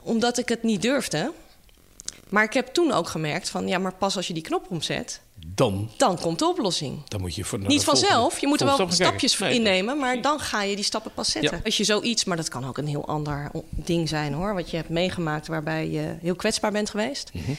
Omdat 0.01 0.37
ik 0.37 0.49
het 0.49 0.63
niet 0.63 0.81
durfde. 0.81 1.33
Maar 2.29 2.43
ik 2.43 2.53
heb 2.53 2.67
toen 2.67 2.91
ook 2.91 3.07
gemerkt 3.07 3.49
van 3.49 3.67
ja, 3.67 3.77
maar 3.77 3.93
pas 3.93 4.15
als 4.15 4.27
je 4.27 4.33
die 4.33 4.43
knop 4.43 4.65
omzet, 4.69 5.21
dan, 5.55 5.89
dan 5.97 6.19
komt 6.19 6.39
de 6.39 6.47
oplossing. 6.47 7.07
Dan 7.07 7.21
moet 7.21 7.35
je 7.35 7.43
voor, 7.43 7.59
Niet 7.59 7.83
vanzelf, 7.83 8.11
volgende, 8.11 8.41
je 8.41 8.47
moet 8.47 8.61
er 8.61 8.65
wel 8.65 8.91
stapjes 8.91 9.39
nee, 9.39 9.53
innemen, 9.53 9.99
maar 9.99 10.21
dan 10.21 10.39
ga 10.39 10.61
je 10.61 10.75
die 10.75 10.85
stappen 10.85 11.11
pas 11.13 11.31
zetten. 11.31 11.57
Ja. 11.57 11.61
Als 11.63 11.77
je 11.77 11.83
zoiets, 11.83 12.25
maar 12.25 12.37
dat 12.37 12.49
kan 12.49 12.67
ook 12.67 12.77
een 12.77 12.87
heel 12.87 13.07
ander 13.07 13.51
ding 13.69 14.09
zijn 14.09 14.33
hoor, 14.33 14.53
wat 14.53 14.69
je 14.69 14.77
hebt 14.77 14.89
meegemaakt 14.89 15.47
waarbij 15.47 15.89
je 15.89 16.17
heel 16.21 16.35
kwetsbaar 16.35 16.71
bent 16.71 16.89
geweest. 16.89 17.29
Mm 17.33 17.41
-hmm. 17.45 17.57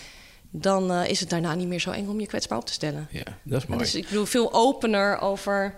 Dan 0.50 0.92
uh, 0.92 1.08
is 1.08 1.20
het 1.20 1.30
daarna 1.30 1.54
niet 1.54 1.68
meer 1.68 1.80
zo 1.80 1.90
eng 1.90 2.08
om 2.08 2.20
je 2.20 2.26
kwetsbaar 2.26 2.58
op 2.58 2.66
te 2.66 2.72
stellen. 2.72 3.08
Ja, 3.10 3.22
dat 3.42 3.62
is 3.62 3.66
mooi. 3.66 3.80
Dus 3.80 3.94
ik 3.94 4.08
bedoel, 4.08 4.24
veel 4.26 4.52
opener 4.52 5.18
over. 5.18 5.74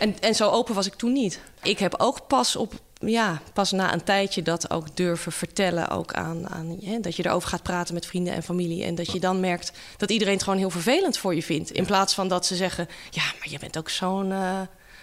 En, 0.00 0.20
en 0.20 0.34
zo 0.34 0.50
open 0.50 0.74
was 0.74 0.86
ik 0.86 0.94
toen 0.94 1.12
niet. 1.12 1.40
Ik 1.62 1.78
heb 1.78 1.94
ook 1.98 2.26
pas 2.26 2.56
op 2.56 2.72
ja, 2.94 3.40
pas 3.52 3.70
na 3.70 3.92
een 3.92 4.04
tijdje 4.04 4.42
dat 4.42 4.70
ook 4.70 4.96
durven 4.96 5.32
vertellen. 5.32 5.88
Ook 5.88 6.12
aan, 6.12 6.48
aan 6.48 6.78
hè, 6.82 7.00
dat 7.00 7.16
je 7.16 7.26
erover 7.26 7.48
gaat 7.48 7.62
praten 7.62 7.94
met 7.94 8.06
vrienden 8.06 8.34
en 8.34 8.42
familie. 8.42 8.84
En 8.84 8.94
dat 8.94 9.12
je 9.12 9.20
dan 9.20 9.40
merkt 9.40 9.72
dat 9.96 10.10
iedereen 10.10 10.34
het 10.34 10.42
gewoon 10.42 10.58
heel 10.58 10.70
vervelend 10.70 11.18
voor 11.18 11.34
je 11.34 11.42
vindt. 11.42 11.70
In 11.70 11.86
plaats 11.86 12.14
van 12.14 12.28
dat 12.28 12.46
ze 12.46 12.56
zeggen: 12.56 12.88
Ja, 13.10 13.22
maar 13.22 13.50
je 13.50 13.58
bent 13.58 13.78
ook 13.78 13.88
zo'n 13.88 14.30
uh, 14.30 14.60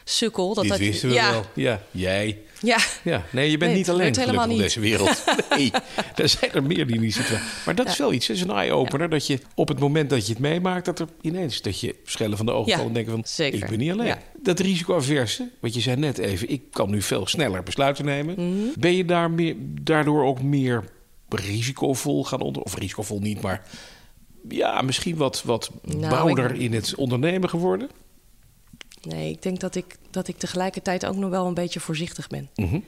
sukkel. 0.09 0.53
Dat 0.53 0.63
Dit 0.63 0.71
dat, 0.71 0.79
wisten 0.79 1.09
we 1.09 1.15
ja. 1.15 1.31
wel. 1.31 1.45
Ja, 1.53 1.81
jij. 1.91 2.41
Ja. 2.61 2.77
ja. 3.03 3.25
Nee, 3.31 3.51
je 3.51 3.57
bent 3.57 3.71
nee, 3.71 3.79
niet 3.79 3.89
alleen 3.89 4.15
helemaal 4.19 4.47
niet. 4.47 4.55
op 4.55 4.61
deze 4.61 4.79
wereld. 4.79 5.23
Nee, 5.49 5.71
er 6.15 6.29
zijn 6.29 6.51
er 6.51 6.63
meer 6.63 6.87
die 6.87 6.99
niet 6.99 7.13
zitten. 7.13 7.41
Maar 7.65 7.75
dat 7.75 7.85
ja. 7.85 7.91
is 7.91 7.97
wel 7.97 8.13
iets. 8.13 8.27
Het 8.27 8.35
is 8.35 8.43
een 8.43 8.49
eye-opener. 8.49 9.01
Ja. 9.01 9.07
Dat 9.07 9.27
je 9.27 9.39
op 9.55 9.67
het 9.67 9.79
moment 9.79 10.09
dat 10.09 10.27
je 10.27 10.33
het 10.33 10.41
meemaakt... 10.41 10.85
dat 10.85 10.99
er 10.99 11.07
ineens 11.21 11.61
dat 11.61 11.79
je 11.79 11.95
schellen 12.03 12.37
van 12.37 12.45
de 12.45 12.51
ogen 12.51 12.73
valt 12.73 12.87
en 12.87 12.93
denken 12.93 13.11
van... 13.11 13.21
Zeker. 13.25 13.63
ik 13.63 13.69
ben 13.69 13.79
niet 13.79 13.91
alleen. 13.91 14.15
Dat 14.41 14.59
risicoaverse, 14.59 15.49
wat 15.59 15.73
je 15.73 15.81
zei 15.81 15.95
net 15.95 16.17
even... 16.17 16.49
ik 16.49 16.61
kan 16.71 16.89
nu 16.89 17.01
veel 17.01 17.27
sneller 17.27 17.63
besluiten 17.63 18.05
nemen. 18.05 18.33
Mhm. 18.33 18.45
Mm 18.45 18.59
-hmm. 18.59 18.73
Ben 18.79 18.95
je 18.95 19.05
daar 19.05 19.31
meer, 19.31 19.55
daardoor 19.81 20.25
ook 20.25 20.41
meer 20.41 20.83
risicovol 21.29 22.23
gaan 22.23 22.41
onder... 22.41 22.61
of 22.61 22.77
risicovol 22.77 23.19
niet, 23.19 23.41
maar... 23.41 23.63
ja, 24.49 24.81
misschien 24.81 25.15
wat, 25.15 25.43
wat 25.43 25.71
Nou, 25.81 26.09
bouwder 26.09 26.51
ik- 26.53 26.61
in 26.61 26.73
het 26.73 26.95
ondernemen 26.95 27.49
geworden? 27.49 27.89
Nee, 29.01 29.31
ik 29.31 29.41
denk 29.41 29.59
dat 29.59 29.75
ik, 29.75 29.97
dat 30.11 30.27
ik 30.27 30.37
tegelijkertijd 30.37 31.05
ook 31.05 31.15
nog 31.15 31.29
wel 31.29 31.45
een 31.45 31.53
beetje 31.53 31.79
voorzichtig 31.79 32.27
ben. 32.27 32.49
Mhm. 32.55 32.79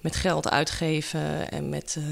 Met 0.00 0.16
geld 0.16 0.50
uitgeven 0.50 1.50
en 1.50 1.68
met 1.68 1.96
eh, 1.98 2.04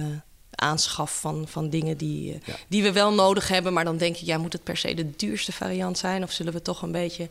aanschaf 0.50 1.20
van, 1.20 1.44
van 1.48 1.70
dingen 1.70 1.96
die, 1.96 2.32
eh, 2.32 2.38
Ja. 2.44 2.54
die 2.68 2.82
we 2.82 2.92
wel 2.92 3.12
nodig 3.12 3.48
hebben. 3.48 3.72
Maar 3.72 3.84
dan 3.84 3.96
denk 3.96 4.16
ik, 4.16 4.26
ja, 4.26 4.38
moet 4.38 4.52
het 4.52 4.64
per 4.64 4.76
se 4.76 4.94
de 4.94 5.10
duurste 5.16 5.52
variant 5.52 5.98
zijn? 5.98 6.22
Of 6.22 6.30
zullen 6.32 6.52
we 6.52 6.62
toch 6.62 6.82
een 6.82 6.92
beetje... 6.92 7.28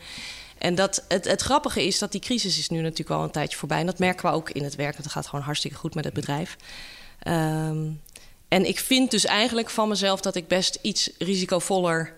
En 0.57 0.75
dat, 0.75 1.05
het, 1.07 1.25
het 1.25 1.41
grappige 1.41 1.85
is 1.85 1.99
dat 1.99 2.11
die 2.11 2.21
crisis 2.21 2.57
is 2.57 2.69
nu 2.69 2.81
natuurlijk 2.81 3.09
al 3.19 3.23
een 3.23 3.31
tijdje 3.31 3.57
voorbij. 3.57 3.79
En 3.79 3.85
dat 3.85 3.99
merken 3.99 4.29
we 4.29 4.35
ook 4.35 4.49
in 4.49 4.63
het 4.63 4.75
werk. 4.75 4.97
Het 4.97 5.07
gaat 5.07 5.27
gewoon 5.27 5.45
hartstikke 5.45 5.77
goed 5.77 5.95
met 5.95 6.03
het 6.05 6.13
bedrijf. 6.13 6.57
Ehm, 7.19 7.77
en 8.47 8.65
ik 8.67 8.79
vind 8.79 9.11
dus 9.11 9.25
eigenlijk 9.25 9.69
van 9.69 9.87
mezelf 9.89 10.21
dat 10.21 10.35
ik 10.35 10.47
best 10.47 10.79
iets 10.81 11.09
risicovoller 11.17 12.13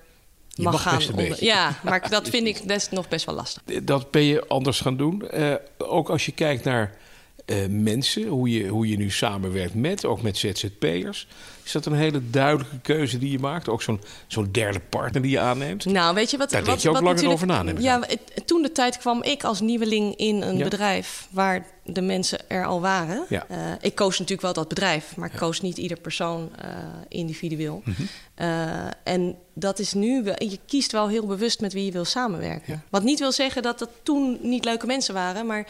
mag, 0.64 0.74
mag 0.74 0.82
gaan. 0.82 0.97
best 0.97 1.10
een 1.10 1.16
beetje. 1.16 1.45
Ja, 1.45 1.80
maar 1.84 2.10
dat 2.10 2.30
vind 2.30 2.47
ik 2.47 2.62
best, 2.66 2.91
nog 2.91 3.07
best 3.07 3.26
wel 3.26 3.36
lastig. 3.36 3.64
Dat 3.84 4.12
ben 4.12 4.24
je 4.24 4.47
anders 4.47 4.80
gaan 4.80 4.97
doen. 4.97 5.30
Eh, 5.30 5.53
ook 5.78 6.10
als 6.10 6.26
je 6.26 6.32
kijkt 6.32 6.64
naar 6.64 6.97
uh, 7.45 7.57
mensen, 7.70 8.28
hoe 8.28 8.49
je, 8.49 8.68
hoe 8.68 8.89
je 8.89 8.97
nu 8.97 9.12
samenwerkt 9.12 9.74
met, 9.74 10.05
ook 10.05 10.22
met 10.22 10.38
ZZP'ers. 10.38 11.28
Is 11.70 11.76
dat 11.76 11.86
een 11.86 11.93
hele 11.93 12.30
duidelijke 12.30 12.80
keuze 12.80 13.17
die 13.17 13.32
je 13.32 13.39
maakt? 13.39 13.70
Ook 13.70 13.82
zo'n 13.82 14.01
zo'n 14.28 14.49
derde 14.51 14.80
partner 14.80 15.22
die 15.22 15.32
je 15.32 15.39
aanneemt? 15.39 15.86
Nou, 15.86 16.15
weet 16.15 16.32
je 16.32 16.38
wat... 16.38 16.49
Daar 16.49 16.63
wat, 16.63 16.82
je 16.82 16.89
ook 16.89 17.01
langer 17.01 17.30
over 17.30 17.47
na. 17.47 17.63
Ja, 17.78 18.01
toen 18.45 18.61
de 18.61 18.72
tijd 18.72 18.97
kwam 18.97 19.24
ik 19.24 19.43
als 19.43 19.61
nieuweling 19.61 20.15
in 20.15 20.41
een 20.41 20.57
bedrijf... 20.57 21.28
waar 21.30 21.65
de 21.84 22.01
mensen 22.01 22.49
er 22.49 22.65
al 22.65 22.82
waren. 22.82 23.26
Ja. 23.30 23.45
Uh, 23.51 23.57
ik 23.82 23.95
koos 23.95 24.11
natuurlijk 24.11 24.41
wel 24.41 24.53
dat 24.53 24.67
bedrijf, 24.67 25.15
maar 25.15 25.30
ik 25.34 25.39
koos 25.39 25.61
niet 25.61 25.78
ieder 25.78 25.99
persoon 25.99 26.51
uh, 26.65 26.72
individueel. 27.07 27.82
Mm 27.86 27.93
-hmm. 27.93 28.07
uh, 28.45 28.86
en 29.03 29.36
dat 29.53 29.80
is 29.80 29.93
nu, 29.93 30.24
je 30.26 30.59
kiest 30.65 30.91
wel 30.91 31.07
heel 31.07 31.26
bewust 31.26 31.61
met 31.61 31.74
wie 31.74 31.86
je 31.86 31.91
wil 31.91 32.05
samenwerken. 32.05 32.74
Ja. 32.74 32.82
Wat 32.89 33.03
niet 33.03 33.20
wil 33.20 33.32
zeggen 33.32 33.61
dat 33.61 33.80
dat 33.80 33.89
toen 34.03 34.39
niet 34.41 34.65
leuke 34.65 34.86
mensen 34.86 35.13
waren, 35.13 35.45
maar 35.45 35.67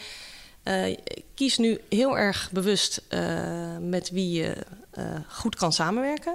kies 1.34 1.58
nu 1.58 1.80
heel 1.88 2.18
erg 2.18 2.50
bewust 2.52 3.02
met 3.80 4.10
wie 4.10 4.30
je 4.30 4.56
goed 5.28 5.56
kan 5.56 5.72
samenwerken. 5.72 6.34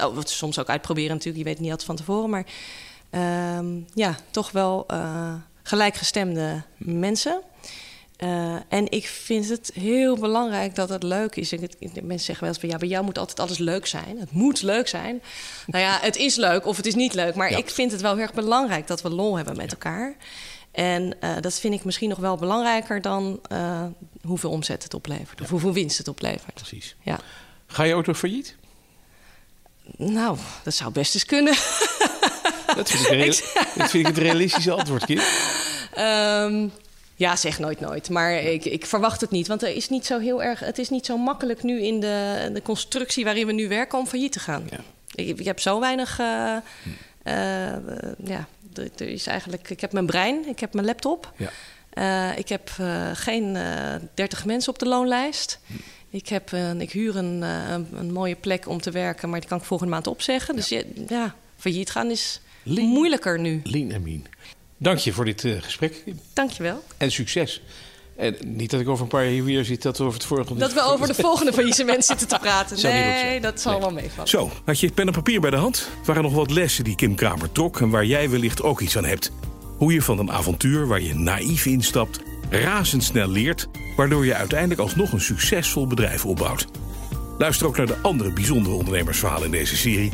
Oh, 0.00 0.14
dat, 0.14 0.30
soms 0.30 0.58
ook 0.58 0.68
uitproberen 0.68 1.10
natuurlijk, 1.10 1.44
je 1.44 1.50
weet 1.50 1.60
niet 1.60 1.70
altijd 1.70 1.86
van 1.86 1.96
tevoren, 1.96 2.30
maar 2.30 2.46
ehm, 3.10 3.80
ja, 3.94 4.16
toch 4.30 4.50
wel 4.50 4.86
gelijkgestemde 5.62 6.62
mensen. 6.76 7.42
Uh, 8.24 8.56
en 8.68 8.90
ik 8.90 9.06
vind 9.06 9.48
het 9.48 9.70
heel 9.74 10.16
belangrijk 10.16 10.74
dat 10.74 10.88
het 10.88 11.02
leuk 11.02 11.36
is. 11.36 11.52
Ik, 11.52 11.70
mensen 11.80 12.18
zeggen 12.18 12.40
wel 12.40 12.48
eens 12.48 12.58
van 12.58 12.68
ja, 12.68 12.76
bij 12.76 12.88
jou 12.88 13.04
moet 13.04 13.18
altijd 13.18 13.40
alles 13.40 13.58
leuk 13.58 13.86
zijn. 13.86 14.18
Het 14.18 14.32
moet 14.32 14.62
leuk 14.62 14.88
zijn. 14.88 15.22
Nou 15.66 15.84
ja, 15.84 15.98
het 16.00 16.16
is 16.16 16.36
leuk 16.36 16.66
of 16.66 16.76
het 16.76 16.86
is 16.86 16.94
niet 16.94 17.14
leuk. 17.14 17.34
Maar 17.34 17.50
ik 17.50 17.70
vind 17.70 17.92
het 17.92 18.00
wel 18.00 18.12
heel 18.12 18.22
erg 18.22 18.34
belangrijk 18.34 18.86
dat 18.86 19.02
we 19.02 19.10
lol 19.10 19.36
hebben 19.36 19.56
met 19.56 19.70
elkaar. 19.70 20.16
En 20.78 21.14
uh, 21.20 21.30
dat 21.40 21.60
vind 21.60 21.74
ik 21.74 21.84
misschien 21.84 22.08
nog 22.08 22.18
wel 22.18 22.36
belangrijker 22.36 23.00
dan 23.00 23.40
uh, 23.52 23.84
hoeveel 24.22 24.50
omzet 24.50 24.82
het 24.82 24.94
oplevert. 24.94 25.40
Of 25.40 25.48
hoeveel 25.48 25.72
winst 25.72 25.98
het 25.98 26.08
oplevert. 26.08 26.54
Precies. 26.54 26.96
Ja. 27.02 27.18
Ga 27.66 27.82
je 27.82 27.92
auto 27.92 28.14
failliet? 28.14 28.56
Nou, 29.96 30.38
dat 30.62 30.74
zou 30.74 30.92
best 30.92 31.14
eens 31.14 31.24
kunnen. 31.24 31.54
Dat 32.76 32.90
vind 32.90 33.10
ik, 33.10 33.26
dat 33.78 33.90
vind 33.90 33.94
ik 33.94 34.06
het 34.06 34.18
realistische 34.18 34.72
antwoord, 34.72 35.04
Kim. 35.04 35.20
Um, 35.98 36.72
ja, 37.14 37.36
zeg 37.36 37.58
nooit 37.58 37.80
nooit. 37.80 38.10
Maar 38.10 38.32
ik, 38.32 38.64
ik 38.64 38.86
verwacht 38.86 39.20
het 39.20 39.30
niet. 39.30 39.46
Want 39.46 39.62
er 39.62 39.76
is 39.76 39.88
niet 39.88 40.06
zo 40.06 40.18
heel 40.18 40.42
erg. 40.42 40.60
Het 40.60 40.78
is 40.78 40.88
niet 40.88 41.06
zo 41.06 41.16
makkelijk 41.16 41.62
nu 41.62 41.82
in 41.82 42.00
de, 42.00 42.50
de 42.52 42.62
constructie 42.62 43.24
waarin 43.24 43.46
we 43.46 43.52
nu 43.52 43.68
werken 43.68 43.98
om 43.98 44.06
failliet 44.06 44.32
te 44.32 44.40
gaan. 44.40 44.66
Ja. 44.70 44.78
Ik, 45.14 45.38
ik, 45.38 45.44
heb 45.44 45.60
zo 45.60 45.80
weinig. 45.80 46.18
Uh, 46.20 46.56
uh, 47.24 47.76
ja, 48.24 48.46
er 48.78 49.08
is 49.08 49.26
eigenlijk. 49.26 49.70
Ik 49.70 49.80
heb 49.80 49.92
mijn 49.92 50.06
brein, 50.06 50.48
ik 50.48 50.60
heb 50.60 50.72
mijn 50.72 50.86
laptop. 50.86 51.32
Ja. 51.36 51.50
Uh, 51.94 52.38
ik 52.38 52.48
heb 52.48 52.70
geen 53.12 53.58
30 54.14 54.44
mensen 54.44 54.72
op 54.72 54.78
de 54.78 54.86
loonlijst. 54.86 55.58
Hm. 55.66 55.72
Ik, 56.10 56.28
heb, 56.28 56.50
ik 56.78 56.92
huur 56.92 57.16
een, 57.16 57.42
een, 57.42 58.12
mooie 58.12 58.36
plek 58.36 58.68
om 58.68 58.80
te 58.80 58.90
werken, 58.90 59.30
maar 59.30 59.40
die 59.40 59.48
kan 59.48 59.58
ik 59.58 59.64
volgende 59.64 59.92
maand 59.92 60.06
opzeggen. 60.06 60.56
Dus 60.56 60.68
ja, 60.68 60.82
ja 61.08 61.34
failliet 61.56 61.90
gaan 61.90 62.10
is 62.10 62.40
lean, 62.62 62.88
moeilijker 62.88 63.40
nu. 63.40 63.60
Lean 63.64 63.90
en 63.90 64.02
mean. 64.02 64.24
Dank 64.76 64.98
je 64.98 65.12
voor 65.12 65.24
dit 65.24 65.44
uh, 65.44 65.62
gesprek. 65.62 66.04
Dank 66.32 66.50
je 66.50 66.62
wel. 66.62 66.82
En 66.96 67.12
succes. 67.12 67.62
En 68.18 68.36
niet 68.44 68.70
dat 68.70 68.80
ik 68.80 68.88
over 68.88 69.02
een 69.02 69.08
paar 69.08 69.22
jaar 69.22 69.32
hier 69.32 69.44
weer 69.44 69.64
zit 69.64 69.82
dat 69.82 69.98
we 69.98 70.04
over 70.04 70.18
het 70.18 70.26
vorige... 70.26 70.54
Dat 70.54 70.72
we 70.72 70.82
over 70.82 71.06
de 71.06 71.14
volgende 71.14 71.52
faillissement 71.52 72.04
zitten 72.04 72.28
te 72.28 72.38
praten. 72.40 72.82
Nee, 72.82 73.40
dat 73.40 73.60
zal 73.60 73.80
wel 73.80 73.90
meevallen. 73.90 74.28
Zo, 74.28 74.50
had 74.64 74.80
je 74.80 74.92
pen 74.92 75.06
en 75.06 75.12
papier 75.12 75.40
bij 75.40 75.50
de 75.50 75.56
hand? 75.56 75.78
Er 76.00 76.06
waren 76.06 76.22
nog 76.22 76.32
wat 76.32 76.50
lessen 76.50 76.84
die 76.84 76.94
Kim 76.94 77.14
Kramer 77.14 77.52
trok... 77.52 77.80
en 77.80 77.90
waar 77.90 78.04
jij 78.04 78.30
wellicht 78.30 78.62
ook 78.62 78.80
iets 78.80 78.96
aan 78.96 79.04
hebt. 79.04 79.32
Hoe 79.76 79.92
je 79.92 80.02
van 80.02 80.18
een 80.18 80.30
avontuur 80.30 80.86
waar 80.86 81.00
je 81.00 81.14
naïef 81.14 81.66
instapt... 81.66 82.20
razendsnel 82.50 83.28
leert... 83.28 83.68
waardoor 83.96 84.26
je 84.26 84.34
uiteindelijk 84.34 84.80
alsnog 84.80 85.12
een 85.12 85.20
succesvol 85.20 85.86
bedrijf 85.86 86.26
opbouwt. 86.26 86.66
Luister 87.38 87.66
ook 87.66 87.76
naar 87.76 87.86
de 87.86 87.98
andere 88.02 88.32
bijzondere 88.32 88.74
ondernemersverhalen 88.74 89.44
in 89.44 89.50
deze 89.50 89.76
serie... 89.76 90.12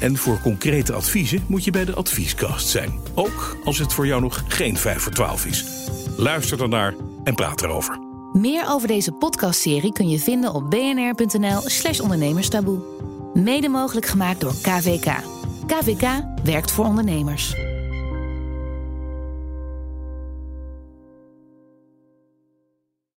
En 0.00 0.16
voor 0.16 0.40
concrete 0.40 0.92
adviezen 0.92 1.44
moet 1.46 1.64
je 1.64 1.70
bij 1.70 1.84
de 1.84 1.94
advieskast 1.94 2.68
zijn. 2.68 3.00
Ook 3.14 3.56
als 3.64 3.78
het 3.78 3.92
voor 3.92 4.06
jou 4.06 4.20
nog 4.20 4.44
geen 4.48 4.76
5 4.76 5.02
voor 5.02 5.12
12 5.12 5.46
is. 5.46 5.64
Luister 6.16 6.56
dan 6.56 6.70
naar 6.70 6.94
en 7.26 7.34
praat 7.34 7.62
erover. 7.62 7.98
Meer 8.32 8.64
over 8.68 8.88
deze 8.88 9.12
podcastserie 9.12 9.92
kun 9.92 10.08
je 10.08 10.18
vinden 10.18 10.54
op 10.54 10.70
bnr.nl/slash 10.70 12.00
ondernemerstaboe. 12.00 12.78
Mede 13.34 13.68
mogelijk 13.68 14.06
gemaakt 14.06 14.40
door 14.40 14.54
KVK. 14.62 15.12
KVK 15.66 16.06
werkt 16.44 16.70
voor 16.70 16.84
ondernemers. 16.84 17.54